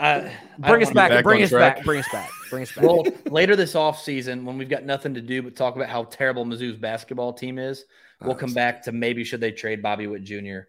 uh, 0.00 0.30
bring 0.58 0.82
us 0.82 0.90
back, 0.90 1.10
back 1.10 1.24
bring 1.24 1.42
us 1.42 1.50
track. 1.50 1.76
back, 1.76 1.84
bring 1.84 2.00
us 2.00 2.08
back, 2.10 2.30
bring 2.48 2.62
us 2.62 2.72
back. 2.74 2.84
Well, 2.84 3.04
later 3.26 3.54
this 3.54 3.74
off 3.74 4.00
season, 4.02 4.46
when 4.46 4.56
we've 4.56 4.68
got 4.68 4.84
nothing 4.84 5.12
to 5.14 5.20
do 5.20 5.42
but 5.42 5.54
talk 5.54 5.76
about 5.76 5.90
how 5.90 6.04
terrible 6.04 6.46
Mizzou's 6.46 6.78
basketball 6.78 7.34
team 7.34 7.58
is, 7.58 7.84
we'll 8.22 8.34
come 8.34 8.54
back 8.54 8.82
to 8.84 8.92
maybe 8.92 9.24
should 9.24 9.40
they 9.40 9.52
trade 9.52 9.82
Bobby 9.82 10.06
Witt 10.06 10.24
Jr. 10.24 10.60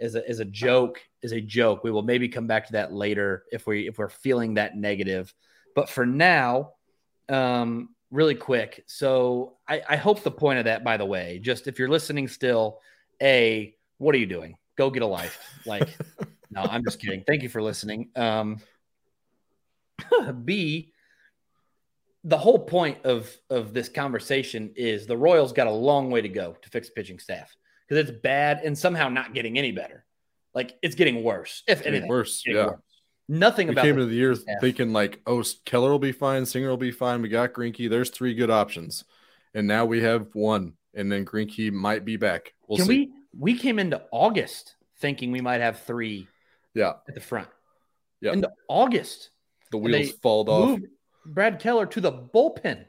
as 0.00 0.14
a 0.14 0.28
as 0.28 0.38
a 0.38 0.44
joke, 0.44 1.00
as 1.24 1.32
a 1.32 1.40
joke. 1.40 1.82
We 1.82 1.90
will 1.90 2.02
maybe 2.02 2.28
come 2.28 2.46
back 2.46 2.66
to 2.66 2.72
that 2.74 2.92
later 2.92 3.44
if 3.50 3.66
we 3.66 3.88
if 3.88 3.98
we're 3.98 4.08
feeling 4.08 4.54
that 4.54 4.76
negative. 4.76 5.34
But 5.76 5.90
for 5.90 6.06
now, 6.06 6.72
um, 7.28 7.90
really 8.10 8.34
quick. 8.34 8.82
So 8.86 9.58
I, 9.68 9.82
I 9.88 9.96
hope 9.96 10.22
the 10.22 10.30
point 10.30 10.58
of 10.58 10.64
that, 10.64 10.82
by 10.82 10.96
the 10.96 11.04
way, 11.04 11.38
just 11.38 11.68
if 11.68 11.78
you're 11.78 11.90
listening 11.90 12.26
still, 12.26 12.80
a 13.22 13.74
what 13.98 14.14
are 14.14 14.18
you 14.18 14.26
doing? 14.26 14.56
Go 14.76 14.90
get 14.90 15.02
a 15.02 15.06
life. 15.06 15.38
Like, 15.66 15.88
no, 16.50 16.62
I'm 16.62 16.82
just 16.82 16.98
kidding. 16.98 17.24
Thank 17.26 17.42
you 17.42 17.50
for 17.50 17.62
listening. 17.62 18.08
Um, 18.16 18.58
B, 20.44 20.92
the 22.24 22.38
whole 22.38 22.58
point 22.58 23.04
of 23.04 23.30
of 23.50 23.74
this 23.74 23.90
conversation 23.90 24.72
is 24.76 25.06
the 25.06 25.16
Royals 25.16 25.52
got 25.52 25.66
a 25.66 25.72
long 25.72 26.10
way 26.10 26.22
to 26.22 26.28
go 26.28 26.56
to 26.60 26.70
fix 26.70 26.88
pitching 26.88 27.18
staff 27.18 27.54
because 27.86 28.08
it's 28.08 28.18
bad 28.18 28.62
and 28.64 28.76
somehow 28.76 29.10
not 29.10 29.34
getting 29.34 29.58
any 29.58 29.72
better. 29.72 30.06
Like 30.54 30.78
it's 30.82 30.94
getting 30.94 31.22
worse. 31.22 31.62
If 31.68 31.80
it's 31.80 31.86
anything, 31.86 32.08
worse. 32.08 32.42
Yeah. 32.46 32.66
Worse. 32.66 32.80
Nothing 33.28 33.68
we 33.68 33.72
about 33.72 33.82
came 33.82 33.94
into 33.94 34.06
the 34.06 34.14
year 34.14 34.36
thinking 34.60 34.92
like, 34.92 35.20
oh, 35.26 35.42
Keller 35.64 35.90
will 35.90 35.98
be 35.98 36.12
fine, 36.12 36.46
Singer 36.46 36.68
will 36.68 36.76
be 36.76 36.92
fine. 36.92 37.22
We 37.22 37.28
got 37.28 37.52
Greinke. 37.52 37.90
There's 37.90 38.10
three 38.10 38.34
good 38.34 38.50
options, 38.50 39.04
and 39.54 39.66
now 39.66 39.84
we 39.84 40.02
have 40.02 40.28
one, 40.34 40.74
and 40.94 41.10
then 41.10 41.24
Greinke 41.24 41.72
might 41.72 42.04
be 42.04 42.16
back. 42.16 42.54
We'll 42.68 42.78
Can 42.78 42.86
see. 42.86 42.92
we? 42.92 43.12
We 43.38 43.58
came 43.58 43.78
into 43.78 44.02
August 44.12 44.76
thinking 45.00 45.32
we 45.32 45.40
might 45.40 45.60
have 45.60 45.80
three. 45.80 46.28
Yeah. 46.74 46.94
At 47.08 47.14
the 47.14 47.20
front. 47.20 47.48
Yeah. 48.20 48.32
Into 48.32 48.50
August 48.68 49.30
the 49.70 49.78
wheels 49.78 50.12
fall 50.22 50.48
off. 50.48 50.80
Brad 51.24 51.58
Keller 51.58 51.86
to 51.86 52.00
the 52.00 52.12
bullpen. 52.12 52.84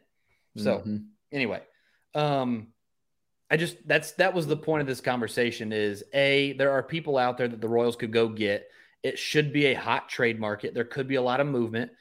So 0.55 0.77
mm-hmm. 0.77 0.97
anyway, 1.31 1.61
um, 2.15 2.67
I 3.49 3.57
just 3.57 3.77
that's 3.87 4.11
that 4.13 4.33
was 4.33 4.47
the 4.47 4.57
point 4.57 4.81
of 4.81 4.87
this 4.87 5.01
conversation 5.01 5.71
is 5.71 6.03
a 6.13 6.53
there 6.53 6.71
are 6.71 6.83
people 6.83 7.17
out 7.17 7.37
there 7.37 7.47
that 7.47 7.61
the 7.61 7.69
Royals 7.69 7.95
could 7.95 8.11
go 8.11 8.27
get. 8.27 8.67
It 9.07 9.19
should 9.19 9.53
be 9.53 9.67
a 9.67 9.73
hot 9.73 10.09
trade 10.09 10.39
market. 10.39 10.73
There 10.73 10.83
could 10.83 11.07
be 11.07 11.15
a 11.15 11.21
lot 11.21 11.39
of 11.39 11.47
movement. 11.47 11.91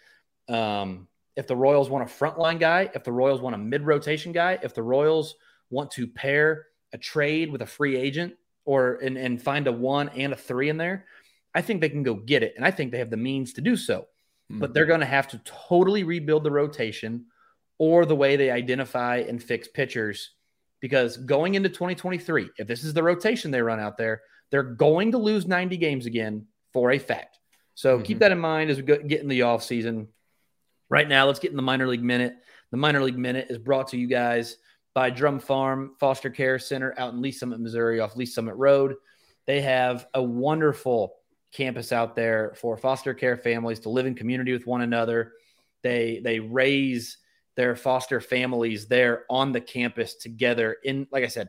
Um, 0.48 1.08
if 1.36 1.46
the 1.46 1.56
Royals 1.56 1.90
want 1.90 2.08
a 2.08 2.12
frontline 2.12 2.58
guy, 2.58 2.90
if 2.94 3.04
the 3.04 3.12
Royals 3.12 3.40
want 3.40 3.54
a 3.54 3.58
mid 3.58 3.82
rotation 3.82 4.32
guy, 4.32 4.58
if 4.62 4.74
the 4.74 4.82
Royals 4.82 5.36
want 5.70 5.90
to 5.92 6.06
pair 6.06 6.66
a 6.92 6.98
trade 6.98 7.50
with 7.50 7.62
a 7.62 7.66
free 7.66 7.96
agent 7.96 8.34
or 8.64 8.94
and, 8.96 9.16
and 9.18 9.42
find 9.42 9.66
a 9.66 9.72
one 9.72 10.08
and 10.10 10.32
a 10.32 10.36
three 10.36 10.68
in 10.68 10.76
there, 10.76 11.06
I 11.54 11.62
think 11.62 11.80
they 11.80 11.88
can 11.88 12.02
go 12.02 12.14
get 12.14 12.42
it. 12.42 12.54
And 12.56 12.64
I 12.64 12.70
think 12.70 12.92
they 12.92 12.98
have 12.98 13.10
the 13.10 13.16
means 13.16 13.54
to 13.54 13.60
do 13.60 13.76
so 13.76 14.06
mm-hmm. 14.50 14.60
but 14.60 14.74
they're 14.74 14.86
going 14.86 15.00
to 15.00 15.06
have 15.06 15.28
to 15.28 15.40
totally 15.44 16.04
rebuild 16.04 16.44
the 16.44 16.50
rotation 16.50 17.26
or 17.78 18.06
the 18.06 18.16
way 18.16 18.36
they 18.36 18.50
identify 18.50 19.18
and 19.18 19.42
fix 19.42 19.68
pitchers. 19.68 20.30
Because 20.80 21.16
going 21.16 21.54
into 21.54 21.68
2023, 21.68 22.50
if 22.58 22.66
this 22.66 22.84
is 22.84 22.94
the 22.94 23.02
rotation 23.02 23.50
they 23.50 23.62
run 23.62 23.80
out 23.80 23.96
there, 23.96 24.22
they're 24.50 24.62
going 24.62 25.12
to 25.12 25.18
lose 25.18 25.46
90 25.46 25.76
games 25.78 26.06
again 26.06 26.46
for 26.76 26.90
a 26.90 26.98
fact. 26.98 27.38
So 27.72 27.94
mm-hmm. 27.94 28.04
keep 28.04 28.18
that 28.18 28.32
in 28.32 28.38
mind 28.38 28.68
as 28.68 28.76
we 28.76 28.82
go, 28.82 28.98
get 28.98 29.22
in 29.22 29.28
the 29.28 29.40
off 29.40 29.64
season. 29.64 30.08
Right 30.90 31.08
now, 31.08 31.24
let's 31.24 31.38
get 31.38 31.52
in 31.52 31.56
the 31.56 31.62
minor 31.62 31.88
league 31.88 32.02
minute. 32.02 32.36
The 32.70 32.76
minor 32.76 33.02
league 33.02 33.16
minute 33.16 33.46
is 33.48 33.56
brought 33.56 33.88
to 33.88 33.96
you 33.96 34.06
guys 34.06 34.58
by 34.92 35.08
Drumm 35.08 35.40
Farm 35.40 35.94
Foster 35.98 36.28
Care 36.28 36.58
Center 36.58 36.94
out 36.98 37.14
in 37.14 37.22
Lee 37.22 37.32
Summit, 37.32 37.60
Missouri, 37.60 37.98
off 37.98 38.14
Lee 38.14 38.26
Summit 38.26 38.56
Road. 38.56 38.96
They 39.46 39.62
have 39.62 40.06
a 40.12 40.22
wonderful 40.22 41.14
campus 41.50 41.92
out 41.92 42.14
there 42.14 42.52
for 42.56 42.76
foster 42.76 43.14
care 43.14 43.38
families 43.38 43.80
to 43.80 43.88
live 43.88 44.04
in 44.04 44.14
community 44.14 44.52
with 44.52 44.66
one 44.66 44.82
another. 44.82 45.32
They 45.82 46.20
they 46.22 46.40
raise 46.40 47.16
their 47.54 47.74
foster 47.74 48.20
families 48.20 48.86
there 48.86 49.24
on 49.30 49.52
the 49.52 49.62
campus 49.62 50.16
together 50.16 50.76
in 50.84 51.06
like 51.10 51.24
I 51.24 51.28
said, 51.28 51.48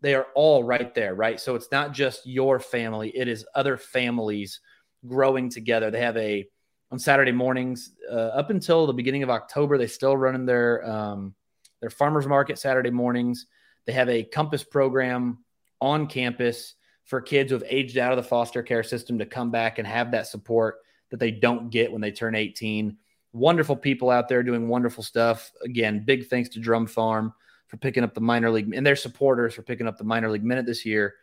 they 0.00 0.14
are 0.14 0.26
all 0.34 0.64
right 0.64 0.94
there, 0.94 1.14
right? 1.14 1.38
So 1.40 1.54
it's 1.54 1.70
not 1.70 1.92
just 1.92 2.26
your 2.26 2.58
family, 2.58 3.10
it 3.10 3.28
is 3.28 3.46
other 3.54 3.76
families 3.76 4.60
growing 5.06 5.48
together. 5.48 5.90
They 5.90 6.00
have 6.00 6.16
a 6.16 6.46
on 6.90 6.98
Saturday 6.98 7.32
mornings 7.32 7.92
uh, 8.10 8.14
up 8.14 8.50
until 8.50 8.86
the 8.86 8.92
beginning 8.92 9.22
of 9.22 9.30
October, 9.30 9.78
they 9.78 9.86
still 9.86 10.16
running 10.16 10.44
their 10.44 10.88
um, 10.88 11.34
their 11.80 11.90
farmers 11.90 12.26
market 12.26 12.58
Saturday 12.58 12.90
mornings. 12.90 13.46
They 13.86 13.92
have 13.92 14.08
a 14.08 14.24
compass 14.24 14.64
program 14.64 15.38
on 15.80 16.06
campus 16.06 16.74
for 17.04 17.20
kids 17.20 17.50
who 17.50 17.56
have 17.56 17.66
aged 17.68 17.96
out 17.96 18.12
of 18.12 18.16
the 18.16 18.28
foster 18.28 18.62
care 18.62 18.82
system 18.82 19.18
to 19.18 19.26
come 19.26 19.50
back 19.50 19.78
and 19.78 19.86
have 19.86 20.10
that 20.10 20.26
support 20.26 20.76
that 21.10 21.18
they 21.18 21.30
don't 21.30 21.70
get 21.70 21.90
when 21.90 22.00
they 22.00 22.12
turn 22.12 22.34
18. 22.34 22.96
Wonderful 23.32 23.76
people 23.76 24.10
out 24.10 24.28
there 24.28 24.42
doing 24.42 24.68
wonderful 24.68 25.02
stuff. 25.02 25.50
Again, 25.64 26.04
big 26.04 26.28
thanks 26.28 26.50
to 26.50 26.60
Drumm 26.60 26.86
Farm 26.86 27.32
for 27.70 27.76
picking 27.76 28.02
up 28.02 28.14
the 28.14 28.20
minor 28.20 28.50
league 28.50 28.74
and 28.74 28.84
their 28.84 28.96
supporters 28.96 29.54
for 29.54 29.62
picking 29.62 29.86
up 29.86 29.96
the 29.96 30.04
minor 30.04 30.28
league 30.28 30.44
minute 30.44 30.66
this 30.66 30.84
year. 30.84 31.14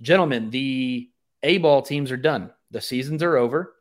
Gentlemen, 0.00 0.50
the 0.50 1.10
A 1.42 1.58
ball 1.58 1.82
teams 1.82 2.12
are 2.12 2.16
done. 2.16 2.52
The 2.70 2.80
seasons 2.80 3.24
are 3.24 3.36
over. 3.36 3.74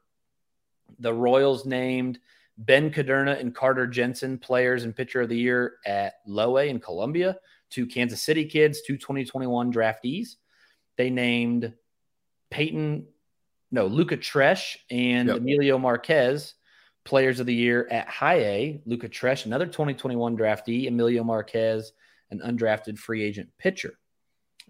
The 0.97 1.13
Royals 1.13 1.65
named 1.65 2.19
Ben 2.57 2.91
Kudrna 2.91 3.39
and 3.39 3.53
Carter 3.53 3.85
Jensen 3.85 4.39
players 4.39 4.85
and 4.85 4.95
pitcher 4.95 5.21
of 5.21 5.29
the 5.29 5.37
year 5.37 5.75
at 5.85 6.15
Low 6.25 6.57
A 6.57 6.67
in 6.67 6.79
Columbia, 6.79 7.37
two 7.69 7.85
Kansas 7.85 8.23
City 8.23 8.45
kids, 8.45 8.81
two 8.81 8.97
2021 8.97 9.71
draftees. 9.71 10.37
They 10.97 11.11
named 11.11 11.73
Peyton, 12.49 13.05
no, 13.69 13.85
Luca 13.85 14.17
Tresh 14.17 14.77
and 14.89 15.29
yep. 15.29 15.37
Emilio 15.37 15.77
Marquez 15.77 16.55
players 17.03 17.39
of 17.39 17.45
the 17.45 17.53
year 17.53 17.87
at 17.89 18.07
high 18.07 18.39
A. 18.39 18.81
Luca 18.85 19.09
Tresh, 19.09 19.45
another 19.45 19.65
2021 19.65 20.37
draftee, 20.37 20.87
Emilio 20.87 21.23
Marquez, 21.23 21.93
an 22.29 22.39
undrafted 22.39 22.97
free 22.97 23.23
agent 23.23 23.49
pitcher. 23.57 23.97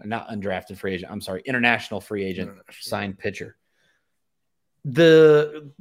Uh, 0.02 0.08
not 0.08 0.30
undrafted 0.30 0.78
free 0.78 0.94
agent, 0.94 1.12
I'm 1.12 1.22
sorry, 1.22 1.42
international 1.46 2.02
free 2.02 2.24
agent 2.24 2.50
international. 2.50 2.76
signed 2.82 3.18
pitcher. 3.18 3.58
The 4.86 5.72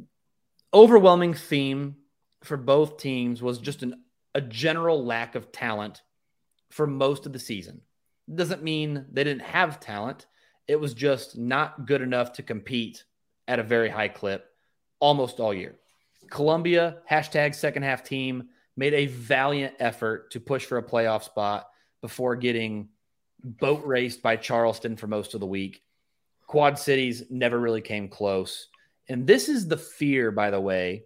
overwhelming 0.74 1.34
theme 1.34 1.96
for 2.44 2.57
both 2.57 2.98
teams 2.98 3.42
was 3.42 3.59
just 3.59 3.82
an, 3.82 4.03
a 4.34 4.40
general 4.40 5.05
lack 5.05 5.34
of 5.34 5.53
talent 5.53 6.03
for 6.70 6.86
most 6.86 7.26
of 7.26 7.32
the 7.32 7.38
season. 7.38 7.80
Doesn't 8.32 8.62
mean 8.62 9.07
they 9.11 9.24
didn't 9.24 9.42
have 9.42 9.80
talent. 9.80 10.26
It 10.68 10.78
was 10.78 10.94
just 10.94 11.36
not 11.36 11.86
good 11.86 12.03
enough 12.03 12.34
to 12.34 12.42
compete 12.42 13.05
at 13.48 13.59
a 13.59 13.64
very 13.64 13.88
high 13.88 14.09
clip 14.09 14.46
almost 15.01 15.40
all 15.40 15.53
year. 15.53 15.76
Columbia, 16.28 16.98
hashtag 17.10 17.54
second 17.54 17.82
half 17.82 18.02
team, 18.04 18.48
made 18.76 18.94
a 18.94 19.06
valiant 19.06 19.74
effort 19.78 20.30
to 20.32 20.40
push 20.40 20.64
for 20.64 20.78
a 20.78 20.82
playoff 20.82 21.22
spot 21.22 21.68
before 22.00 22.36
getting 22.36 22.88
boat 23.42 23.84
raced 23.84 24.22
by 24.22 24.36
Charleston 24.36 24.96
for 24.96 25.06
most 25.06 25.34
of 25.34 25.40
the 25.40 25.46
week. 25.46 25.82
Quad 26.46 26.78
Cities 26.78 27.24
never 27.30 27.58
really 27.58 27.80
came 27.80 28.08
close. 28.08 28.68
And 29.08 29.26
this 29.26 29.48
is 29.48 29.66
the 29.66 29.76
fear, 29.76 30.30
by 30.30 30.50
the 30.50 30.60
way, 30.60 31.04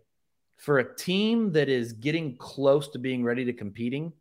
for 0.56 0.78
a 0.78 0.96
team 0.96 1.52
that 1.52 1.68
is 1.68 1.92
getting 1.92 2.36
close 2.36 2.88
to 2.88 2.98
being 2.98 3.24
ready 3.24 3.44
to 3.46 3.52
competing 3.52 4.12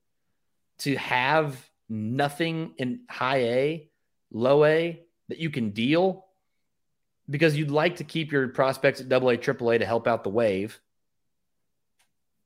to 0.79 0.95
have 0.97 1.69
nothing 1.89 2.73
in 2.77 3.01
high 3.09 3.43
A, 3.43 3.89
low 4.31 4.65
A 4.65 5.01
that 5.29 5.37
you 5.37 5.49
can 5.49 5.71
deal 5.71 6.25
because 7.29 7.55
you'd 7.55 7.71
like 7.71 7.97
to 7.97 8.03
keep 8.03 8.31
your 8.31 8.47
prospects 8.49 9.01
at 9.01 9.09
double 9.09 9.29
A, 9.29 9.37
triple 9.37 9.71
A 9.71 9.77
to 9.77 9.85
help 9.85 10.07
out 10.07 10.23
the 10.23 10.29
wave. 10.29 10.79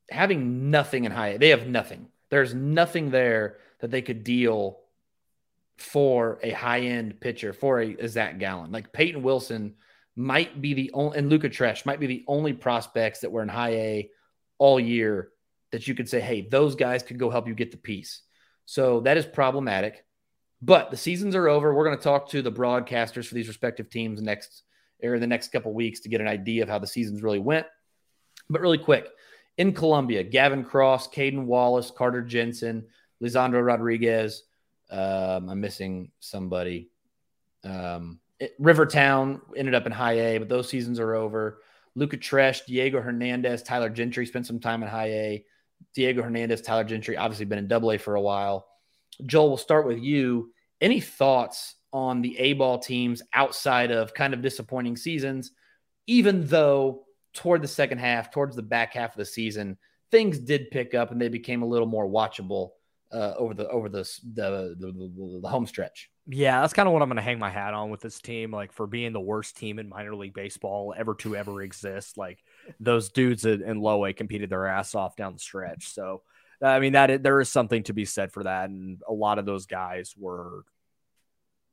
Having 0.09 0.71
nothing 0.71 1.05
in 1.05 1.11
high 1.11 1.38
they 1.38 1.49
have 1.49 1.67
nothing. 1.67 2.07
There's 2.30 2.53
nothing 2.53 3.09
there 3.09 3.57
that 3.80 3.91
they 3.91 4.01
could 4.01 4.23
deal 4.23 4.80
for 5.78 6.39
a 6.41 6.51
high 6.51 6.82
end 6.82 7.19
pitcher, 7.19 7.53
for 7.53 7.82
a, 7.82 7.95
a 7.95 8.07
Zac 8.07 8.39
Gallen. 8.39 8.71
Like 8.71 8.91
Peyton 8.91 9.21
Wilson 9.21 9.75
might 10.15 10.59
be 10.61 10.73
the 10.73 10.91
only, 10.93 11.17
and 11.17 11.30
Luca 11.30 11.49
Tresh 11.49 11.86
might 11.86 11.99
be 11.99 12.07
the 12.07 12.25
only 12.28 12.53
prospects 12.53 13.19
that 13.19 13.32
were 13.32 13.43
in 13.43 13.49
high 13.49 13.75
A 13.75 14.09
all 14.57 14.80
year 14.80 15.30
that 15.71 15.88
you 15.88 15.93
could 15.93 16.09
say, 16.09 16.19
hey, 16.19 16.41
those 16.41 16.75
guys 16.75 17.03
could 17.03 17.19
go 17.19 17.30
help 17.30 17.47
you 17.47 17.53
get 17.53 17.71
the 17.71 17.78
piece. 17.78 18.21
So 18.65 19.01
that 19.01 19.17
is 19.17 19.25
problematic. 19.25 20.03
But 20.61 20.89
the 20.89 20.97
seasons 20.97 21.36
are 21.36 21.47
over. 21.47 21.73
We're 21.73 21.86
going 21.86 21.97
to 21.97 22.03
talk 22.03 22.30
to 22.30 22.41
the 22.41 22.51
broadcasters 22.51 23.28
for 23.28 23.36
these 23.36 23.47
respective 23.47 23.89
teams 23.89 24.21
next 24.21 24.63
or 25.03 25.15
in 25.15 25.21
the 25.21 25.27
next 25.27 25.51
couple 25.51 25.73
weeks 25.73 25.99
to 26.01 26.09
get 26.09 26.21
an 26.21 26.27
idea 26.27 26.63
of 26.63 26.69
how 26.69 26.79
the 26.79 26.87
seasons 26.87 27.21
really 27.21 27.39
went. 27.39 27.65
But 28.49 28.61
really 28.61 28.77
quick, 28.77 29.07
in 29.57 29.73
Columbia, 29.73 30.23
Gavin 30.23 30.63
Cross, 30.63 31.09
Cayden 31.09 31.47
Wallace, 31.47 31.91
Carter 31.91 32.21
Jensen, 32.21 32.85
Lizandro 33.21 33.65
Rodriguez. 33.65 34.43
Um, 34.89 35.49
I'm 35.49 35.59
missing 35.59 36.11
somebody. 36.19 36.89
Um, 37.63 38.19
it, 38.39 38.53
Rivertown 38.59 39.41
ended 39.55 39.75
up 39.75 39.85
in 39.85 39.91
high 39.91 40.19
A, 40.19 40.37
but 40.37 40.49
those 40.49 40.69
seasons 40.69 40.99
are 40.99 41.15
over. 41.15 41.61
Luca 41.95 42.17
Tresh, 42.17 42.65
Diego 42.65 43.01
Hernandez, 43.01 43.63
Tyler 43.63 43.89
Gentry 43.89 44.25
spent 44.25 44.45
some 44.45 44.59
time 44.59 44.83
in 44.83 44.89
high 44.89 45.09
A. 45.09 45.45
Diego 45.93 46.21
Hernandez, 46.21 46.61
Tyler 46.61 46.83
Gentry, 46.83 47.17
obviously 47.17 47.45
been 47.45 47.57
in 47.57 47.67
double 47.67 47.91
A 47.91 47.97
for 47.97 48.15
a 48.15 48.21
while. 48.21 48.67
Joel, 49.25 49.47
we'll 49.47 49.57
start 49.57 49.87
with 49.87 49.99
you. 49.99 50.51
Any 50.79 50.99
thoughts 50.99 51.75
on 51.93 52.21
the 52.21 52.38
A 52.38 52.53
ball 52.53 52.79
teams 52.79 53.21
outside 53.33 53.91
of 53.91 54.13
kind 54.13 54.33
of 54.33 54.41
disappointing 54.41 54.97
seasons, 54.97 55.51
even 56.05 56.45
though 56.45 57.05
toward 57.33 57.61
the 57.61 57.67
second 57.67 57.99
half, 57.99 58.31
towards 58.31 58.55
the 58.55 58.61
back 58.61 58.93
half 58.93 59.11
of 59.11 59.17
the 59.17 59.25
season, 59.25 59.77
things 60.11 60.39
did 60.39 60.71
pick 60.71 60.93
up 60.93 61.11
and 61.11 61.21
they 61.21 61.29
became 61.29 61.61
a 61.61 61.67
little 61.67 61.88
more 61.88 62.07
watchable 62.07 62.71
uh, 63.11 63.33
over 63.38 63.53
the 63.53 63.67
over 63.69 63.89
the 63.89 64.03
the, 64.33 64.75
the, 64.77 65.39
the, 65.41 65.47
home 65.47 65.65
stretch. 65.65 66.09
Yeah, 66.27 66.59
that's 66.59 66.73
kind 66.73 66.88
of 66.88 66.93
what 66.93 67.01
I'm 67.01 67.07
going 67.07 67.15
to 67.17 67.21
hang 67.21 67.39
my 67.39 67.49
hat 67.49 67.73
on 67.73 67.89
with 67.89 68.01
this 68.01 68.19
team. 68.19 68.51
Like 68.51 68.73
for 68.73 68.85
being 68.85 69.13
the 69.13 69.21
worst 69.21 69.55
team 69.55 69.79
in 69.79 69.88
minor 69.88 70.13
league 70.13 70.33
baseball 70.33 70.93
ever 70.97 71.15
to 71.15 71.35
ever 71.35 71.61
exist. 71.61 72.17
Like 72.17 72.43
those 72.81 73.09
dudes 73.09 73.45
in 73.45 73.79
low 73.79 74.05
A 74.05 74.13
competed 74.13 74.49
their 74.49 74.67
ass 74.67 74.93
off 74.93 75.15
down 75.15 75.33
the 75.33 75.39
stretch. 75.39 75.88
So 75.88 76.23
I 76.61 76.79
mean 76.79 76.93
that 76.93 77.23
there 77.23 77.39
is 77.39 77.49
something 77.49 77.83
to 77.83 77.93
be 77.93 78.05
said 78.05 78.33
for 78.33 78.43
that, 78.43 78.69
and 78.69 79.01
a 79.07 79.13
lot 79.13 79.39
of 79.39 79.45
those 79.45 79.67
guys 79.67 80.13
were 80.17 80.65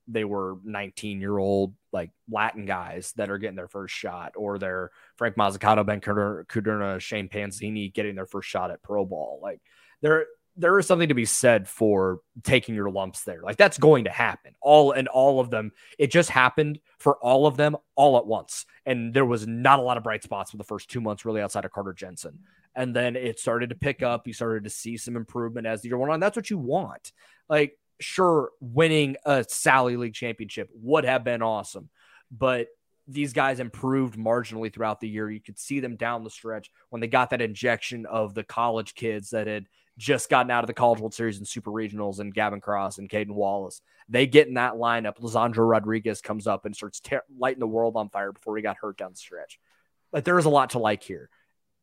they 0.06 0.24
were 0.24 0.56
19 0.64 1.20
year 1.20 1.38
old 1.38 1.74
like 1.92 2.10
Latin 2.30 2.66
guys 2.66 3.12
that 3.16 3.30
are 3.30 3.38
getting 3.38 3.56
their 3.56 3.68
first 3.68 3.94
shot, 3.94 4.32
or 4.36 4.58
they're 4.58 4.90
Frank 5.16 5.36
Mozzicato, 5.36 5.84
Ben 5.84 6.00
Kudrna, 6.00 7.00
Shane 7.00 7.28
Panzini 7.28 7.92
getting 7.92 8.14
their 8.14 8.26
first 8.26 8.48
shot 8.48 8.70
at 8.70 8.82
pro 8.82 9.04
ball. 9.04 9.40
Like 9.42 9.60
there, 10.02 10.26
there 10.56 10.78
is 10.78 10.86
something 10.86 11.08
to 11.08 11.14
be 11.14 11.24
said 11.24 11.66
for 11.68 12.20
taking 12.42 12.74
your 12.74 12.90
lumps 12.90 13.24
there. 13.24 13.40
Like 13.42 13.56
that's 13.56 13.78
going 13.78 14.04
to 14.04 14.10
happen. 14.10 14.54
All 14.60 14.92
and 14.92 15.08
all 15.08 15.40
of 15.40 15.50
them. 15.50 15.72
It 15.98 16.10
just 16.10 16.30
happened 16.30 16.78
for 16.98 17.16
all 17.16 17.46
of 17.46 17.56
them 17.56 17.76
all 17.96 18.18
at 18.18 18.26
once. 18.26 18.66
And 18.86 19.12
there 19.12 19.24
was 19.24 19.46
not 19.46 19.78
a 19.78 19.82
lot 19.82 19.96
of 19.96 20.04
bright 20.04 20.22
spots 20.22 20.50
for 20.50 20.56
the 20.56 20.64
first 20.64 20.90
two 20.90 21.00
months, 21.00 21.24
really 21.24 21.40
outside 21.40 21.64
of 21.64 21.72
Carter 21.72 21.92
Jensen. 21.92 22.38
And 22.76 22.94
then 22.94 23.16
it 23.16 23.38
started 23.38 23.70
to 23.70 23.74
pick 23.74 24.02
up. 24.02 24.26
You 24.26 24.32
started 24.32 24.64
to 24.64 24.70
see 24.70 24.96
some 24.96 25.16
improvement 25.16 25.66
as 25.66 25.82
the 25.82 25.88
year 25.88 25.98
went 25.98 26.12
on. 26.12 26.20
That's 26.20 26.36
what 26.36 26.50
you 26.50 26.58
want. 26.58 27.12
Like 27.48 27.76
sure, 28.00 28.50
winning 28.60 29.16
a 29.24 29.44
Sally 29.48 29.96
League 29.96 30.14
championship 30.14 30.68
would 30.74 31.04
have 31.04 31.24
been 31.24 31.42
awesome, 31.42 31.88
but 32.30 32.68
these 33.06 33.32
guys 33.32 33.60
improved 33.60 34.16
marginally 34.16 34.72
throughout 34.72 35.00
the 35.00 35.08
year. 35.08 35.30
You 35.30 35.40
could 35.40 35.58
see 35.58 35.80
them 35.80 35.96
down 35.96 36.24
the 36.24 36.30
stretch 36.30 36.70
when 36.90 37.00
they 37.00 37.06
got 37.06 37.30
that 37.30 37.42
injection 37.42 38.06
of 38.06 38.34
the 38.34 38.44
college 38.44 38.94
kids 38.94 39.30
that 39.30 39.46
had 39.46 39.66
just 39.98 40.28
gotten 40.28 40.50
out 40.50 40.64
of 40.64 40.66
the 40.66 40.74
College 40.74 41.00
World 41.00 41.14
Series 41.14 41.38
and 41.38 41.46
Super 41.46 41.70
Regionals 41.70 42.18
and 42.18 42.34
Gavin 42.34 42.60
Cross 42.60 42.98
and 42.98 43.08
Cayden 43.08 43.34
Wallace. 43.34 43.80
They 44.08 44.26
get 44.26 44.48
in 44.48 44.54
that 44.54 44.74
lineup. 44.74 45.18
Lizandro 45.20 45.68
Rodriguez 45.68 46.20
comes 46.20 46.46
up 46.46 46.64
and 46.64 46.74
starts 46.74 47.00
lighting 47.38 47.60
the 47.60 47.66
world 47.66 47.96
on 47.96 48.08
fire 48.08 48.32
before 48.32 48.56
he 48.56 48.62
got 48.62 48.76
hurt 48.80 48.96
down 48.96 49.12
the 49.12 49.16
stretch. 49.16 49.58
But 50.10 50.24
there 50.24 50.38
is 50.38 50.46
a 50.46 50.50
lot 50.50 50.70
to 50.70 50.78
like 50.78 51.02
here. 51.02 51.28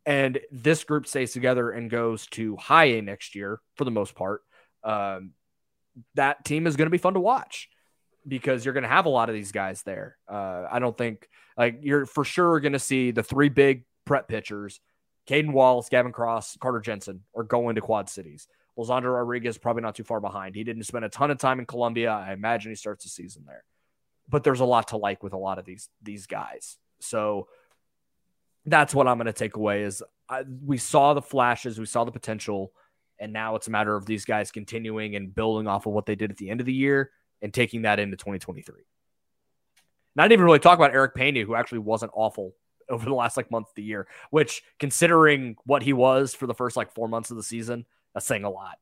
And 0.05 0.39
this 0.51 0.84
group 0.84 1.07
stays 1.07 1.32
together 1.32 1.70
and 1.70 1.89
goes 1.89 2.26
to 2.28 2.55
high 2.57 2.86
A 2.86 3.01
next 3.01 3.36
year 3.36 3.62
for 3.76 3.86
the 3.86 3.91
most 3.91 4.16
part. 4.16 4.41
Um, 4.84 5.32
that 6.15 6.45
team 6.45 6.67
is 6.67 6.75
going 6.75 6.87
to 6.87 6.91
be 6.91 6.97
fun 6.97 7.13
to 7.13 7.19
watch 7.19 7.69
because 8.27 8.63
you're 8.63 8.73
going 8.73 8.83
to 8.83 8.89
have 8.89 9.05
a 9.05 9.09
lot 9.09 9.29
of 9.29 9.35
these 9.35 9.51
guys 9.51 9.83
there. 9.83 10.17
Uh, 10.27 10.65
I 10.71 10.79
don't 10.79 10.97
think 10.97 11.27
like 11.57 11.79
you're 11.81 12.05
for 12.05 12.23
sure 12.23 12.59
going 12.59 12.73
to 12.73 12.79
see 12.79 13.11
the 13.11 13.23
three 13.23 13.49
big 13.49 13.83
prep 14.05 14.27
pitchers, 14.27 14.79
Cayden 15.25 15.53
Wallace, 15.53 15.89
Gavin 15.89 16.11
Cross, 16.11 16.57
Carter 16.57 16.79
Jensen, 16.79 17.21
are 17.35 17.43
going 17.43 17.75
to 17.75 17.81
Quad 17.81 18.09
Cities. 18.09 18.47
Lizandro 18.77 19.15
Rodriguez 19.15 19.57
probably 19.57 19.81
not 19.81 19.95
too 19.95 20.03
far 20.03 20.19
behind. 20.19 20.55
He 20.55 20.63
didn't 20.63 20.83
spend 20.83 21.05
a 21.05 21.09
ton 21.09 21.31
of 21.31 21.37
time 21.37 21.59
in 21.59 21.65
Columbia. 21.65 22.11
I 22.11 22.33
imagine 22.33 22.71
he 22.71 22.75
starts 22.75 23.03
the 23.03 23.09
season 23.09 23.43
there. 23.45 23.63
But 24.29 24.43
there's 24.43 24.61
a 24.61 24.65
lot 24.65 24.89
to 24.89 24.97
like 24.97 25.23
with 25.23 25.33
a 25.33 25.37
lot 25.37 25.59
of 25.59 25.65
these 25.65 25.89
these 26.01 26.25
guys. 26.25 26.77
So 26.99 27.47
that's 28.65 28.93
what 28.95 29.07
I'm 29.07 29.17
going 29.17 29.25
to 29.25 29.33
take 29.33 29.55
away 29.55 29.83
is 29.83 30.03
I, 30.29 30.43
we 30.65 30.77
saw 30.77 31.13
the 31.13 31.21
flashes, 31.21 31.79
we 31.79 31.85
saw 31.85 32.03
the 32.03 32.11
potential. 32.11 32.71
And 33.22 33.32
now 33.32 33.55
it's 33.55 33.67
a 33.67 33.72
matter 33.72 33.95
of 33.95 34.05
these 34.07 34.26
guys 34.26 34.51
continuing 34.51 35.15
and 35.15 35.34
building 35.34 35.67
off 35.67 35.86
of 35.86 35.93
what 35.93 36.07
they 36.07 36.15
did 36.15 36.32
at 36.32 36.38
the 36.38 36.49
end 36.49 36.59
of 36.59 36.65
the 36.65 36.74
year 36.74 37.11
and 37.41 37.53
taking 37.53 37.84
that 37.84 37.99
into 37.99 38.17
2023. 38.17 38.82
Not 40.15 40.32
even 40.32 40.43
really 40.43 40.59
talk 40.59 40.78
about 40.78 40.93
Erick 40.93 41.13
Pena, 41.13 41.43
who 41.43 41.55
actually 41.55 41.80
wasn't 41.80 42.11
awful 42.15 42.55
over 42.89 43.05
the 43.05 43.13
last 43.13 43.38
like 43.38 43.51
month 43.51 43.67
of 43.69 43.76
the 43.76 43.84
year, 43.84 44.07
which 44.32 44.63
considering 44.80 45.55
what 45.65 45.84
he 45.84 45.93
was 45.93 46.34
for 46.34 46.47
the 46.47 46.53
first 46.55 46.76
like 46.76 46.93
four 46.93 47.07
months 47.07 47.30
of 47.30 47.38
the 47.38 47.43
season, 47.43 47.86
that's 48.13 48.26
saying 48.26 48.43
a 48.43 48.49
lot. 48.49 48.80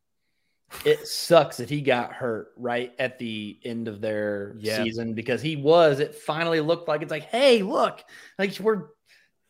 It 0.85 1.05
sucks 1.05 1.57
that 1.57 1.69
he 1.69 1.81
got 1.81 2.13
hurt 2.13 2.53
right 2.55 2.93
at 2.97 3.19
the 3.19 3.59
end 3.65 3.89
of 3.89 3.99
their 3.99 4.55
yeah. 4.59 4.81
season 4.83 5.15
because 5.15 5.41
he 5.41 5.57
was, 5.57 5.99
it 5.99 6.15
finally 6.15 6.61
looked 6.61 6.87
like 6.87 7.01
it's 7.01 7.11
like, 7.11 7.23
hey, 7.23 7.61
look, 7.61 8.03
like 8.37 8.57
we're, 8.59 8.87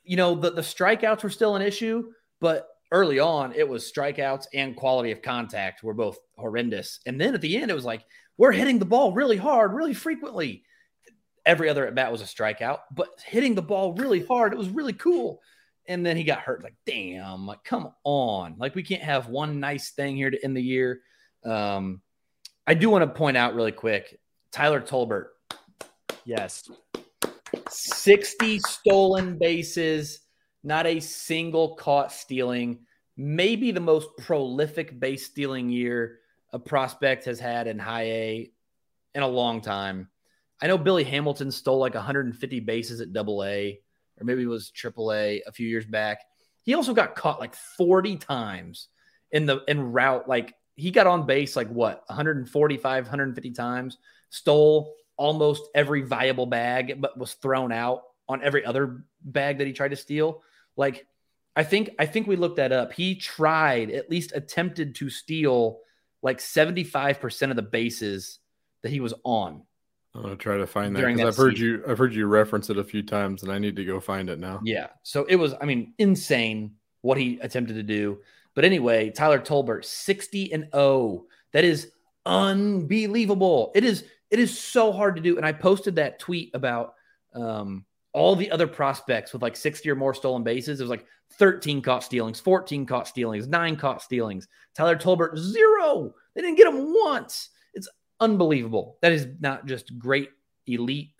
you 0.04 0.18
know, 0.18 0.34
the, 0.34 0.50
the 0.50 0.62
strikeouts 0.62 1.22
were 1.22 1.30
still 1.30 1.56
an 1.56 1.62
issue, 1.62 2.12
but 2.40 2.68
early 2.92 3.20
on, 3.20 3.54
it 3.54 3.68
was 3.68 3.92
strikeouts 3.92 4.48
and 4.54 4.76
quality 4.76 5.12
of 5.12 5.22
contact 5.22 5.84
were 5.84 5.94
both 5.94 6.18
horrendous. 6.38 7.00
And 7.06 7.20
then 7.20 7.34
at 7.34 7.42
the 7.42 7.58
end, 7.58 7.72
it 7.72 7.76
was 7.76 7.86
like, 7.86 8.04
we're 8.38 8.52
hitting 8.52 8.80
the 8.80 8.86
ball 8.86 9.12
really 9.12 9.38
hard, 9.38 9.74
really 9.74 9.94
frequently. 9.94 10.64
Every 11.46 11.70
other 11.70 11.86
at 11.86 11.96
bat 11.96 12.12
was 12.12 12.22
a 12.22 12.26
strikeout, 12.26 12.80
but 12.92 13.10
hitting 13.26 13.56
the 13.56 13.62
ball 13.62 13.94
really 13.94 14.26
hard, 14.26 14.54
it 14.54 14.58
was 14.58 14.70
really 14.70 14.94
cool. 14.94 15.42
And 15.88 16.06
then 16.06 16.18
he 16.18 16.24
got 16.24 16.40
hurt. 16.40 16.64
Like, 16.64 16.76
damn, 16.86 17.46
like, 17.48 17.64
come 17.64 17.92
on. 18.04 18.56
Like, 18.58 18.76
we 18.76 18.84
can't 18.84 19.02
have 19.02 19.28
one 19.28 19.60
nice 19.60 19.92
thing 19.92 20.16
here 20.16 20.30
to 20.30 20.44
end 20.44 20.56
the 20.56 20.62
year. 20.62 21.02
Um, 21.44 22.02
I 22.68 22.76
do 22.76 22.90
want 22.90 23.04
to 23.04 23.18
point 23.18 23.38
out 23.38 23.56
really 23.56 23.72
quick 23.72 24.20
Tyler 24.52 24.82
Tolbert. 24.82 25.28
Yes. 26.26 26.70
60 27.70 28.60
stolen 28.60 29.38
bases 29.38 30.20
not 30.64 30.86
a 30.86 31.00
single 31.00 31.76
caught 31.76 32.12
stealing. 32.12 32.80
Maybe 33.18 33.72
the 33.72 33.80
most 33.80 34.10
prolific 34.18 35.00
base 35.00 35.26
stealing 35.26 35.70
year 35.70 36.20
a 36.52 36.60
prospect 36.60 37.26
has 37.26 37.40
had 37.40 37.68
in 37.68 37.80
high 37.80 38.04
A 38.04 38.52
in 39.16 39.24
a 39.24 39.28
long 39.28 39.62
time. 39.62 40.10
I 40.62 40.68
know 40.68 40.78
Billy 40.78 41.04
Hamilton 41.04 41.52
stole 41.52 41.80
like 41.80 41.94
150 41.94 42.60
bases 42.62 43.02
at 43.02 43.14
double 43.14 43.44
A, 43.44 43.80
or 44.20 44.26
maybe 44.26 44.44
it 44.44 44.48
was 44.48 44.72
triple 44.72 45.14
A 45.14 45.42
a 45.48 45.52
few 45.52 45.68
years 45.68 45.86
back. 45.86 46.22
He 46.64 46.74
also 46.74 46.94
got 46.94 47.16
caught 47.16 47.40
like 47.40 47.56
40 47.56 48.18
times 48.18 48.90
in 49.32 49.46
the 49.46 49.64
in 49.68 49.92
route. 49.92 50.28
Like 50.28 50.56
he 50.76 50.92
got 50.92 51.08
on 51.08 51.26
base 51.26 51.56
like 51.56 51.70
what 51.70 52.04
145, 52.08 53.04
150 53.04 53.52
times, 53.52 53.98
stole 54.30 54.96
almost 55.18 55.64
every 55.76 56.02
viable 56.02 56.46
bag, 56.46 57.00
but 57.02 57.18
was 57.18 57.34
thrown 57.36 57.72
out 57.72 58.04
on 58.28 58.44
every 58.44 58.66
other 58.66 59.04
bag 59.22 59.58
that 59.58 59.68
he 59.68 59.74
tried 59.74 59.90
to 59.90 59.96
steal. 59.96 60.42
Like, 60.80 61.06
I 61.58 61.64
think 61.64 61.92
I 62.00 62.06
think 62.06 62.26
we 62.26 62.38
looked 62.38 62.56
that 62.56 62.72
up. 62.72 62.94
He 62.94 63.16
tried, 63.16 63.92
at 63.92 64.10
least 64.10 64.32
attempted 64.34 64.96
to 64.96 65.10
steal 65.10 65.82
like 66.22 66.40
75% 66.40 67.50
of 67.50 67.58
the 67.58 67.62
bases 67.62 68.40
that 68.82 68.90
he 68.90 69.02
was 69.02 69.14
on. 69.26 69.64
I'm 70.16 70.22
gonna 70.22 70.38
try 70.38 70.58
to 70.58 70.66
find 70.66 70.96
that 70.96 71.06
because 71.06 71.20
I've 71.20 71.36
heard 71.36 71.56
season. 71.56 71.68
you 71.68 71.84
I've 71.86 71.98
heard 71.98 72.16
you 72.16 72.28
reference 72.28 72.70
it 72.70 72.78
a 72.78 72.84
few 72.84 73.04
times 73.04 73.44
and 73.44 73.52
I 73.52 73.60
need 73.60 73.76
to 73.76 73.84
go 73.84 74.00
find 74.00 74.30
it 74.30 74.40
now. 74.40 74.62
Yeah. 74.64 74.88
So 75.04 75.26
it 75.26 75.36
was, 75.36 75.54
I 75.62 75.66
mean, 75.66 75.94
insane 75.98 76.76
what 77.02 77.18
he 77.18 77.40
attempted 77.42 77.74
to 77.74 77.84
do. 77.84 78.20
But 78.56 78.64
anyway, 78.64 79.10
Tyler 79.10 79.40
Tolbert, 79.40 79.84
60 79.84 80.54
and 80.54 80.70
0. 80.74 81.26
That 81.52 81.66
is 81.66 81.92
unbelievable. 82.26 83.74
It 83.76 83.84
is, 83.84 84.06
it 84.32 84.40
is 84.40 84.58
so 84.58 84.94
hard 84.94 85.18
to 85.18 85.22
do. 85.22 85.36
And 85.36 85.46
I 85.46 85.52
posted 85.52 85.98
that 85.98 86.20
tweet 86.20 86.52
about 86.54 86.96
um 87.34 87.86
all 88.14 88.36
the 88.36 88.52
other 88.52 88.68
prospects 88.68 89.34
with 89.34 89.42
like 89.42 89.56
60 89.56 89.90
or 89.90 89.96
more 89.96 90.14
stolen 90.14 90.44
bases, 90.44 90.80
it 90.80 90.84
was 90.84 90.90
like 90.90 91.06
13 91.34 91.82
caught 91.82 92.04
stealings, 92.04 92.40
14 92.40 92.86
caught 92.86 93.08
stealings, 93.08 93.48
nine 93.48 93.76
caught 93.76 94.02
stealings. 94.02 94.48
Tyler 94.76 94.96
Tolbert, 94.96 95.38
zero. 95.38 96.14
They 96.34 96.42
didn't 96.42 96.58
get 96.58 96.68
him 96.68 96.94
once. 96.94 97.50
It's 97.74 97.88
unbelievable. 98.20 98.98
That 99.02 99.12
is 99.12 99.28
not 99.40 99.66
just 99.66 99.98
great 99.98 100.30
elite 100.68 101.12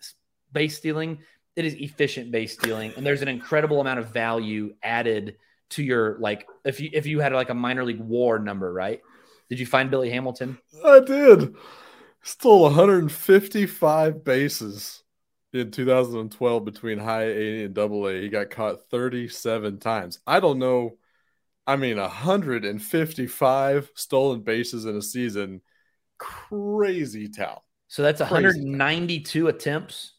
base 0.52 0.76
stealing, 0.76 1.18
it 1.56 1.64
is 1.64 1.74
efficient 1.74 2.30
base 2.30 2.54
stealing. 2.54 2.92
And 2.96 3.04
there's 3.04 3.22
an 3.22 3.28
incredible 3.28 3.80
amount 3.80 4.00
of 4.00 4.08
value 4.12 4.74
added 4.82 5.36
to 5.70 5.82
your 5.82 6.18
like 6.18 6.46
if 6.64 6.80
you 6.80 6.90
if 6.92 7.06
you 7.06 7.20
had 7.20 7.32
like 7.32 7.50
a 7.50 7.54
minor 7.54 7.84
league 7.84 8.00
war 8.00 8.38
number, 8.38 8.72
right? 8.72 9.00
Did 9.48 9.58
you 9.60 9.66
find 9.66 9.90
Billy 9.90 10.10
Hamilton? 10.10 10.58
I 10.84 11.00
did. 11.00 11.54
Stole 12.22 12.62
155 12.62 14.24
bases 14.24 15.02
in 15.52 15.70
2012 15.70 16.64
between 16.64 16.98
high 16.98 17.24
A 17.24 17.64
and 17.64 17.74
double 17.74 18.06
A. 18.06 18.20
He 18.20 18.28
got 18.28 18.50
caught 18.50 18.88
37 18.90 19.78
times. 19.78 20.20
I 20.26 20.40
don't 20.40 20.58
know. 20.58 20.96
I 21.66 21.76
mean, 21.76 21.98
155 21.98 23.90
stolen 23.94 24.40
bases 24.40 24.84
in 24.86 24.96
a 24.96 25.02
season. 25.02 25.60
Crazy 26.18 27.28
town. 27.28 27.58
So 27.88 28.02
that's 28.02 28.20
192 28.20 29.48
attempts. 29.48 30.12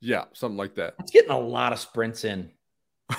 Yeah, 0.00 0.24
something 0.32 0.56
like 0.56 0.74
that. 0.76 0.94
That's 0.98 1.10
getting 1.10 1.30
a 1.30 1.38
lot 1.38 1.72
of 1.72 1.78
sprints 1.78 2.24
in. 2.24 2.50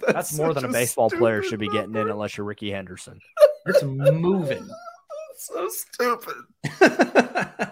That's, 0.00 0.12
That's 0.12 0.38
more 0.38 0.54
than 0.54 0.64
a 0.64 0.68
baseball 0.68 1.10
player 1.10 1.42
should 1.42 1.60
be 1.60 1.68
getting 1.68 1.94
in 1.94 2.08
unless 2.08 2.36
you're 2.36 2.46
Rickey 2.46 2.70
Henderson. 2.70 3.20
It's 3.66 3.82
moving. 3.82 4.68
so 5.36 5.68
stupid. 5.68 6.34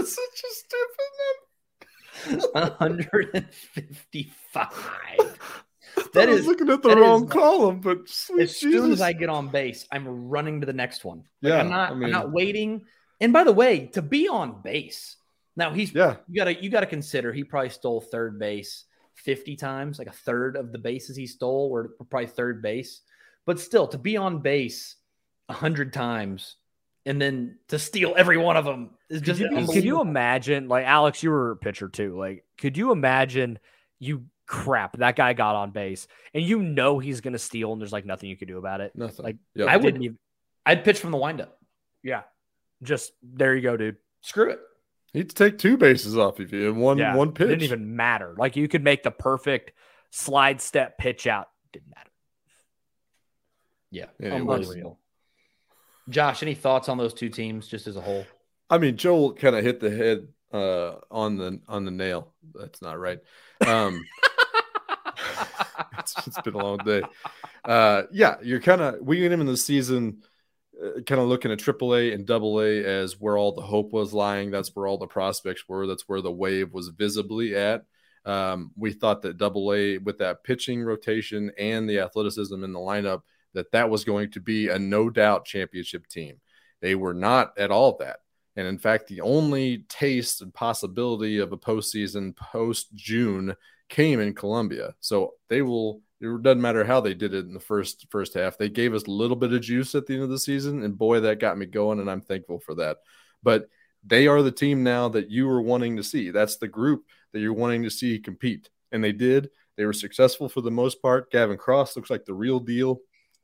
That's 0.00 0.14
such 0.14 0.42
a 0.44 0.52
stupid 0.54 1.10
number. 1.20 2.50
155. 2.68 4.30
I 4.54 6.04
That 6.14 6.28
is 6.28 6.46
looking 6.46 6.70
at 6.70 6.82
the 6.82 6.96
wrong 6.96 7.24
is, 7.24 7.30
column, 7.30 7.80
but 7.80 8.02
as 8.02 8.28
Jesus. 8.30 8.60
soon 8.60 8.92
as 8.92 9.00
I 9.00 9.12
get 9.12 9.28
on 9.28 9.48
base, 9.48 9.86
I'm 9.90 10.28
running 10.28 10.60
to 10.60 10.66
the 10.66 10.72
next 10.72 11.04
one. 11.04 11.24
Like, 11.42 11.50
yeah, 11.52 11.60
I'm 11.60 11.70
not. 11.70 11.90
I 11.90 11.94
mean, 11.94 12.04
I'm 12.04 12.10
not 12.10 12.32
waiting. 12.32 12.82
And 13.20 13.32
by 13.32 13.44
the 13.44 13.52
way, 13.52 13.86
to 13.88 14.02
be 14.02 14.28
on 14.28 14.62
base, 14.62 15.16
now 15.56 15.72
he's 15.72 15.92
yeah. 15.94 16.16
You 16.28 16.36
gotta 16.36 16.62
you 16.62 16.70
gotta 16.70 16.86
consider 16.86 17.32
he 17.32 17.44
probably 17.44 17.70
stole 17.70 18.00
third 18.00 18.38
base 18.38 18.84
50 19.16 19.56
times, 19.56 19.98
like 19.98 20.08
a 20.08 20.12
third 20.12 20.56
of 20.56 20.72
the 20.72 20.78
bases 20.78 21.16
he 21.16 21.26
stole 21.26 21.70
were 21.70 21.94
probably 22.08 22.28
third 22.28 22.62
base. 22.62 23.02
But 23.46 23.60
still, 23.60 23.86
to 23.88 23.98
be 23.98 24.16
on 24.16 24.40
base 24.40 24.96
a 25.48 25.52
hundred 25.52 25.92
times 25.92 26.56
and 27.06 27.20
then 27.20 27.58
to 27.68 27.78
steal 27.78 28.14
every 28.16 28.36
one 28.36 28.56
of 28.56 28.64
them 28.64 28.90
is 29.08 29.20
just. 29.20 29.40
Could 29.40 29.52
you, 29.52 29.66
could 29.66 29.84
you 29.84 30.00
imagine, 30.00 30.68
like 30.68 30.84
Alex, 30.84 31.22
you 31.22 31.30
were 31.30 31.52
a 31.52 31.56
pitcher 31.56 31.88
too. 31.88 32.18
Like, 32.18 32.44
could 32.58 32.76
you 32.76 32.92
imagine 32.92 33.58
you 33.98 34.24
crap 34.46 34.96
that 34.96 35.14
guy 35.14 35.32
got 35.32 35.54
on 35.54 35.70
base 35.70 36.08
and 36.34 36.42
you 36.42 36.60
know 36.60 36.98
he's 36.98 37.20
going 37.20 37.34
to 37.34 37.38
steal 37.38 37.72
and 37.72 37.80
there's 37.80 37.92
like 37.92 38.04
nothing 38.04 38.28
you 38.28 38.36
could 38.36 38.48
do 38.48 38.58
about 38.58 38.80
it? 38.80 38.92
Nothing. 38.94 39.24
Like, 39.24 39.36
yep. 39.54 39.68
I 39.68 39.76
wouldn't 39.76 40.02
Even, 40.02 40.18
I'd 40.66 40.84
pitch 40.84 40.98
from 40.98 41.12
the 41.12 41.18
windup. 41.18 41.56
Yeah, 42.02 42.22
just 42.82 43.12
there 43.22 43.54
you 43.54 43.62
go, 43.62 43.76
dude. 43.76 43.96
Screw 44.22 44.50
it. 44.50 44.60
He'd 45.12 45.30
take 45.30 45.58
two 45.58 45.76
bases 45.76 46.16
off 46.16 46.38
of 46.38 46.52
you 46.52 46.70
in 46.70 46.76
one 46.76 46.98
yeah, 46.98 47.16
one 47.16 47.32
pitch. 47.32 47.46
It 47.46 47.50
didn't 47.50 47.62
even 47.64 47.96
matter. 47.96 48.34
Like 48.36 48.56
you 48.56 48.68
could 48.68 48.84
make 48.84 49.02
the 49.02 49.10
perfect 49.10 49.72
slide 50.10 50.60
step 50.60 50.98
pitch 50.98 51.26
out. 51.26 51.48
Didn't 51.72 51.88
matter. 51.94 52.10
Yeah, 53.90 54.06
yeah 54.20 54.34
unbelievable. 54.34 54.98
Josh, 56.10 56.42
any 56.42 56.54
thoughts 56.54 56.88
on 56.88 56.98
those 56.98 57.14
two 57.14 57.28
teams 57.28 57.66
just 57.66 57.86
as 57.86 57.96
a 57.96 58.00
whole? 58.00 58.26
I 58.68 58.78
mean, 58.78 58.96
Joel 58.96 59.32
kind 59.34 59.56
of 59.56 59.64
hit 59.64 59.80
the 59.80 59.90
head 59.90 60.28
uh, 60.52 60.96
on 61.10 61.36
the 61.36 61.60
on 61.68 61.84
the 61.84 61.90
nail. 61.90 62.34
That's 62.54 62.82
not 62.82 62.98
right. 62.98 63.18
Um, 63.66 64.04
it's, 65.98 66.14
it's 66.26 66.40
been 66.42 66.54
a 66.54 66.58
long 66.58 66.78
day. 66.78 67.02
Uh, 67.64 68.02
yeah, 68.12 68.36
you're 68.42 68.60
kind 68.60 68.80
of 68.80 69.00
we 69.00 69.18
get 69.18 69.32
him 69.32 69.40
in 69.40 69.46
the 69.46 69.56
season 69.56 70.22
uh, 70.82 71.00
kind 71.02 71.20
of 71.20 71.28
looking 71.28 71.52
at 71.52 71.58
AAA 71.58 72.14
and 72.14 72.30
AA 72.30 72.88
as 72.88 73.20
where 73.20 73.36
all 73.36 73.52
the 73.52 73.62
hope 73.62 73.92
was 73.92 74.12
lying. 74.12 74.50
That's 74.50 74.74
where 74.74 74.86
all 74.86 74.98
the 74.98 75.06
prospects 75.06 75.64
were. 75.68 75.86
That's 75.86 76.08
where 76.08 76.22
the 76.22 76.32
wave 76.32 76.72
was 76.72 76.88
visibly 76.88 77.54
at. 77.54 77.84
Um, 78.24 78.70
we 78.76 78.92
thought 78.92 79.22
that 79.22 79.40
AA 79.40 80.02
with 80.02 80.18
that 80.18 80.44
pitching 80.44 80.82
rotation 80.82 81.50
and 81.58 81.88
the 81.88 82.00
athleticism 82.00 82.62
in 82.62 82.72
the 82.72 82.78
lineup 82.78 83.22
that 83.54 83.72
that 83.72 83.90
was 83.90 84.04
going 84.04 84.30
to 84.32 84.40
be 84.40 84.68
a 84.68 84.78
no 84.78 85.10
doubt 85.10 85.44
championship 85.44 86.06
team. 86.06 86.40
They 86.80 86.94
were 86.94 87.14
not 87.14 87.58
at 87.58 87.70
all 87.70 87.96
that. 87.98 88.20
And 88.56 88.66
in 88.66 88.78
fact, 88.78 89.06
the 89.06 89.20
only 89.20 89.84
taste 89.88 90.42
and 90.42 90.52
possibility 90.52 91.38
of 91.38 91.52
a 91.52 91.58
postseason 91.58 92.36
post 92.36 92.94
June 92.94 93.54
came 93.88 94.20
in 94.20 94.34
Columbia. 94.34 94.94
So 95.00 95.34
they 95.48 95.62
will 95.62 96.02
it 96.20 96.42
doesn't 96.42 96.60
matter 96.60 96.84
how 96.84 97.00
they 97.00 97.14
did 97.14 97.32
it 97.32 97.46
in 97.46 97.54
the 97.54 97.60
first 97.60 98.06
first 98.10 98.34
half. 98.34 98.58
They 98.58 98.68
gave 98.68 98.94
us 98.94 99.04
a 99.04 99.10
little 99.10 99.36
bit 99.36 99.52
of 99.52 99.62
juice 99.62 99.94
at 99.94 100.06
the 100.06 100.14
end 100.14 100.22
of 100.22 100.28
the 100.30 100.38
season, 100.38 100.82
and 100.82 100.96
boy, 100.96 101.20
that 101.20 101.40
got 101.40 101.56
me 101.56 101.66
going, 101.66 101.98
and 101.98 102.10
I'm 102.10 102.20
thankful 102.20 102.60
for 102.60 102.74
that. 102.76 102.98
But 103.42 103.68
they 104.04 104.26
are 104.26 104.42
the 104.42 104.52
team 104.52 104.82
now 104.82 105.08
that 105.10 105.30
you 105.30 105.46
were 105.46 105.62
wanting 105.62 105.96
to 105.96 106.02
see. 106.02 106.30
That's 106.30 106.56
the 106.56 106.68
group 106.68 107.04
that 107.32 107.40
you're 107.40 107.54
wanting 107.54 107.84
to 107.84 107.90
see 107.90 108.18
compete, 108.18 108.68
and 108.92 109.02
they 109.02 109.12
did. 109.12 109.50
They 109.76 109.86
were 109.86 109.94
successful 109.94 110.50
for 110.50 110.60
the 110.60 110.70
most 110.70 111.00
part. 111.00 111.30
Gavin 111.30 111.56
Cross 111.56 111.96
looks 111.96 112.10
like 112.10 112.26
the 112.26 112.34
real 112.34 112.60
deal. 112.60 113.00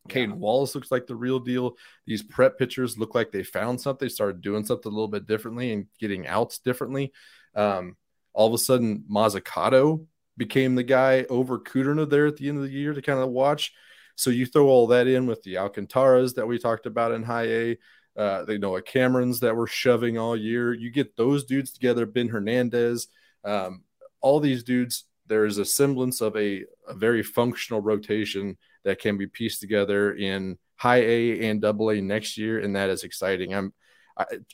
Cayden 0.07 0.31
yeah. 0.31 0.37
Wallace 0.37 0.75
looks 0.75 0.91
like 0.91 1.07
the 1.07 1.17
real 1.17 1.39
deal. 1.39 1.77
These 2.07 2.23
prep 2.23 2.59
pitchers 2.59 2.99
look 2.99 3.15
like 3.15 3.33
they 3.33 3.43
found 3.43 3.81
something, 3.81 4.09
started 4.09 4.41
doing 4.41 4.65
something 4.65 4.91
a 4.91 4.95
little 4.95 5.09
bit 5.09 5.27
differently 5.27 5.73
and 5.73 5.87
getting 5.99 6.27
outs 6.27 6.59
differently. 6.59 7.13
Um, 7.55 7.97
all 8.33 8.49
of 8.49 8.55
a 8.55 8.59
sudden, 8.59 9.05
Mozzicato 9.11 10.07
became 10.37 10.75
the 10.75 10.83
guy 10.83 11.25
over 11.31 11.59
Kudrna 11.59 12.09
there 12.09 12.27
at 12.27 12.37
the 12.37 12.49
end 12.49 12.59
of 12.59 12.65
the 12.65 12.71
year 12.71 12.93
to 12.93 13.03
kind 13.03 13.21
of 13.21 13.31
watch. 13.31 13.73
So 14.17 14.31
you 14.31 14.47
throw 14.47 14.67
all 14.67 14.87
that 14.89 15.07
in 15.07 15.27
with 15.27 15.43
the 15.43 15.55
Alcantaras 15.55 16.35
that 16.35 16.47
we 16.47 16.59
talked 16.59 16.87
about 16.87 17.13
in 17.13 17.23
high 17.23 17.47
A, 17.47 17.79
uh, 18.17 18.45
they 18.45 18.57
know 18.57 18.81
Camerons 18.81 19.41
that 19.41 19.55
were 19.55 19.67
shoving 19.67 20.17
all 20.17 20.37
year. 20.37 20.73
You 20.73 20.91
get 20.91 21.17
those 21.17 21.45
dudes 21.45 21.71
together, 21.71 22.07
Ben 22.07 22.29
Hernandez, 22.29 23.09
um, 23.45 23.83
all 24.21 24.41
these 24.41 24.65
dudes. 24.65 25.05
There 25.27 25.45
is 25.45 25.59
a 25.59 25.65
semblance 25.65 26.21
of 26.21 26.37
a, 26.37 26.65
a 26.89 26.95
very 26.95 27.23
functional 27.23 27.83
rotation 27.83 28.57
that 28.87 29.01
can 29.01 29.18
be 29.18 29.26
pieced 29.26 29.61
together 29.61 30.14
in 30.14 30.57
high 30.76 31.03
A 31.03 31.51
and 31.51 31.61
double 31.61 31.91
A 31.91 32.01
next 32.01 32.39
year, 32.39 32.61
and 32.61 32.74
that 32.76 32.89
is 32.89 33.03
exciting. 33.03 33.53
I'm 33.53 33.74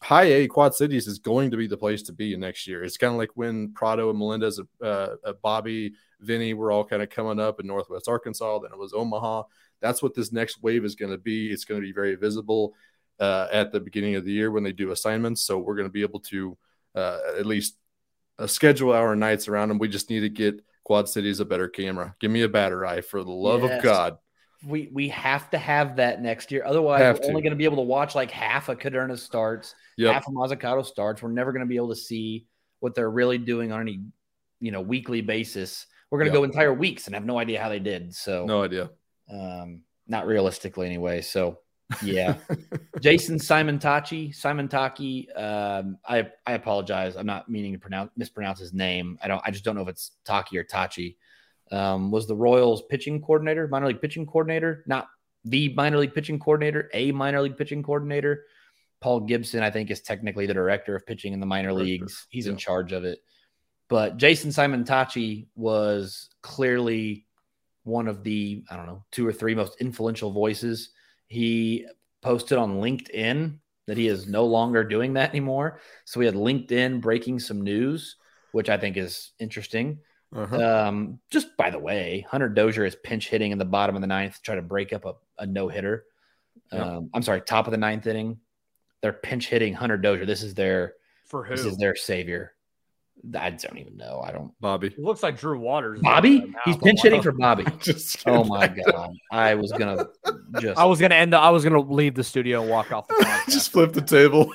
high 0.01 0.25
A 0.25 0.49
Quad 0.49 0.75
Cities 0.75 1.07
is 1.07 1.19
going 1.19 1.51
to 1.51 1.57
be 1.59 1.67
the 1.67 1.77
place 1.77 2.03
to 2.05 2.13
be 2.13 2.35
next 2.37 2.67
year. 2.67 2.83
It's 2.83 2.97
kind 2.97 3.13
of 3.13 3.19
like 3.19 3.31
when 3.35 3.73
Pratto 3.75 4.09
and 4.09 4.19
Melendez, 4.19 4.59
uh, 4.83 4.85
uh, 4.85 5.33
Bobby, 5.43 5.93
Vinny 6.21 6.55
were 6.55 6.73
all 6.73 6.83
kind 6.83 7.03
of 7.03 7.11
coming 7.11 7.39
up 7.39 7.61
in 7.61 7.67
Northwest 7.67 8.09
Arkansas. 8.09 8.61
Then 8.61 8.73
it 8.73 8.79
was 8.79 8.95
Omaha. 8.95 9.45
That's 9.81 10.03
what 10.03 10.15
this 10.15 10.33
next 10.33 10.63
wave 10.63 10.85
is 10.85 10.95
going 10.95 11.13
to 11.13 11.19
be. 11.19 11.51
It's 11.51 11.65
going 11.65 11.81
to 11.81 11.87
be 11.87 11.93
very 11.93 12.15
visible 12.15 12.75
uh, 13.21 13.49
at 13.53 13.71
the 13.71 13.81
beginning 13.81 14.15
of 14.15 14.25
the 14.25 14.33
year 14.33 14.51
when 14.51 14.65
they 14.65 14.73
do 14.73 14.93
assignments. 14.93 15.43
So 15.43 15.59
we're 15.59 15.77
going 15.77 15.89
to 15.89 15.93
be 15.93 16.03
able 16.03 16.21
to 16.21 16.57
uh, 16.95 17.19
at 17.39 17.47
least 17.47 17.77
uh, 18.39 18.47
schedule 18.47 18.93
our 18.93 19.15
nights 19.15 19.47
around 19.47 19.69
them. 19.69 19.79
We 19.79 19.89
just 19.89 20.09
need 20.09 20.21
to 20.21 20.31
get 20.31 20.65
Quad 20.93 21.09
Cities 21.09 21.41
a 21.41 21.45
better 21.45 21.69
camera. 21.69 22.15
Give 22.21 22.31
me 22.31 22.43
a 22.43 22.49
batter 22.49 22.85
eye 22.85 23.01
for 23.01 23.25
the 23.25 23.31
love 23.31 23.63
yes. 23.63 23.79
of 23.79 23.83
God 23.83 24.19
we 24.65 24.89
we 24.93 25.09
have 25.09 25.51
to 25.51 25.59
have 25.59 25.97
that 25.97 26.23
next 26.23 26.53
year. 26.53 26.65
Otherwise, 26.65 27.01
have 27.01 27.17
we're 27.17 27.23
to. 27.23 27.29
only 27.29 27.43
going 27.43 27.53
to 27.53 27.57
be 27.57 27.65
able 27.65 27.77
to 27.77 27.83
watch 27.83 28.15
like 28.15 28.31
half 28.31 28.69
of 28.69 28.79
Kudrna 28.79 29.19
starts, 29.19 29.75
yep. 29.97 30.13
half 30.15 30.27
of 30.27 30.35
Mozzicato 30.35 30.85
starts. 30.85 31.23
We're 31.23 31.33
never 31.33 31.53
going 31.53 31.63
to 31.63 31.69
be 31.69 31.77
able 31.77 31.89
to 31.89 31.97
see 31.97 32.47
what 32.81 32.95
they're 32.95 33.11
really 33.11 33.39
doing 33.39 33.73
on 33.73 33.81
any 33.81 34.03
you 34.61 34.71
know 34.71 34.81
weekly 34.81 35.21
basis. 35.21 35.87
We're 36.11 36.19
going 36.19 36.31
to 36.31 36.39
yep. 36.39 36.41
go 36.41 36.45
entire 36.45 36.75
weeks 36.75 37.07
and 37.07 37.15
have 37.15 37.25
no 37.25 37.39
idea 37.39 37.61
how 37.61 37.71
they 37.71 37.79
did. 37.79 38.15
So 38.15 38.45
no 38.45 38.63
idea. 38.63 38.91
Um, 39.33 39.81
not 40.07 40.27
realistically 40.27 40.87
anyway. 40.87 41.23
So 41.23 41.59
yeah, 42.03 42.37
Jason 43.01 43.39
Simontacchi, 43.39 44.35
Simon 44.35 44.69
Taki. 44.69 45.31
Um, 45.33 45.99
I 46.07 46.29
I 46.47 46.53
apologize. 46.53 47.17
I'm 47.17 47.27
not 47.27 47.49
meaning 47.49 47.73
to 47.73 47.79
pronounce 47.79 48.11
mispronounce 48.17 48.59
his 48.59 48.73
name. 48.73 49.19
I 49.23 49.29
don't. 49.29 49.43
I 49.45 49.51
just 49.51 49.65
don't 49.65 49.75
know 49.75 49.83
if 49.83 49.89
it's 49.89 50.13
Taki 50.25 50.59
or 50.59 50.65
Tachi 50.65 51.17
um, 51.73 52.11
was 52.11 52.27
the 52.27 52.37
Royals 52.37 52.83
pitching 52.83 53.21
coordinator, 53.21 53.67
minor 53.67 53.89
league 53.89 54.01
pitching 54.01 54.27
coordinator, 54.27 54.85
not 54.87 55.09
the 55.45 55.73
minor 55.75 55.99
league 55.99 56.15
pitching 56.15 56.39
coordinator, 56.39 56.91
a 56.93 57.11
minor 57.13 57.41
league 57.41 57.57
pitching 57.57 57.83
coordinator. 57.83 58.45
Paul 59.01 59.21
Gibson, 59.21 59.63
I 59.63 59.71
think, 59.71 59.91
is 59.91 60.01
technically 60.01 60.47
the 60.47 60.55
director 60.55 60.95
of 60.95 61.07
pitching 61.07 61.33
in 61.33 61.41
the 61.41 61.47
minor 61.47 61.73
leagues. 61.73 62.27
He's 62.31 62.47
yeah. 62.47 62.53
in 62.53 62.59
charge 62.59 62.93
of 62.93 63.05
it. 63.05 63.19
But 63.89 64.17
Jason 64.17 64.51
Simontacchi 64.51 65.49
was 65.57 66.31
clearly 66.41 67.27
one 67.83 68.07
of 68.07 68.23
the, 68.23 68.63
I 68.71 68.77
don't 68.77 68.87
know, 68.87 69.05
two 69.11 69.27
or 69.27 69.33
three 69.33 69.55
most 69.55 69.81
influential 69.81 70.31
voices. 70.31 70.91
He 71.33 71.87
posted 72.21 72.59
on 72.59 72.75
LinkedIn 72.75 73.59
that 73.87 73.97
he 73.97 74.07
is 74.07 74.29
no 74.29 74.45
longer 74.45 74.85
doing 74.85 75.15
that 75.15 75.31
anymore. 75.31 75.81
So 76.05 76.21
we 76.21 76.27
had 76.27 76.35
LinkedIn 76.35 77.01
breaking 77.01 77.41
some 77.41 77.63
news, 77.63 78.17
which 78.53 78.69
I 78.69 78.77
think 78.77 78.99
is 78.99 79.33
interesting. 79.41 80.01
Uh-huh. 80.37 80.89
Um, 80.89 81.21
just 81.31 81.57
by 81.57 81.71
the 81.71 81.79
way, 81.79 82.27
Hunter 82.31 82.51
Dozier 82.51 82.85
is 82.85 82.97
pinch 83.03 83.31
hitting 83.31 83.51
in 83.51 83.57
the 83.57 83.65
bottom 83.65 83.97
of 83.97 84.03
the 84.03 84.09
ninth 84.09 84.37
to 84.37 84.43
try 84.43 84.57
to 84.57 84.63
break 84.63 84.93
up 84.93 85.07
a, 85.07 85.15
a 85.39 85.47
no 85.47 85.69
hitter. 85.69 86.05
Um, 86.71 87.09
I'm 87.15 87.23
sorry, 87.23 87.41
top 87.41 87.67
of 87.67 87.71
the 87.71 87.79
ninth 87.79 88.07
inning. 88.07 88.39
They're 89.01 89.15
pinch 89.15 89.49
hitting 89.49 89.73
Hunter 89.73 89.97
Dozier. 89.97 90.27
This 90.27 90.43
is 90.43 90.53
their 90.53 90.95
for 91.25 91.45
who? 91.45 91.57
This 91.57 91.65
is 91.65 91.79
their 91.79 91.97
savior. 91.97 92.53
I 93.39 93.51
don't 93.51 93.79
even 93.79 93.97
know. 93.97 94.21
I 94.25 94.33
don't. 94.33 94.51
Bobby. 94.61 94.89
It 94.89 94.99
looks 94.99 95.23
like 95.23 95.39
Drew 95.39 95.59
Waters. 95.59 96.01
Bobby? 96.03 96.53
He's 96.65 96.77
pinch 96.79 97.03
hitting 97.03 97.23
for 97.23 97.31
Bobby. 97.33 97.65
Just 97.81 98.23
Oh 98.27 98.43
my 98.45 98.67
god! 98.87 99.11
I 99.31 99.55
was 99.55 99.71
gonna 99.73 100.09
just. 100.61 100.79
I 100.79 100.85
was 100.87 101.01
gonna 101.01 101.15
end. 101.15 101.33
The, 101.33 101.39
I 101.39 101.51
was 101.51 101.63
gonna 101.63 101.81
leave 101.81 102.15
the 102.17 102.25
studio 102.25 102.63
and 102.63 102.71
walk 102.71 102.91
off 102.93 103.07
the 103.09 103.15
podcast. 103.21 103.53
just 103.53 103.71
flip 103.73 103.93
the 103.93 104.01
table. 104.01 104.53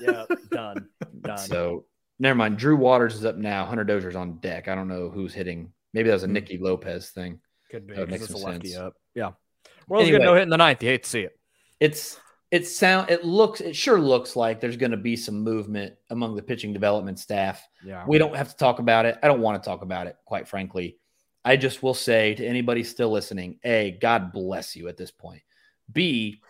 yeah, 0.00 0.24
done, 0.50 0.88
done. 1.20 1.38
So 1.38 1.84
never 2.18 2.34
mind. 2.34 2.56
Drew 2.58 2.76
Waters 2.76 3.14
is 3.14 3.24
up 3.26 3.36
now. 3.36 3.66
Hunter 3.66 3.84
Dozier's 3.84 4.16
on 4.16 4.38
deck. 4.38 4.68
I 4.68 4.74
don't 4.74 4.88
know 4.88 5.10
who's 5.10 5.34
hitting. 5.34 5.72
Maybe 5.92 6.08
that 6.08 6.14
was 6.14 6.22
a 6.24 6.26
Hmm. 6.28 6.32
Nicky 6.34 6.58
Lopez 6.58 7.10
thing. 7.10 7.40
Could 7.70 7.86
be. 7.86 7.94
that 7.94 8.00
would 8.00 8.08
'cause 8.10 8.20
make 8.20 8.28
a 8.30 8.32
some 8.32 8.40
lefty 8.50 8.68
sense. 8.68 8.80
up. 8.80 8.94
Yeah. 9.14 9.32
Well, 9.86 10.00
he's 10.00 10.08
Anyway. 10.08 10.18
gonna 10.20 10.30
no 10.30 10.34
hit 10.36 10.42
in 10.44 10.48
the 10.50 10.56
ninth. 10.56 10.82
You 10.82 10.88
hate 10.90 11.02
to 11.02 11.08
see 11.10 11.20
it. 11.22 11.38
It's 11.78 12.18
it 12.50 12.66
sound 12.66 13.10
it 13.10 13.24
looks 13.24 13.60
it 13.60 13.76
sure 13.76 14.00
looks 14.00 14.34
like 14.34 14.60
there's 14.60 14.76
going 14.76 14.90
to 14.90 14.96
be 14.96 15.16
some 15.16 15.42
movement 15.42 15.94
among 16.10 16.34
the 16.34 16.42
pitching 16.42 16.72
development 16.72 17.18
staff. 17.18 17.66
Yeah. 17.84 18.04
We 18.06 18.18
don't 18.18 18.34
have 18.34 18.48
to 18.48 18.56
talk 18.56 18.78
about 18.78 19.04
it. 19.06 19.18
I 19.22 19.28
don't 19.28 19.40
want 19.40 19.62
to 19.62 19.68
talk 19.68 19.82
about 19.82 20.06
it, 20.06 20.16
quite 20.24 20.48
frankly. 20.48 20.96
I 21.44 21.56
just 21.56 21.82
will 21.82 21.94
say 21.94 22.34
to 22.34 22.46
anybody 22.46 22.82
still 22.84 23.10
listening, 23.10 23.58
A, 23.64 23.98
God 24.00 24.32
bless 24.32 24.76
you 24.76 24.88
at 24.88 24.96
this 24.96 25.10
point. 25.10 25.42
B, 25.92 26.42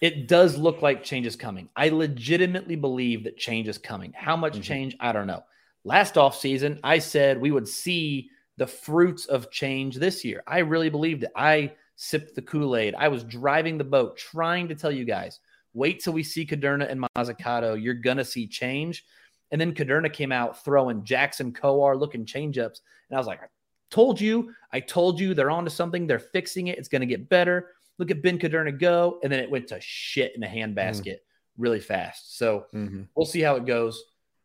it 0.00 0.28
does 0.28 0.56
look 0.56 0.82
like 0.82 1.02
change 1.02 1.26
is 1.26 1.34
coming. 1.36 1.68
I 1.74 1.88
legitimately 1.88 2.76
believe 2.76 3.24
that 3.24 3.36
change 3.36 3.68
is 3.68 3.78
coming. 3.78 4.12
How 4.14 4.36
much 4.36 4.58
Mhm. 4.58 4.62
change? 4.62 4.96
I 5.00 5.12
don't 5.12 5.26
know. 5.26 5.44
Last 5.84 6.14
offseason, 6.14 6.78
I 6.84 6.98
said 6.98 7.40
we 7.40 7.50
would 7.50 7.66
see 7.66 8.30
the 8.58 8.66
fruits 8.66 9.26
of 9.26 9.50
change 9.50 9.96
this 9.96 10.24
year. 10.24 10.42
I 10.46 10.58
really 10.58 10.90
believed 10.90 11.24
it. 11.24 11.30
I 11.34 11.72
sipped 12.00 12.36
the 12.36 12.42
Kool-Aid. 12.42 12.94
I 12.96 13.08
was 13.08 13.24
driving 13.24 13.76
the 13.76 13.82
boat 13.84 14.16
trying 14.16 14.68
to 14.68 14.76
tell 14.76 14.92
you 14.92 15.04
guys, 15.04 15.40
wait 15.74 16.00
till 16.00 16.12
we 16.12 16.22
see 16.22 16.46
Kudrna 16.46 16.88
and 16.88 17.04
Mozzicato. 17.16 17.80
You're 17.80 17.94
gonna 17.94 18.24
see 18.24 18.46
change. 18.46 19.04
And 19.50 19.60
then 19.60 19.74
Kudrna 19.74 20.12
came 20.12 20.30
out 20.30 20.64
throwing 20.64 21.02
Jackson 21.04 21.52
Kowar 21.52 21.98
looking 21.98 22.24
changeups. 22.24 22.80
And 23.10 23.16
I 23.16 23.18
was 23.18 23.26
like, 23.26 23.42
I 23.42 23.46
told 23.90 24.20
you, 24.20 24.54
I 24.72 24.78
told 24.78 25.18
you 25.18 25.34
they're 25.34 25.50
onto 25.50 25.70
something. 25.70 26.06
They're 26.06 26.18
fixing 26.20 26.68
it. 26.68 26.78
It's 26.78 26.88
going 26.88 27.00
to 27.00 27.06
get 27.06 27.28
better. 27.28 27.70
Look 27.98 28.10
at 28.12 28.22
Ben 28.22 28.38
Kudrna 28.38 28.78
go. 28.78 29.18
And 29.24 29.32
then 29.32 29.40
it 29.40 29.50
went 29.50 29.66
to 29.68 29.80
shit 29.80 30.36
in 30.36 30.44
a 30.44 30.46
handbasket 30.46 31.16
really 31.56 31.80
fast. 31.80 32.36
So 32.38 32.66
Mhm. 32.72 33.08
we'll 33.16 33.26
see 33.26 33.40
how 33.40 33.56
it 33.56 33.64
goes. 33.66 34.00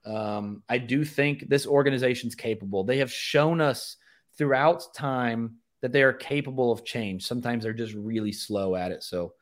Um, 0.05 0.63
I 0.69 0.79
do 0.79 1.03
think 1.05 1.49
this 1.49 1.67
organization's 1.67 2.33
capable. 2.33 2.83
They 2.83 2.97
have 2.97 3.11
shown 3.11 3.61
us 3.61 3.97
throughout 4.37 4.93
time 4.95 5.57
that 5.83 5.91
they 5.91 6.01
are 6.01 6.13
capable 6.13 6.71
of 6.71 6.85
change. 6.85 7.27
Sometimes 7.27 7.63
they're 7.63 7.73
just 7.73 7.93
really 7.93 8.31
slow 8.31 8.73
at 8.73 8.93
it. 8.93 9.03
So 9.03 9.33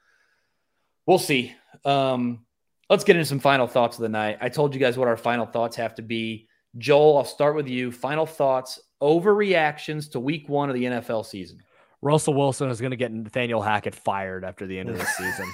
we'll 1.05 1.19
see. 1.19 1.53
Um, 1.85 2.47
let's 2.89 3.03
get 3.03 3.15
into 3.15 3.27
some 3.27 3.39
final 3.39 3.67
thoughts 3.67 3.97
of 3.97 4.01
the 4.01 4.09
night. 4.09 4.39
I 4.41 4.49
told 4.49 4.73
you 4.73 4.79
guys 4.79 4.97
what 4.97 5.07
our 5.07 5.15
final 5.15 5.45
thoughts 5.45 5.75
have 5.75 5.93
to 5.95 6.01
be. 6.01 6.47
Joel, 6.79 7.19
I'll 7.19 7.25
start 7.25 7.55
with 7.55 7.67
you. 7.67 7.91
Final 7.91 8.25
thoughts, 8.25 8.79
overreactions 9.03 10.11
to 10.13 10.19
week 10.19 10.49
one 10.49 10.69
of 10.69 10.73
the 10.73 10.85
NFL 10.85 11.27
season. 11.27 11.59
Russell 12.01 12.33
Wilson 12.33 12.71
is 12.71 12.81
going 12.81 12.89
to 12.89 12.97
get 12.97 13.13
Nathaniel 13.13 13.61
Hackett 13.61 13.93
fired 13.93 14.43
after 14.43 14.65
the 14.65 14.79
end 14.79 14.89
of 14.89 14.97
the 14.97 15.05
season. 15.05 15.53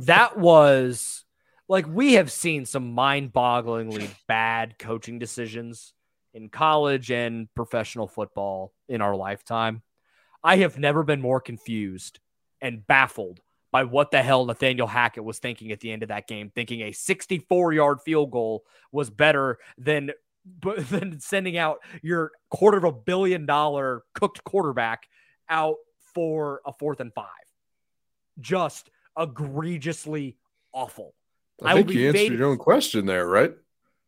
that 0.00 0.36
was 0.36 1.24
like 1.66 1.86
we 1.88 2.14
have 2.14 2.30
seen 2.30 2.66
some 2.66 2.92
mind-bogglingly 2.92 4.10
bad 4.26 4.78
coaching 4.78 5.18
decisions 5.18 5.94
in 6.34 6.50
college 6.50 7.10
and 7.10 7.48
professional 7.54 8.06
football 8.06 8.74
in 8.88 9.00
our 9.00 9.16
lifetime. 9.16 9.82
I 10.42 10.56
have 10.58 10.78
never 10.78 11.02
been 11.02 11.20
more 11.20 11.40
confused 11.40 12.20
and 12.60 12.86
baffled 12.86 13.40
by 13.70 13.84
what 13.84 14.10
the 14.10 14.22
hell 14.22 14.46
Nathaniel 14.46 14.86
Hackett 14.86 15.24
was 15.24 15.38
thinking 15.38 15.72
at 15.72 15.80
the 15.80 15.92
end 15.92 16.02
of 16.02 16.08
that 16.08 16.26
game, 16.26 16.50
thinking 16.54 16.80
a 16.82 16.90
64-yard 16.90 18.00
field 18.02 18.30
goal 18.30 18.64
was 18.92 19.10
better 19.10 19.58
than 19.76 20.10
than 20.90 21.20
sending 21.20 21.58
out 21.58 21.80
your 22.02 22.32
quarter 22.48 22.78
of 22.78 22.84
a 22.84 22.92
billion 22.92 23.44
dollar 23.44 24.04
cooked 24.14 24.42
quarterback 24.44 25.06
out 25.50 25.76
for 26.14 26.62
a 26.64 26.72
fourth 26.72 27.00
and 27.00 27.12
five. 27.12 27.26
Just 28.40 28.90
egregiously 29.18 30.36
awful. 30.72 31.14
I, 31.62 31.72
I 31.72 31.74
think 31.74 31.90
you 31.90 32.08
answered 32.08 32.38
your 32.38 32.48
own 32.48 32.56
question 32.56 33.04
there, 33.04 33.26
right? 33.26 33.52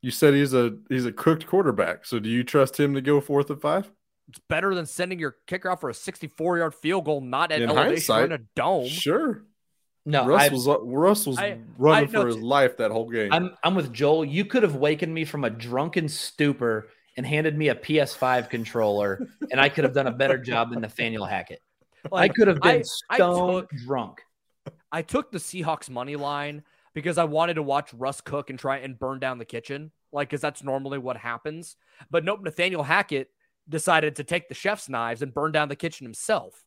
You 0.01 0.11
said 0.11 0.35
he's 0.35 0.55
a 0.55 0.77
he's 0.89 1.05
a 1.05 1.13
cooked 1.13 1.47
quarterback. 1.47 2.07
So 2.07 2.19
do 2.19 2.31
you 2.31 2.43
trust 2.43 2.79
him 2.81 2.95
to 2.95 3.03
go 3.03 3.21
fourth 3.21 3.51
and 3.51 3.61
five? 3.61 3.91
It's 4.31 4.41
better 4.49 4.75
than 4.75 4.87
sending 4.87 5.19
your 5.19 5.37
kicker 5.49 5.69
out 5.71 5.81
for 5.81 5.91
a 5.91 5.95
64 5.95 6.59
yard 6.59 6.75
field 6.75 7.05
goal, 7.05 7.21
not 7.21 7.51
at 7.51 7.61
In 7.63 7.69
elevation 7.69 8.15
or 8.15 8.25
in 8.25 8.31
hindsight, 8.31 8.41
a 8.41 8.45
dome. 8.55 8.87
Sure. 8.89 9.45
No, 10.07 10.25
Russ 10.27 10.43
I've- 10.43 10.55
was 10.55 10.69
uh, 10.69 10.81
Russ 10.83 11.27
was 11.27 11.39
I- 11.39 11.59
running 11.77 12.09
I 12.09 12.13
for 12.21 12.27
his 12.29 12.39
life 12.39 12.77
that 12.79 12.91
whole 12.91 13.11
game. 13.11 13.33
I'm 13.33 13.57
I'm 13.65 13.75
with 13.75 13.93
Joel. 13.93 14.25
You 14.25 14.45
could 14.45 14.63
have 14.63 14.77
wakened 14.77 15.13
me 15.13 15.25
from 15.25 15.45
a 15.45 15.51
drunken 15.51 16.09
stupor 16.09 16.89
and 17.17 17.27
handed 17.27 17.59
me 17.59 17.69
a 17.69 17.75
PS5 17.75 18.49
controller, 18.49 19.27
and 19.51 19.61
I 19.61 19.69
could 19.69 19.85
have 19.85 19.93
done 19.93 20.07
a 20.07 20.13
better 20.13 20.39
job 20.39 20.71
than 20.71 20.81
Nathaniel 20.81 21.25
Hackett. 21.27 21.61
Like, 22.11 22.31
I 22.31 22.35
could 22.35 22.49
have 22.49 22.61
been 22.63 22.77
I- 22.77 22.85
I 23.11 23.17
stone 23.17 23.53
took- 23.63 23.71
drunk. 23.73 24.23
I 24.91 25.03
took 25.03 25.31
the 25.33 25.39
Seahawks 25.39 25.91
money 25.91 26.17
line 26.17 26.63
because 26.95 27.19
I 27.19 27.25
wanted 27.25 27.55
to 27.55 27.63
watch 27.63 27.93
Russ 27.93 28.23
cook 28.23 28.49
and 28.49 28.59
try 28.59 28.79
and 28.79 28.99
burn 28.99 29.19
down 29.19 29.37
the 29.37 29.45
kitchen, 29.45 29.91
like 30.11 30.31
because 30.31 30.41
that's 30.41 30.63
normally 30.63 30.97
what 30.99 31.19
happens. 31.19 31.77
But 32.11 32.25
nope, 32.25 32.41
Nathaniel 32.43 32.83
Hackett 32.85 33.29
decided 33.69 34.17
to 34.17 34.25
take 34.25 34.49
the 34.49 34.55
chef's 34.55 34.89
knives 34.89 35.23
and 35.23 35.33
burn 35.33 35.53
down 35.53 35.69
the 35.69 35.77
kitchen 35.77 36.05
himself. 36.05 36.65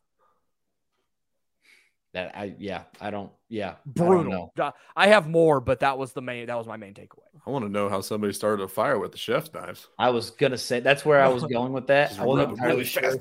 That 2.14 2.30
I 2.36 2.54
yeah 2.58 2.82
I 3.00 3.10
don't 3.10 3.32
yeah 3.48 3.70
I 3.70 3.74
don't 3.92 4.28
know. 4.28 4.52
Brutal. 4.54 4.76
I 4.94 5.08
have 5.08 5.26
more, 5.26 5.60
but 5.60 5.80
that 5.80 5.98
was 5.98 6.12
the 6.12 6.22
main. 6.22 6.46
That 6.46 6.56
was 6.56 6.68
my 6.68 6.76
main 6.76 6.94
takeaway. 6.94 7.26
I 7.44 7.50
want 7.50 7.64
to 7.64 7.68
know 7.68 7.88
how 7.88 8.02
somebody 8.02 8.32
started 8.32 8.62
a 8.62 8.68
fire 8.68 9.00
with 9.00 9.10
the 9.10 9.18
chef's 9.18 9.52
knives. 9.52 9.88
I 9.98 10.10
was 10.10 10.30
gonna 10.30 10.56
say 10.56 10.78
that's 10.78 11.04
where 11.04 11.20
I 11.20 11.26
was 11.26 11.42
going 11.52 11.72
with 11.72 11.88
that. 11.88 12.10
Just 12.10 12.20
I 12.20 12.24
wasn't 12.24 12.52
entirely 12.52 12.72
really 12.72 12.84
sure. 12.84 13.18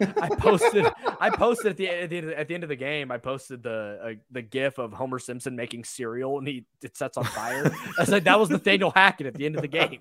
I 0.00 0.28
posted. 0.28 0.86
I 1.20 1.30
posted 1.30 1.66
at 1.68 1.76
the, 1.76 1.88
at 1.88 2.10
the 2.10 2.16
end 2.16 2.26
of, 2.26 2.32
at 2.32 2.48
the 2.48 2.54
end 2.54 2.62
of 2.64 2.68
the 2.68 2.76
game. 2.76 3.12
I 3.12 3.18
posted 3.18 3.62
the 3.62 4.00
uh, 4.02 4.12
the 4.32 4.42
GIF 4.42 4.78
of 4.78 4.92
Homer 4.92 5.20
Simpson 5.20 5.54
making 5.54 5.84
cereal 5.84 6.38
and 6.38 6.48
he 6.48 6.64
it 6.82 6.96
sets 6.96 7.16
on 7.16 7.24
fire. 7.24 7.72
I 7.98 8.04
said 8.04 8.24
that 8.24 8.40
was 8.40 8.50
Nathaniel 8.50 8.90
Hackett 8.90 9.28
at 9.28 9.34
the 9.34 9.46
end 9.46 9.54
of 9.54 9.62
the 9.62 9.68
game. 9.68 10.00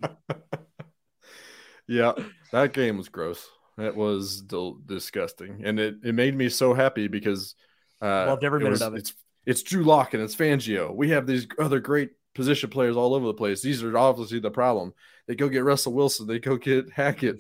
Yeah, 1.87 2.13
that 2.51 2.73
game 2.73 2.97
was 2.97 3.09
gross. 3.09 3.47
That 3.77 3.95
was 3.95 4.41
del- 4.41 4.79
disgusting, 4.85 5.61
and 5.65 5.79
it, 5.79 5.95
it 6.03 6.15
made 6.15 6.35
me 6.35 6.49
so 6.49 6.73
happy 6.73 7.07
because 7.07 7.55
uh, 8.01 8.25
Loved 8.27 8.43
every 8.43 8.59
it 8.59 8.63
minute 8.63 8.71
was- 8.71 8.81
of 8.81 8.93
it. 8.95 8.99
It's 8.99 9.13
it's 9.45 9.61
Drew 9.63 9.83
Lock 9.83 10.13
and 10.15 10.23
it's 10.23 10.35
Fangio. 10.35 10.95
We 10.95 11.09
have 11.11 11.27
these 11.27 11.45
other 11.59 11.79
great 11.79 12.09
position 12.33 12.69
players 12.71 12.95
all 12.97 13.13
over 13.13 13.27
the 13.27 13.33
place. 13.33 13.61
These 13.61 13.83
are 13.83 13.95
obviously 13.97 14.39
the 14.39 14.49
problem. 14.49 14.93
They 15.27 15.35
go 15.35 15.49
get 15.49 15.63
Russell 15.63 15.93
Wilson. 15.93 16.25
They 16.25 16.39
go 16.39 16.57
get 16.57 16.89
Hackett, 16.95 17.37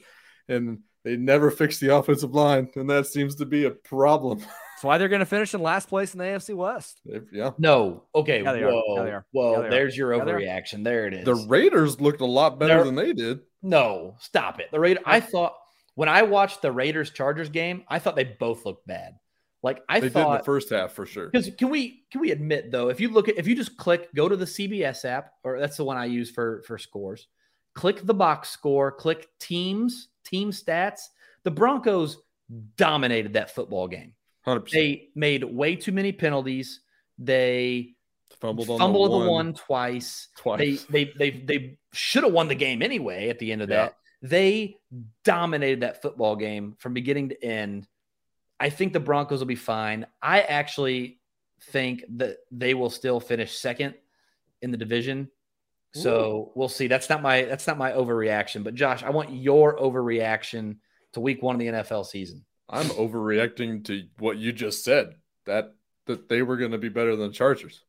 and 0.47 0.79
they 1.03 1.17
never 1.17 1.49
fix 1.49 1.79
the 1.79 1.95
offensive 1.95 2.35
line, 2.35 2.69
and 2.75 2.89
that 2.89 3.07
seems 3.07 3.35
to 3.35 3.45
be 3.45 3.65
a 3.65 3.71
problem. 3.71 4.39
That's 4.39 4.83
why 4.83 4.97
they're 4.97 5.07
going 5.09 5.19
to 5.21 5.25
finish 5.25 5.53
in 5.53 5.61
last 5.61 5.87
place 5.87 6.13
in 6.13 6.19
the 6.19 6.25
AFC 6.25 6.53
West. 6.53 6.99
Yeah, 7.31 7.51
No, 7.57 8.03
okay, 8.13 8.43
Yeah, 8.43 8.51
they 8.53 8.63
are. 8.63 8.71
whoa, 8.71 8.95
Yeah, 8.97 9.03
they 9.03 9.11
are. 9.11 9.25
whoa. 9.31 9.51
Yeah, 9.53 9.59
they 9.61 9.67
are. 9.67 9.69
there's 9.69 9.97
your 9.97 10.13
Yeah, 10.13 10.21
overreaction. 10.21 10.83
There 10.83 11.07
it 11.07 11.13
is. 11.13 11.25
the 11.25 11.35
Raiders 11.47 11.99
looked 12.01 12.21
a 12.21 12.25
lot 12.25 12.59
better 12.59 12.75
They're- 12.75 12.83
than 12.83 12.95
they 12.95 13.13
did. 13.13 13.39
No, 13.65 14.15
stop 14.19 14.59
it. 14.59 14.69
The 14.71 14.79
Raider. 14.79 15.01
I 15.05 15.19
thought 15.19 15.55
when 15.95 16.07
I 16.07 16.21
watched 16.21 16.61
the 16.61 16.71
Raiders 16.71 17.09
Chargers 17.09 17.49
game, 17.49 17.83
I 17.87 17.97
thought 17.97 18.15
they 18.15 18.23
both 18.23 18.63
looked 18.63 18.85
bad. 18.85 19.15
Like 19.63 19.81
I 19.89 19.99
They 19.99 20.09
did 20.09 20.17
in 20.17 20.31
the 20.33 20.43
first 20.43 20.69
half 20.69 20.91
for 20.91 21.07
sure. 21.07 21.31
Because 21.31 21.49
can 21.57 21.69
we 21.69 22.05
can 22.11 22.21
we 22.21 22.29
admit 22.29 22.71
though, 22.71 22.89
if 22.89 22.99
you 22.99 23.09
look 23.09 23.27
at 23.27 23.37
if 23.37 23.47
you 23.47 23.55
just 23.55 23.75
click, 23.75 24.13
go 24.13 24.29
to 24.29 24.35
the 24.35 24.45
CBS 24.45 25.03
app, 25.03 25.31
or 25.43 25.59
that's 25.59 25.77
the 25.77 25.83
one 25.83 25.97
I 25.97 26.05
use 26.05 26.29
for 26.29 26.61
for 26.67 26.77
scores. 26.77 27.27
Click 27.73 28.05
the 28.05 28.13
box 28.13 28.49
score, 28.49 28.91
click 28.91 29.27
teams, 29.39 30.09
team 30.23 30.51
stats. 30.51 31.07
The 31.43 31.51
Broncos 31.51 32.19
dominated 32.77 33.33
that 33.33 33.55
football 33.55 33.87
game. 33.87 34.13
Hundred 34.41 34.61
percent. 34.61 34.83
They 34.83 35.07
made 35.15 35.43
way 35.43 35.75
too 35.75 35.91
many 35.91 36.11
penalties. 36.11 36.81
They 37.17 37.95
Fumbled 38.41 38.69
on 38.69 38.79
fumbled 38.79 39.11
the 39.11 39.13
the 39.13 39.17
one, 39.19 39.27
one 39.27 39.53
twice. 39.53 40.27
twice. 40.37 40.83
They 40.89 41.05
they 41.05 41.13
they 41.17 41.29
they 41.31 41.77
should 41.93 42.23
have 42.23 42.33
won 42.33 42.47
the 42.47 42.55
game 42.55 42.81
anyway. 42.81 43.29
At 43.29 43.39
the 43.39 43.51
end 43.51 43.61
of 43.61 43.69
Yeah. 43.69 43.75
that, 43.85 43.95
they 44.21 44.75
dominated 45.23 45.81
that 45.81 46.01
football 46.01 46.35
game 46.35 46.75
from 46.79 46.93
beginning 46.93 47.29
to 47.29 47.43
end. 47.43 47.87
I 48.59 48.69
think 48.69 48.93
the 48.93 48.99
Broncos 48.99 49.39
will 49.39 49.45
be 49.47 49.55
fine. 49.55 50.05
I 50.21 50.41
actually 50.41 51.19
think 51.71 52.03
that 52.17 52.37
they 52.51 52.73
will 52.73 52.89
still 52.89 53.19
finish 53.19 53.57
second 53.57 53.95
in 54.61 54.71
the 54.71 54.77
division. 54.77 55.29
So 55.93 56.51
we'll 56.55 56.67
see. 56.67 56.87
That's 56.87 57.09
not 57.09 57.21
my 57.21 57.43
that's 57.43 57.67
not 57.67 57.77
my 57.77 57.93
overreaction. 57.93 58.65
But 58.65 58.75
Josh, 58.75 59.01
I 59.01 59.11
want 59.11 59.31
your 59.31 59.77
overreaction 59.77 60.77
to 61.13 61.21
week 61.21 61.41
one 61.41 61.55
of 61.55 61.59
the 61.59 61.67
NFL 61.67 62.05
season. 62.05 62.43
I'm 62.67 62.87
overreacting 62.87 63.85
to 63.85 64.03
what 64.19 64.37
you 64.37 64.51
just 64.51 64.83
said. 64.83 65.15
That 65.45 65.73
that 66.07 66.27
they 66.27 66.41
were 66.41 66.57
going 66.57 66.71
to 66.71 66.77
be 66.77 66.89
better 66.89 67.15
than 67.15 67.27
the 67.29 67.33
Chargers. 67.33 67.81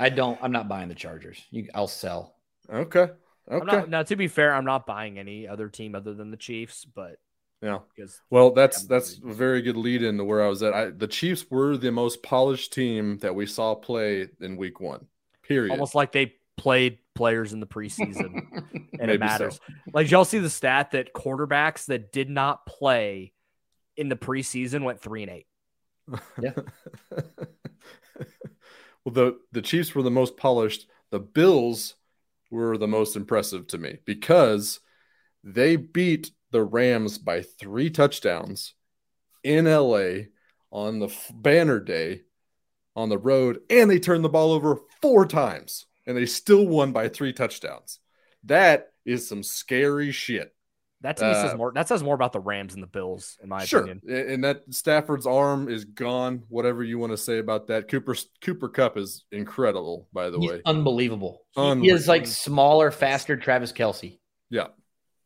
I 0.00 0.08
don't. 0.08 0.38
I'm 0.42 0.52
not 0.52 0.68
buying 0.68 0.88
the 0.88 0.94
Chargers. 0.94 1.42
You, 1.50 1.68
I'll 1.74 1.88
sell. 1.88 2.34
Okay. 2.72 3.08
Okay. 3.50 3.66
not, 3.66 3.88
now, 3.90 4.02
to 4.02 4.16
be 4.16 4.26
fair, 4.28 4.54
I'm 4.54 4.64
not 4.64 4.86
buying 4.86 5.18
any 5.18 5.46
other 5.46 5.68
team 5.68 5.94
other 5.94 6.14
than 6.14 6.30
the 6.30 6.36
Chiefs, 6.36 6.84
but 6.86 7.18
yeah. 7.60 7.80
because 7.94 8.20
Well, 8.30 8.52
that's 8.52 8.82
Yeah. 8.82 8.86
that's 8.88 9.18
a 9.18 9.32
very 9.32 9.60
good 9.60 9.76
lead 9.76 10.02
into 10.02 10.24
where 10.24 10.42
I 10.42 10.48
was 10.48 10.62
at. 10.62 10.72
I, 10.72 10.90
the 10.90 11.06
Chiefs 11.06 11.50
were 11.50 11.76
the 11.76 11.92
most 11.92 12.22
polished 12.22 12.72
team 12.72 13.18
that 13.18 13.34
we 13.34 13.46
saw 13.46 13.74
play 13.74 14.28
in 14.40 14.56
Week 14.56 14.80
One. 14.80 15.06
Period. 15.42 15.72
almost 15.72 15.94
like 15.94 16.12
they 16.12 16.36
played 16.56 16.98
players 17.14 17.52
in 17.52 17.60
the 17.60 17.66
preseason 17.66 18.46
and 18.54 18.98
Maybe 18.98 19.12
it 19.12 19.20
matters. 19.20 19.60
Like, 19.92 20.10
y'all 20.10 20.24
see 20.24 20.38
the 20.38 20.48
stat 20.48 20.92
that 20.92 21.12
quarterbacks 21.12 21.86
that 21.86 22.12
did 22.12 22.30
not 22.30 22.64
play 22.64 23.32
in 23.96 24.08
the 24.08 24.16
preseason 24.16 24.84
went 24.84 25.00
three 25.00 25.22
and 25.22 25.30
eight? 25.30 25.46
Yeah. 26.40 26.52
well, 29.04 29.12
the 29.12 29.38
the 29.52 29.62
Chiefs 29.62 29.94
were 29.94 30.02
the 30.02 30.10
most 30.10 30.36
polished. 30.36 30.86
The 31.10 31.20
Bills 31.20 31.94
were 32.50 32.78
the 32.78 32.88
most 32.88 33.16
impressive 33.16 33.66
to 33.68 33.78
me 33.78 33.98
because 34.04 34.80
they 35.42 35.76
beat 35.76 36.30
the 36.50 36.62
Rams 36.62 37.18
by 37.18 37.42
three 37.42 37.90
touchdowns 37.90 38.74
in 39.42 39.66
LA 39.66 40.28
on 40.70 40.98
the 40.98 41.14
banner 41.32 41.80
day 41.80 42.22
on 42.96 43.08
the 43.08 43.18
road, 43.18 43.60
and 43.68 43.90
they 43.90 43.98
turned 43.98 44.24
the 44.24 44.28
ball 44.28 44.52
over 44.52 44.78
four 45.02 45.26
times, 45.26 45.86
and 46.06 46.16
they 46.16 46.26
still 46.26 46.66
won 46.66 46.92
by 46.92 47.08
three 47.08 47.32
touchdowns. 47.32 47.98
That 48.44 48.92
is 49.04 49.28
some 49.28 49.42
scary 49.42 50.12
shit. 50.12 50.53
That 51.04 51.18
to 51.18 51.28
me 51.28 51.34
says 51.34 51.52
Uh, 51.52 51.56
more. 51.56 51.70
That 51.72 51.86
says 51.86 52.02
more 52.02 52.14
about 52.16 52.32
the 52.32 52.40
Rams 52.40 52.74
and 52.74 52.82
the 52.82 52.86
Bills, 52.88 53.38
in 53.42 53.48
my 53.48 53.64
sure, 53.64 53.80
opinion. 53.82 54.00
A- 54.08 54.32
and 54.32 54.42
that 54.42 54.62
Stafford's 54.74 55.26
arm 55.26 55.68
is 55.68 55.84
gone. 55.84 56.42
Whatever 56.48 56.82
you 56.82 56.98
want 56.98 57.12
to 57.12 57.16
say 57.16 57.38
about 57.38 57.66
that, 57.68 57.88
Cooper 57.88 58.16
Cooper 58.40 58.68
Kupp 58.70 58.96
is 58.96 59.24
incredible. 59.30 60.08
By 60.12 60.30
the 60.30 60.38
He's 60.40 60.50
way, 60.50 60.62
unbelievable. 60.64 61.42
He- 61.54 61.80
He 61.82 61.90
is 61.90 62.08
like 62.08 62.26
smaller, 62.26 62.90
faster 62.90 63.36
Travis 63.36 63.70
Kelce. 63.72 64.18
yeah. 64.50 64.68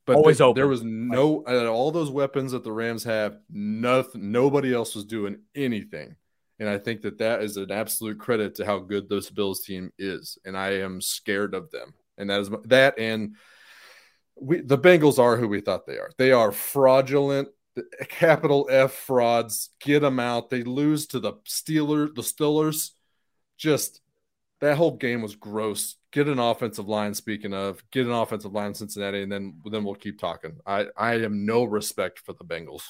But 0.05 0.17
Always 0.17 0.39
th- 0.39 0.47
open. 0.47 0.59
there 0.59 0.69
was 0.69 0.83
no 0.83 1.45
out 1.47 1.55
of 1.67 1.73
all 1.73 1.91
those 1.93 2.11
weapons 2.11 2.53
that 2.53 2.65
the 2.65 2.73
Rams 2.73 3.05
have. 3.05 3.37
Nothing. 3.51 4.33
Nobody 4.33 4.73
else 4.75 4.95
was 4.95 5.05
doing 5.05 5.43
anything, 5.55 6.17
and 6.59 6.69
I 6.69 6.79
think 6.79 7.03
that 7.03 7.19
that 7.19 7.43
is 7.43 7.57
an 7.59 7.71
absolute 7.71 8.19
credit 8.19 8.55
to 8.57 8.65
how 8.65 8.79
good 8.79 9.09
this 9.09 9.29
Bills 9.31 9.61
team 9.61 9.93
is. 9.99 10.39
And 10.47 10.57
I 10.57 10.79
am 10.81 11.01
scared 11.03 11.55
of 11.55 11.71
them. 11.71 11.93
And 12.17 12.31
that 12.31 12.41
is 12.41 12.51
that. 12.65 12.99
And 12.99 13.37
we 14.41 14.61
the 14.61 14.79
Bengals 14.79 15.19
are 15.19 15.37
who 15.37 15.49
we 15.49 15.61
thought 15.61 15.87
they 15.87 15.99
are. 15.99 16.11
They 16.19 16.33
are 16.33 16.53
fraudulent, 16.53 17.49
capital 18.09 18.69
F 18.71 18.93
frauds. 18.93 19.71
Get 19.81 20.01
them 20.01 20.21
out. 20.21 20.51
They 20.51 20.63
lose 20.63 21.07
to 21.09 21.21
the 21.21 21.35
Steelers. 21.47 22.15
The 22.15 22.23
Steelers. 22.23 22.93
Just 23.57 24.01
that 24.61 24.77
whole 24.77 24.97
game 24.97 25.23
was 25.23 25.37
gross. 25.37 25.97
Get 26.11 26.29
an 26.29 26.39
offensive 26.39 26.89
line. 26.89 27.15
Speaking 27.15 27.55
of, 27.55 27.83
get 27.91 28.07
an 28.07 28.13
offensive 28.13 28.53
line 28.53 28.69
in 28.69 28.75
Cincinnati, 28.75 29.23
and 29.23 29.31
then 29.31 29.61
then 29.71 29.85
we'll 29.85 29.95
keep 29.95 30.19
talking. 30.19 30.57
I 30.67 30.87
I 30.97 31.19
have 31.19 31.33
no 31.33 31.65
respect 31.65 32.21
for 32.21 32.33
the 32.33 32.45
Bengals. 32.45 32.83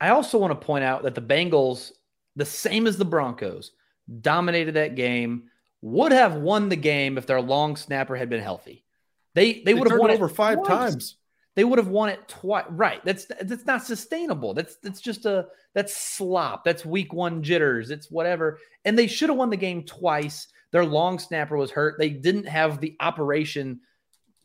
I 0.00 0.10
also 0.10 0.38
want 0.38 0.58
to 0.58 0.66
point 0.66 0.84
out 0.84 1.02
that 1.02 1.14
the 1.14 1.20
Bengals, 1.20 1.92
the 2.36 2.46
same 2.46 2.86
as 2.86 2.96
the 2.96 3.04
Broncos, 3.04 3.72
dominated 4.20 4.74
that 4.74 4.94
game. 4.94 5.44
Would 5.82 6.12
have 6.12 6.34
won 6.34 6.68
the 6.68 6.76
game 6.76 7.16
if 7.16 7.24
their 7.24 7.40
long 7.40 7.74
snapper 7.74 8.14
had 8.14 8.28
been 8.28 8.42
healthy. 8.42 8.84
They 9.34 9.62
they 9.62 9.74
would 9.74 9.90
have 9.90 9.98
won 9.98 10.10
over 10.10 10.28
five 10.28 10.58
twice. 10.58 10.68
times. 10.68 11.16
They 11.56 11.64
would 11.64 11.78
have 11.78 11.88
won 11.88 12.08
it 12.08 12.26
twice. 12.28 12.66
Right. 12.70 13.04
That's 13.04 13.26
that's 13.26 13.66
not 13.66 13.84
sustainable. 13.84 14.54
That's 14.54 14.76
that's 14.76 15.00
just 15.00 15.26
a 15.26 15.46
that's 15.74 15.96
slop. 15.96 16.64
That's 16.64 16.84
week 16.84 17.12
one 17.12 17.42
jitters. 17.42 17.90
It's 17.90 18.10
whatever. 18.10 18.58
And 18.84 18.98
they 18.98 19.06
should 19.06 19.28
have 19.28 19.38
won 19.38 19.50
the 19.50 19.56
game 19.56 19.84
twice. 19.84 20.48
Their 20.72 20.84
long 20.84 21.18
snapper 21.18 21.56
was 21.56 21.70
hurt. 21.70 21.96
They 21.98 22.10
didn't 22.10 22.46
have 22.46 22.80
the 22.80 22.96
operation 23.00 23.80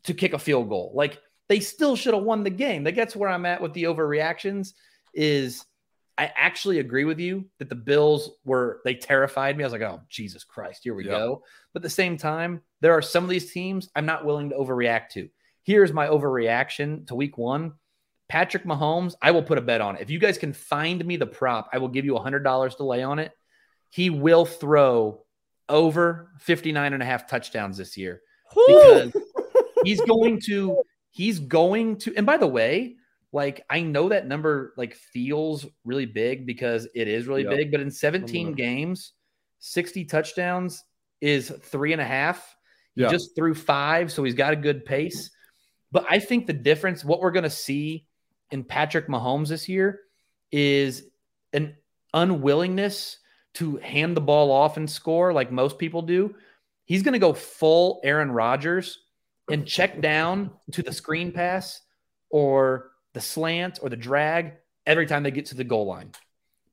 to 0.04 0.14
kick 0.14 0.32
a 0.32 0.38
field 0.38 0.68
goal. 0.68 0.92
Like 0.94 1.20
they 1.48 1.60
still 1.60 1.96
should 1.96 2.14
have 2.14 2.24
won 2.24 2.42
the 2.42 2.50
game. 2.50 2.84
Like 2.84 2.96
that's 2.96 3.16
where 3.16 3.30
I'm 3.30 3.46
at 3.46 3.62
with 3.62 3.72
the 3.72 3.84
overreactions. 3.84 4.72
Is 5.14 5.64
I 6.18 6.32
actually 6.34 6.78
agree 6.78 7.04
with 7.04 7.18
you 7.18 7.44
that 7.58 7.68
the 7.68 7.74
Bills 7.74 8.30
were 8.44 8.80
they 8.84 8.94
terrified 8.94 9.56
me. 9.56 9.64
I 9.64 9.66
was 9.66 9.72
like, 9.72 9.82
oh 9.82 10.00
Jesus 10.08 10.44
Christ, 10.44 10.82
here 10.84 10.94
we 10.94 11.04
Yeah. 11.04 11.10
go. 11.12 11.42
But 11.72 11.80
at 11.80 11.82
the 11.82 11.90
same 11.90 12.16
time, 12.16 12.62
there 12.80 12.92
are 12.92 13.02
some 13.02 13.24
of 13.24 13.30
these 13.30 13.52
teams 13.52 13.90
I'm 13.94 14.06
not 14.06 14.24
willing 14.24 14.50
to 14.50 14.56
overreact 14.56 15.10
to. 15.10 15.28
Here's 15.62 15.92
my 15.92 16.06
overreaction 16.06 17.06
to 17.08 17.14
week 17.14 17.36
one. 17.36 17.74
Patrick 18.28 18.64
Mahomes, 18.64 19.14
I 19.20 19.30
will 19.30 19.42
put 19.42 19.58
a 19.58 19.60
bet 19.60 19.80
on 19.80 19.96
it. 19.96 20.02
If 20.02 20.10
you 20.10 20.18
guys 20.18 20.38
can 20.38 20.52
find 20.52 21.04
me 21.04 21.16
the 21.16 21.26
prop, 21.26 21.68
I 21.72 21.78
will 21.78 21.88
give 21.88 22.04
you 22.04 22.14
$100 22.14 22.76
to 22.76 22.84
lay 22.84 23.02
on 23.02 23.18
it. 23.18 23.32
He 23.90 24.10
will 24.10 24.44
throw 24.44 25.22
over 25.68 26.30
59 26.40 26.92
and 26.92 27.02
a 27.02 27.06
half 27.06 27.28
touchdowns 27.28 27.76
this 27.76 27.96
year 27.96 28.22
because 28.66 29.12
he's 29.84 30.00
going 30.02 30.40
to 30.46 30.82
he's 31.10 31.40
going 31.40 31.96
to 31.98 32.14
and 32.16 32.24
by 32.24 32.36
the 32.36 32.46
way 32.46 32.96
like 33.32 33.64
i 33.70 33.80
know 33.80 34.08
that 34.08 34.26
number 34.26 34.72
like 34.76 34.94
feels 34.94 35.66
really 35.84 36.06
big 36.06 36.46
because 36.46 36.86
it 36.94 37.08
is 37.08 37.26
really 37.26 37.42
Yep. 37.42 37.50
big 37.56 37.70
but 37.72 37.80
in 37.80 37.90
17 37.90 38.52
Mhm. 38.52 38.56
games 38.56 39.12
60 39.58 40.04
touchdowns 40.04 40.84
is 41.20 41.50
three 41.62 41.92
and 41.92 42.00
a 42.00 42.04
half 42.04 42.54
he 42.94 43.02
Yeah. 43.02 43.10
just 43.10 43.34
threw 43.34 43.54
five 43.54 44.12
so 44.12 44.22
he's 44.24 44.34
got 44.34 44.52
a 44.52 44.56
good 44.56 44.84
pace 44.84 45.30
but 45.92 46.04
i 46.08 46.18
think 46.18 46.46
the 46.46 46.52
difference 46.52 47.04
what 47.04 47.20
we're 47.20 47.30
going 47.32 47.42
to 47.42 47.50
see 47.50 48.06
in 48.52 48.62
patrick 48.64 49.08
mahomes 49.08 49.48
this 49.48 49.68
year 49.68 50.00
is 50.52 51.04
an 51.52 51.76
unwillingness 52.14 53.18
to 53.54 53.76
hand 53.78 54.16
the 54.16 54.20
ball 54.20 54.50
off 54.52 54.76
and 54.76 54.88
score 54.88 55.32
like 55.32 55.50
most 55.50 55.78
people 55.78 56.02
do 56.02 56.34
he's 56.84 57.02
going 57.02 57.12
to 57.14 57.18
go 57.18 57.32
full 57.32 58.00
aaron 58.04 58.30
rodgers 58.30 58.98
and 59.50 59.66
check 59.66 60.00
down 60.00 60.50
to 60.72 60.82
the 60.82 60.92
screen 60.92 61.32
pass 61.32 61.80
or 62.30 62.90
the 63.16 63.20
slant 63.22 63.78
or 63.80 63.88
the 63.88 63.96
drag 63.96 64.52
every 64.84 65.06
time 65.06 65.22
they 65.22 65.30
get 65.30 65.46
to 65.46 65.54
the 65.54 65.64
goal 65.64 65.86
line. 65.86 66.12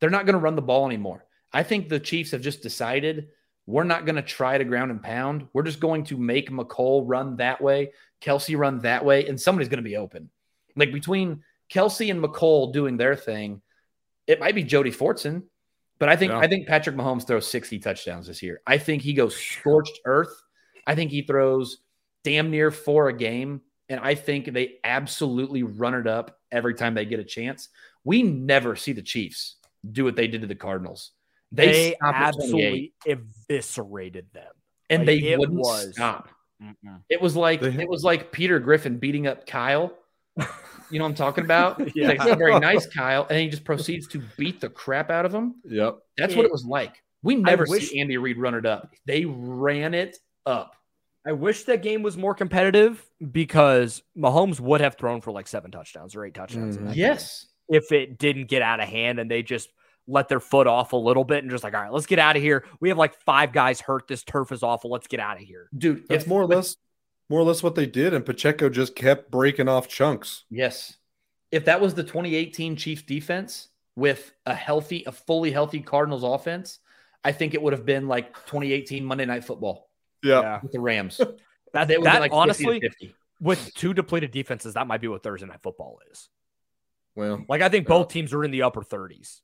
They're 0.01 0.09
not 0.09 0.25
going 0.25 0.33
to 0.33 0.39
run 0.39 0.57
the 0.57 0.61
ball 0.61 0.85
anymore. 0.85 1.25
I 1.53 1.63
think 1.63 1.87
the 1.87 2.01
Chiefs 2.01 2.31
have 2.31 2.41
just 2.41 2.61
decided 2.61 3.29
we're 3.65 3.85
not 3.85 4.05
going 4.05 4.17
to 4.17 4.21
try 4.21 4.57
to 4.57 4.65
ground 4.65 4.91
and 4.91 5.01
pound. 5.01 5.47
We're 5.53 5.63
just 5.63 5.79
going 5.79 6.03
to 6.07 6.17
make 6.17 6.51
Mecole 6.51 7.03
run 7.05 7.37
that 7.37 7.61
way, 7.61 7.93
Kelce 8.21 8.57
run 8.57 8.79
that 8.79 9.05
way, 9.05 9.25
and 9.25 9.39
somebody's 9.39 9.69
going 9.69 9.81
to 9.81 9.89
be 9.89 9.95
open. 9.95 10.29
Like 10.75 10.91
between 10.91 11.43
Kelce 11.71 12.11
and 12.11 12.21
Mecole 12.21 12.73
doing 12.73 12.97
their 12.97 13.15
thing, 13.15 13.61
it 14.27 14.41
might 14.41 14.53
be 14.53 14.63
Jody 14.63 14.91
Fortson, 14.91 15.43
but 15.97 16.09
I 16.09 16.17
think 16.17 16.33
Yeah. 16.33 16.39
I 16.39 16.47
think 16.49 16.67
Patrick 16.67 16.97
Mahomes 16.97 17.25
throws 17.25 17.47
60 17.47 17.79
touchdowns 17.79 18.27
this 18.27 18.43
year. 18.43 18.59
I 18.67 18.77
think 18.77 19.01
he 19.01 19.13
goes 19.13 19.33
scorched 19.33 19.97
earth. 20.03 20.43
I 20.85 20.93
think 20.93 21.09
he 21.09 21.21
throws 21.21 21.77
damn 22.25 22.51
near 22.51 22.69
four 22.69 23.07
a 23.07 23.13
game. 23.13 23.61
And 23.93 24.01
I 24.01 24.15
think 24.15 24.51
they 24.51 24.77
absolutely 24.83 25.61
run 25.61 25.93
it 25.93 26.07
up 26.07 26.35
every 26.51 26.73
time 26.73 26.95
they 26.95 27.05
get 27.05 27.19
a 27.19 27.23
chance. 27.23 27.69
We 28.03 28.23
never 28.23 28.75
see 28.75 28.91
the 28.91 29.03
Chiefs 29.03 29.57
do 29.91 30.03
what 30.03 30.15
they 30.15 30.25
did 30.27 30.41
to 30.41 30.47
the 30.47 30.55
Cardinals. 30.55 31.11
They, 31.51 31.67
They, 31.67 31.93
stopped 31.93 32.17
at 32.17 32.33
28, 32.33 32.39
absolutely 32.41 32.93
eviscerated 33.05 34.25
them. 34.33 34.51
and 34.89 35.01
like, 35.01 35.05
they 35.21 35.27
it 35.33 35.37
wouldn't 35.37 35.59
was- 35.59 35.93
stop. 35.93 36.29
It 37.07 37.21
was 37.21 37.35
like 37.35 37.61
it 37.61 37.87
was 37.87 38.03
like 38.03 38.31
Peter 38.31 38.57
Griffin 38.57 38.97
beating 38.97 39.27
up 39.27 39.45
Kyle. 39.45 39.93
You 40.89 40.97
know 40.97 41.03
what 41.05 41.09
I'm 41.09 41.15
talking 41.15 41.43
about? 41.43 41.79
He's 41.83 41.91
Yeah. 41.95 42.07
like, 42.13 42.37
very 42.39 42.57
nice, 42.59 42.87
Kyle. 42.87 43.27
And 43.29 43.37
he 43.39 43.47
just 43.49 43.63
proceeds 43.63 44.07
to 44.07 44.23
beat 44.37 44.59
the 44.61 44.69
crap 44.69 45.11
out 45.11 45.25
of 45.25 45.35
him. 45.35 45.55
Yep. 45.65 45.99
That's 46.17 46.35
what 46.35 46.45
It- 46.45 46.47
it 46.47 46.51
was 46.51 46.65
like. 46.65 46.95
We 47.21 47.35
never 47.35 47.65
wish- 47.67 47.89
see 47.89 47.99
Andy 47.99 48.17
Reid 48.17 48.37
run 48.39 48.55
it 48.55 48.65
up. 48.65 48.91
They 49.05 49.25
ran 49.25 49.93
it 49.93 50.17
up. 50.47 50.75
I 51.25 51.31
wish 51.31 51.63
that 51.63 51.81
game 51.81 52.03
was 52.03 52.17
more 52.17 52.33
competitive 52.35 53.03
because 53.31 54.03
Mahomes 54.17 54.59
would 54.59 54.81
have 54.81 54.95
thrown 54.95 55.21
for 55.21 55.31
like 55.31 55.47
seven 55.47 55.71
touchdowns 55.71 56.15
or 56.15 56.25
eight 56.25 56.33
touchdowns. 56.33 56.75
in 56.75 56.87
Mhm. 56.87 56.95
Yes. 56.95 57.43
game 57.43 57.49
if 57.69 57.91
it 57.93 58.17
didn't 58.19 58.47
get 58.49 58.61
out 58.61 58.81
of 58.81 58.89
hand 58.89 59.19
and 59.19 59.31
they 59.31 59.41
just 59.41 59.69
let 60.05 60.27
their 60.27 60.41
foot 60.41 60.67
off 60.67 60.91
a 60.91 60.97
little 60.97 61.23
bit 61.23 61.43
and 61.43 61.49
just 61.49 61.63
like, 61.63 61.73
all 61.73 61.81
right, 61.81 61.93
let's 61.93 62.05
get 62.05 62.19
out 62.19 62.35
of 62.35 62.41
here. 62.41 62.65
We 62.81 62.89
have 62.89 62.97
like 62.97 63.15
five 63.21 63.53
guys 63.53 63.79
hurt. 63.79 64.05
This 64.09 64.21
turf 64.21 64.51
is 64.51 64.61
awful. 64.63 64.91
Let's 64.91 65.07
get 65.07 65.21
out 65.21 65.37
of 65.37 65.43
here. 65.43 65.69
Dude, 65.77 66.05
That's 66.09 66.23
if- 66.25 66.29
more 66.29 66.41
or 66.41 66.45
less 66.47 66.75
more 67.29 67.39
or 67.39 67.43
less 67.43 67.63
what 67.63 67.75
they 67.75 67.85
did, 67.85 68.13
and 68.13 68.25
Pacheco 68.25 68.67
just 68.69 68.95
kept 68.97 69.31
breaking 69.31 69.69
off 69.69 69.87
chunks. 69.87 70.43
Yes. 70.49 70.97
If 71.51 71.63
that 71.65 71.79
was 71.79 71.93
the 71.93 72.03
2018 72.03 72.75
Chiefs 72.75 73.03
defense 73.03 73.69
with 73.95 74.33
a 74.45 74.53
healthy, 74.53 75.03
a 75.07 75.11
fully 75.13 75.49
healthy 75.51 75.79
Cardinals 75.79 76.23
offense, 76.23 76.79
I 77.23 77.31
think 77.31 77.53
it 77.53 77.61
would 77.61 77.71
have 77.71 77.85
been 77.85 78.09
like 78.09 78.33
2018 78.47 79.05
Monday 79.05 79.25
Night 79.25 79.45
Football 79.45 79.89
with 80.61 80.71
the 80.71 80.79
Rams. 80.79 81.19
That, 81.73 81.87
They 81.87 81.97
would 81.97 82.05
have 82.05 82.17
that 82.17 82.21
like 82.21 82.31
honestly, 82.33 82.79
50. 82.79 83.15
with 83.41 83.73
two 83.73 83.95
depleted 83.95 84.29
defenses, 84.29 84.75
that 84.75 84.85
might 84.85 85.01
be 85.01 85.07
what 85.07 85.23
Thursday 85.23 85.47
night 85.47 85.61
football 85.63 85.97
is. 86.11 86.29
Well, 87.15 87.43
Like 87.49 87.63
I 87.63 87.69
think 87.69 87.87
both 87.87 88.09
teams 88.09 88.31
are 88.31 88.43
in 88.43 88.51
the 88.51 88.61
upper 88.61 88.83
30s. 88.83 89.41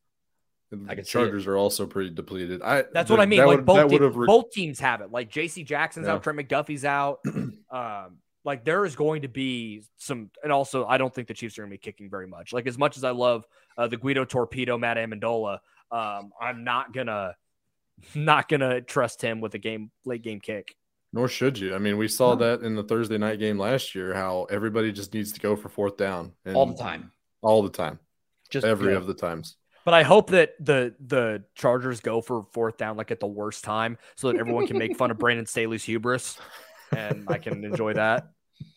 I 0.87 0.93
the 0.93 1.01
Chargers 1.01 1.47
are 1.47 1.57
also 1.57 1.87
pretty 1.87 2.11
depleted. 2.11 2.61
I 2.61 2.83
That's 2.93 3.09
what 3.09 3.19
I 3.19 3.25
mean. 3.25 3.39
Like 3.39 3.47
would- 3.57 3.65
both, 3.65 3.77
that 3.77 3.89
te- 3.89 3.97
re- 4.05 4.27
both 4.27 4.51
teams 4.51 4.79
have 4.79 5.01
it. 5.01 5.09
Like 5.11 5.31
JC 5.31 5.65
Jackson's 5.65 6.05
Yeah. 6.05 6.13
out, 6.13 6.23
Trent 6.23 6.37
McDuffie's 6.37 6.85
out. 6.85 7.17
um, 7.71 8.17
like 8.45 8.63
there 8.63 8.85
is 8.85 8.95
going 8.95 9.23
to 9.23 9.27
be 9.27 9.81
some, 9.97 10.29
and 10.43 10.51
also 10.51 10.85
I 10.85 10.99
don't 10.99 11.11
think 11.11 11.27
the 11.27 11.33
Chiefs 11.33 11.57
are 11.57 11.63
going 11.63 11.71
to 11.71 11.73
be 11.73 11.79
kicking 11.79 12.11
very 12.11 12.27
much. 12.27 12.53
Like 12.53 12.67
as 12.67 12.77
much 12.77 12.95
as 12.95 13.03
I 13.03 13.09
love 13.09 13.43
uh, 13.75 13.87
the 13.87 13.97
Guido 13.97 14.23
Torpedo, 14.23 14.77
Matt 14.77 14.97
Ammendola, 14.97 15.57
um, 15.91 16.29
I'm 16.39 16.63
not 16.63 16.93
gonna, 16.93 17.35
not 18.15 18.47
gonna 18.49 18.81
trust 18.81 19.21
him 19.21 19.41
with 19.41 19.53
a 19.55 19.59
game 19.59 19.91
late 20.05 20.21
game 20.21 20.39
kick. 20.39 20.75
Nor 21.11 21.27
should 21.27 21.57
you. 21.57 21.73
I 21.73 21.79
mean, 21.79 21.97
we 21.97 22.07
saw 22.07 22.35
that 22.35 22.61
in 22.61 22.75
the 22.75 22.83
Thursday 22.83 23.17
night 23.17 23.39
game 23.39 23.57
last 23.57 23.95
year. 23.95 24.13
How 24.13 24.45
everybody 24.51 24.91
just 24.91 25.13
needs 25.13 25.31
to 25.33 25.39
go 25.39 25.55
for 25.55 25.67
fourth 25.69 25.97
down 25.97 26.33
and 26.45 26.55
all 26.55 26.67
the 26.67 26.75
time. 26.77 27.11
all 27.41 27.63
the 27.63 27.69
time, 27.69 27.99
Just 28.51 28.65
every 28.65 28.93
go. 28.93 28.97
of 28.97 29.07
the 29.07 29.13
times. 29.15 29.55
But 29.85 29.93
I 29.95 30.03
hope 30.03 30.29
that 30.31 30.53
the 30.59 30.93
the 30.99 31.43
Chargers 31.55 31.99
go 32.01 32.21
for 32.21 32.45
fourth 32.53 32.77
down 32.77 32.95
like 32.95 33.09
at 33.09 33.19
the 33.19 33.25
worst 33.27 33.63
time, 33.63 33.97
so 34.17 34.31
that 34.31 34.37
everyone 34.39 34.67
can 34.67 34.77
make 34.77 34.95
fun 34.97 35.09
of 35.09 35.17
Brandon 35.19 35.47
Staley's 35.47 35.83
hubris. 35.83 36.37
and 36.95 37.25
I 37.27 37.37
can 37.39 37.63
enjoy 37.63 37.93
that. 37.93 38.27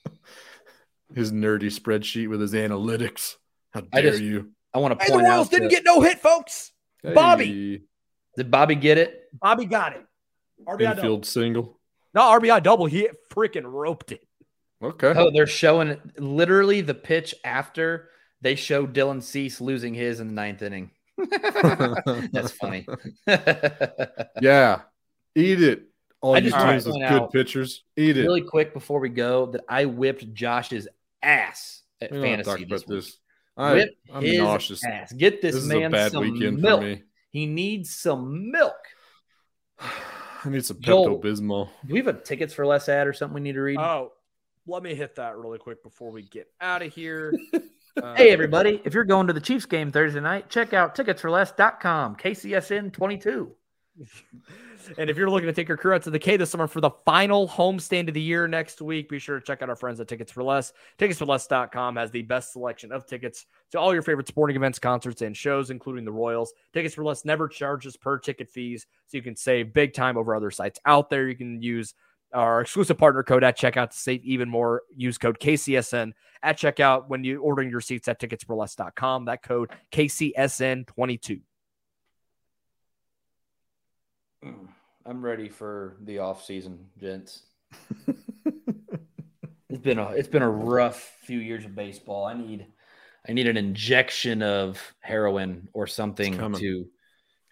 His 1.14 1.30
nerdy 1.32 1.64
spreadsheet 1.66 2.28
with 2.28 2.40
his 2.40 2.54
analytics. 2.54 3.34
How 3.74 3.82
I 3.92 4.00
dare 4.00 4.12
just- 4.12 4.22
you? 4.22 4.52
I 4.74 4.78
want 4.78 4.98
to 4.98 5.04
Hey, 5.04 5.10
the 5.10 5.18
point 5.18 5.28
Royals 5.28 5.48
didn't 5.50 5.64
that- 5.64 5.70
get 5.70 5.84
no 5.84 6.00
hit, 6.00 6.18
folks. 6.20 6.72
Bobby. 7.04 7.82
Hey, 8.36 8.42
Did 8.42 8.50
Bobby 8.50 8.74
get 8.74 8.98
it? 8.98 9.28
Bobby 9.40 9.64
got 9.64 9.92
it. 9.94 10.04
RBI 10.66 10.96
double. 10.96 11.22
single. 11.24 11.78
No, 12.14 12.22
RBI 12.22 12.62
double. 12.62 12.86
He 12.86 13.08
freaking 13.32 13.64
roped 13.64 14.12
it. 14.12 14.26
Okay. 14.82 15.12
Oh, 15.16 15.30
they're 15.32 15.46
showing 15.46 15.98
literally 16.18 16.80
the 16.80 16.94
pitch 16.94 17.34
after 17.44 18.08
they 18.40 18.54
show 18.54 18.86
Dylan 18.86 19.22
Cease 19.22 19.60
losing 19.60 19.94
his 19.94 20.20
in 20.20 20.28
the 20.28 20.32
ninth 20.34 20.62
inning. 20.62 20.90
That's 22.32 22.52
funny. 22.52 22.86
Yeah. 24.40 24.82
Eat 25.34 25.62
it. 25.62 25.84
All 26.20 26.34
I 26.34 26.38
you 26.38 26.50
just 26.50 26.56
wanna 26.56 26.72
teams 26.72 26.86
with 26.86 26.94
good 26.96 27.02
out 27.04 27.32
pitchers. 27.32 27.82
Eat 27.96 28.16
it. 28.18 28.22
really 28.22 28.42
quick 28.42 28.72
before 28.74 29.00
we 29.00 29.08
go, 29.08 29.46
that 29.46 29.62
I 29.68 29.86
whipped 29.86 30.32
Josh's 30.34 30.86
ass 31.22 31.82
at 32.00 32.10
We 32.12 32.18
don't 32.18 32.26
have 32.28 32.38
to 32.38 32.44
fantasy 32.44 32.64
talk 32.64 32.68
this 32.70 32.82
about 32.82 32.94
week. 32.94 33.04
this. 33.04 33.18
I, 33.56 33.72
Whip 33.74 33.90
I'm 34.12 34.22
his 34.22 34.38
nauseous. 34.38 34.84
ass. 34.84 35.12
Get 35.12 35.42
this, 35.42 35.54
This 35.54 35.62
is 35.64 35.68
man 35.68 35.84
a 35.84 35.90
bad 35.90 36.12
some 36.12 36.22
weekend 36.22 36.58
milk. 36.60 36.98
For 37.32 37.36
me. 37.36 37.40
He 37.40 37.46
needs 37.46 37.94
some 37.94 38.50
milk. 38.50 38.76
I 39.80 40.48
need 40.48 40.64
some 40.64 40.80
Joel. 40.80 41.20
Pepto 41.20 41.22
Bismol. 41.22 41.68
Do 41.86 41.94
we 41.94 42.00
have 42.00 42.08
a 42.08 42.12
tickets 42.14 42.52
for 42.52 42.66
less 42.66 42.88
ad 42.88 43.06
or 43.06 43.12
something 43.12 43.34
we 43.34 43.40
need 43.40 43.52
to 43.52 43.60
read? 43.60 43.78
Oh, 43.78 44.12
let 44.66 44.82
me 44.82 44.94
hit 44.94 45.16
that 45.16 45.36
really 45.36 45.58
quick 45.58 45.82
before 45.82 46.10
we 46.10 46.22
get 46.22 46.48
out 46.60 46.82
of 46.82 46.92
here. 46.92 47.32
Uh, 48.02 48.14
Hey, 48.14 48.30
everybody. 48.30 48.80
If 48.86 48.94
you're 48.94 49.04
going 49.04 49.26
to 49.26 49.34
the 49.34 49.40
Chiefs 49.40 49.66
game 49.66 49.92
Thursday 49.92 50.20
night, 50.20 50.48
check 50.48 50.72
out 50.72 50.94
ticketsforless.com, 50.94 52.16
KCSN 52.16 52.90
22. 52.90 53.54
And 54.98 55.08
if 55.08 55.16
you're 55.16 55.30
looking 55.30 55.46
to 55.46 55.52
take 55.52 55.68
your 55.68 55.76
crew 55.76 55.94
out 55.94 56.02
to 56.02 56.10
the 56.10 56.18
K 56.18 56.36
this 56.36 56.50
summer 56.50 56.66
for 56.66 56.80
the 56.80 56.90
final 57.04 57.46
homestand 57.46 58.08
of 58.08 58.14
the 58.14 58.20
year 58.20 58.48
next 58.48 58.82
week, 58.82 59.08
be 59.08 59.18
sure 59.18 59.38
to 59.38 59.44
check 59.44 59.62
out 59.62 59.68
our 59.68 59.76
friends 59.76 60.00
at 60.00 60.08
Tickets 60.08 60.32
for 60.32 60.42
Less. 60.42 60.72
Ticketsforless.com 60.98 61.96
has 61.96 62.10
the 62.10 62.22
best 62.22 62.52
selection 62.52 62.90
of 62.90 63.06
tickets 63.06 63.46
to 63.70 63.78
all 63.78 63.92
your 63.92 64.02
favorite 64.02 64.26
sporting 64.26 64.56
events, 64.56 64.80
concerts, 64.80 65.22
and 65.22 65.36
shows, 65.36 65.70
including 65.70 66.04
the 66.04 66.10
Royals. 66.10 66.52
Tickets 66.72 66.96
for 66.96 67.04
Less 67.04 67.24
never 67.24 67.46
charges 67.46 67.96
per 67.96 68.18
ticket 68.18 68.50
fees, 68.50 68.86
so 69.06 69.16
you 69.16 69.22
can 69.22 69.36
save 69.36 69.72
big 69.72 69.94
time 69.94 70.16
over 70.16 70.34
other 70.34 70.50
sites 70.50 70.80
out 70.84 71.08
there. 71.08 71.28
You 71.28 71.36
can 71.36 71.62
use 71.62 71.94
our 72.32 72.62
exclusive 72.62 72.98
partner 72.98 73.22
code 73.22 73.44
at 73.44 73.58
checkout 73.58 73.90
to 73.90 73.96
save 73.96 74.24
even 74.24 74.48
more. 74.48 74.82
Use 74.96 75.18
code 75.18 75.38
KCSN 75.38 76.12
at 76.42 76.58
checkout 76.58 77.08
when 77.08 77.22
you're 77.24 77.40
ordering 77.40 77.70
your 77.70 77.80
seats 77.80 78.08
at 78.08 78.20
ticketsforless.com. 78.20 79.26
That 79.26 79.42
code 79.42 79.70
KCSN22. 79.92 81.40
Mm. 84.44 84.68
I'm 85.04 85.24
ready 85.24 85.48
for 85.48 85.96
the 86.02 86.18
off 86.18 86.44
season, 86.44 86.86
gents. 86.98 87.42
it's 89.68 89.80
been 89.80 89.98
a 89.98 90.10
it's 90.10 90.28
been 90.28 90.42
a 90.42 90.50
rough 90.50 91.16
few 91.22 91.38
years 91.38 91.64
of 91.64 91.74
baseball. 91.74 92.24
I 92.24 92.34
need 92.34 92.66
I 93.28 93.32
need 93.32 93.46
an 93.46 93.56
injection 93.56 94.42
of 94.42 94.80
heroin 95.00 95.68
or 95.72 95.86
something 95.86 96.36
to 96.54 96.86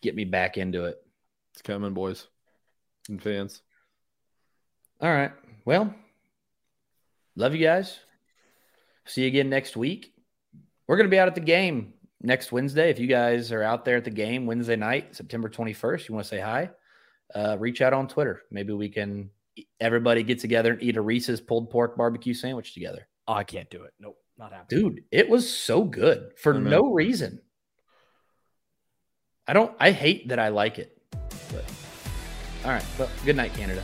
get 0.02 0.14
me 0.14 0.24
back 0.24 0.58
into 0.58 0.84
it. 0.84 1.02
It's 1.52 1.62
coming, 1.62 1.94
boys 1.94 2.26
and 3.08 3.22
fans. 3.22 3.62
All 5.00 5.12
right. 5.12 5.32
Well, 5.64 5.94
love 7.36 7.54
you 7.54 7.64
guys. 7.64 7.98
See 9.06 9.22
you 9.22 9.28
again 9.28 9.48
next 9.48 9.76
week. 9.76 10.12
We're 10.86 10.96
going 10.96 11.08
to 11.08 11.10
be 11.10 11.18
out 11.18 11.28
at 11.28 11.34
the 11.34 11.40
game 11.40 11.94
next 12.22 12.52
Wednesday. 12.52 12.90
If 12.90 12.98
you 12.98 13.06
guys 13.06 13.52
are 13.52 13.62
out 13.62 13.84
there 13.84 13.96
at 13.96 14.04
the 14.04 14.10
game 14.10 14.46
Wednesday 14.46 14.76
night, 14.76 15.14
September 15.16 15.48
21st, 15.48 16.08
you 16.08 16.14
want 16.14 16.24
to 16.24 16.28
say 16.28 16.40
hi, 16.40 16.70
uh, 17.34 17.56
reach 17.58 17.80
out 17.80 17.92
on 17.92 18.08
Twitter. 18.08 18.42
Maybe 18.50 18.72
we 18.72 18.88
can 18.88 19.30
everybody 19.80 20.22
get 20.22 20.38
together 20.38 20.72
and 20.72 20.82
eat 20.82 20.96
a 20.96 21.00
Reese's 21.00 21.40
pulled 21.40 21.70
pork 21.70 21.96
barbecue 21.96 22.34
sandwich 22.34 22.74
together. 22.74 23.06
Oh, 23.26 23.34
I 23.34 23.44
can't 23.44 23.70
do 23.70 23.82
it. 23.84 23.92
Nope, 23.98 24.16
not 24.38 24.52
happening. 24.52 24.82
Dude, 24.82 25.04
it 25.10 25.28
was 25.28 25.52
so 25.52 25.84
good 25.84 26.32
for 26.36 26.54
no 26.54 26.92
reason. 26.92 27.40
I 29.46 29.52
don't, 29.52 29.74
I 29.80 29.90
hate 29.90 30.28
that 30.28 30.38
I 30.38 30.48
like 30.48 30.78
it. 30.78 30.96
But, 31.10 31.64
all 32.64 32.70
right. 32.70 32.84
Well, 32.98 33.08
good 33.24 33.36
night, 33.36 33.52
Canada. 33.54 33.82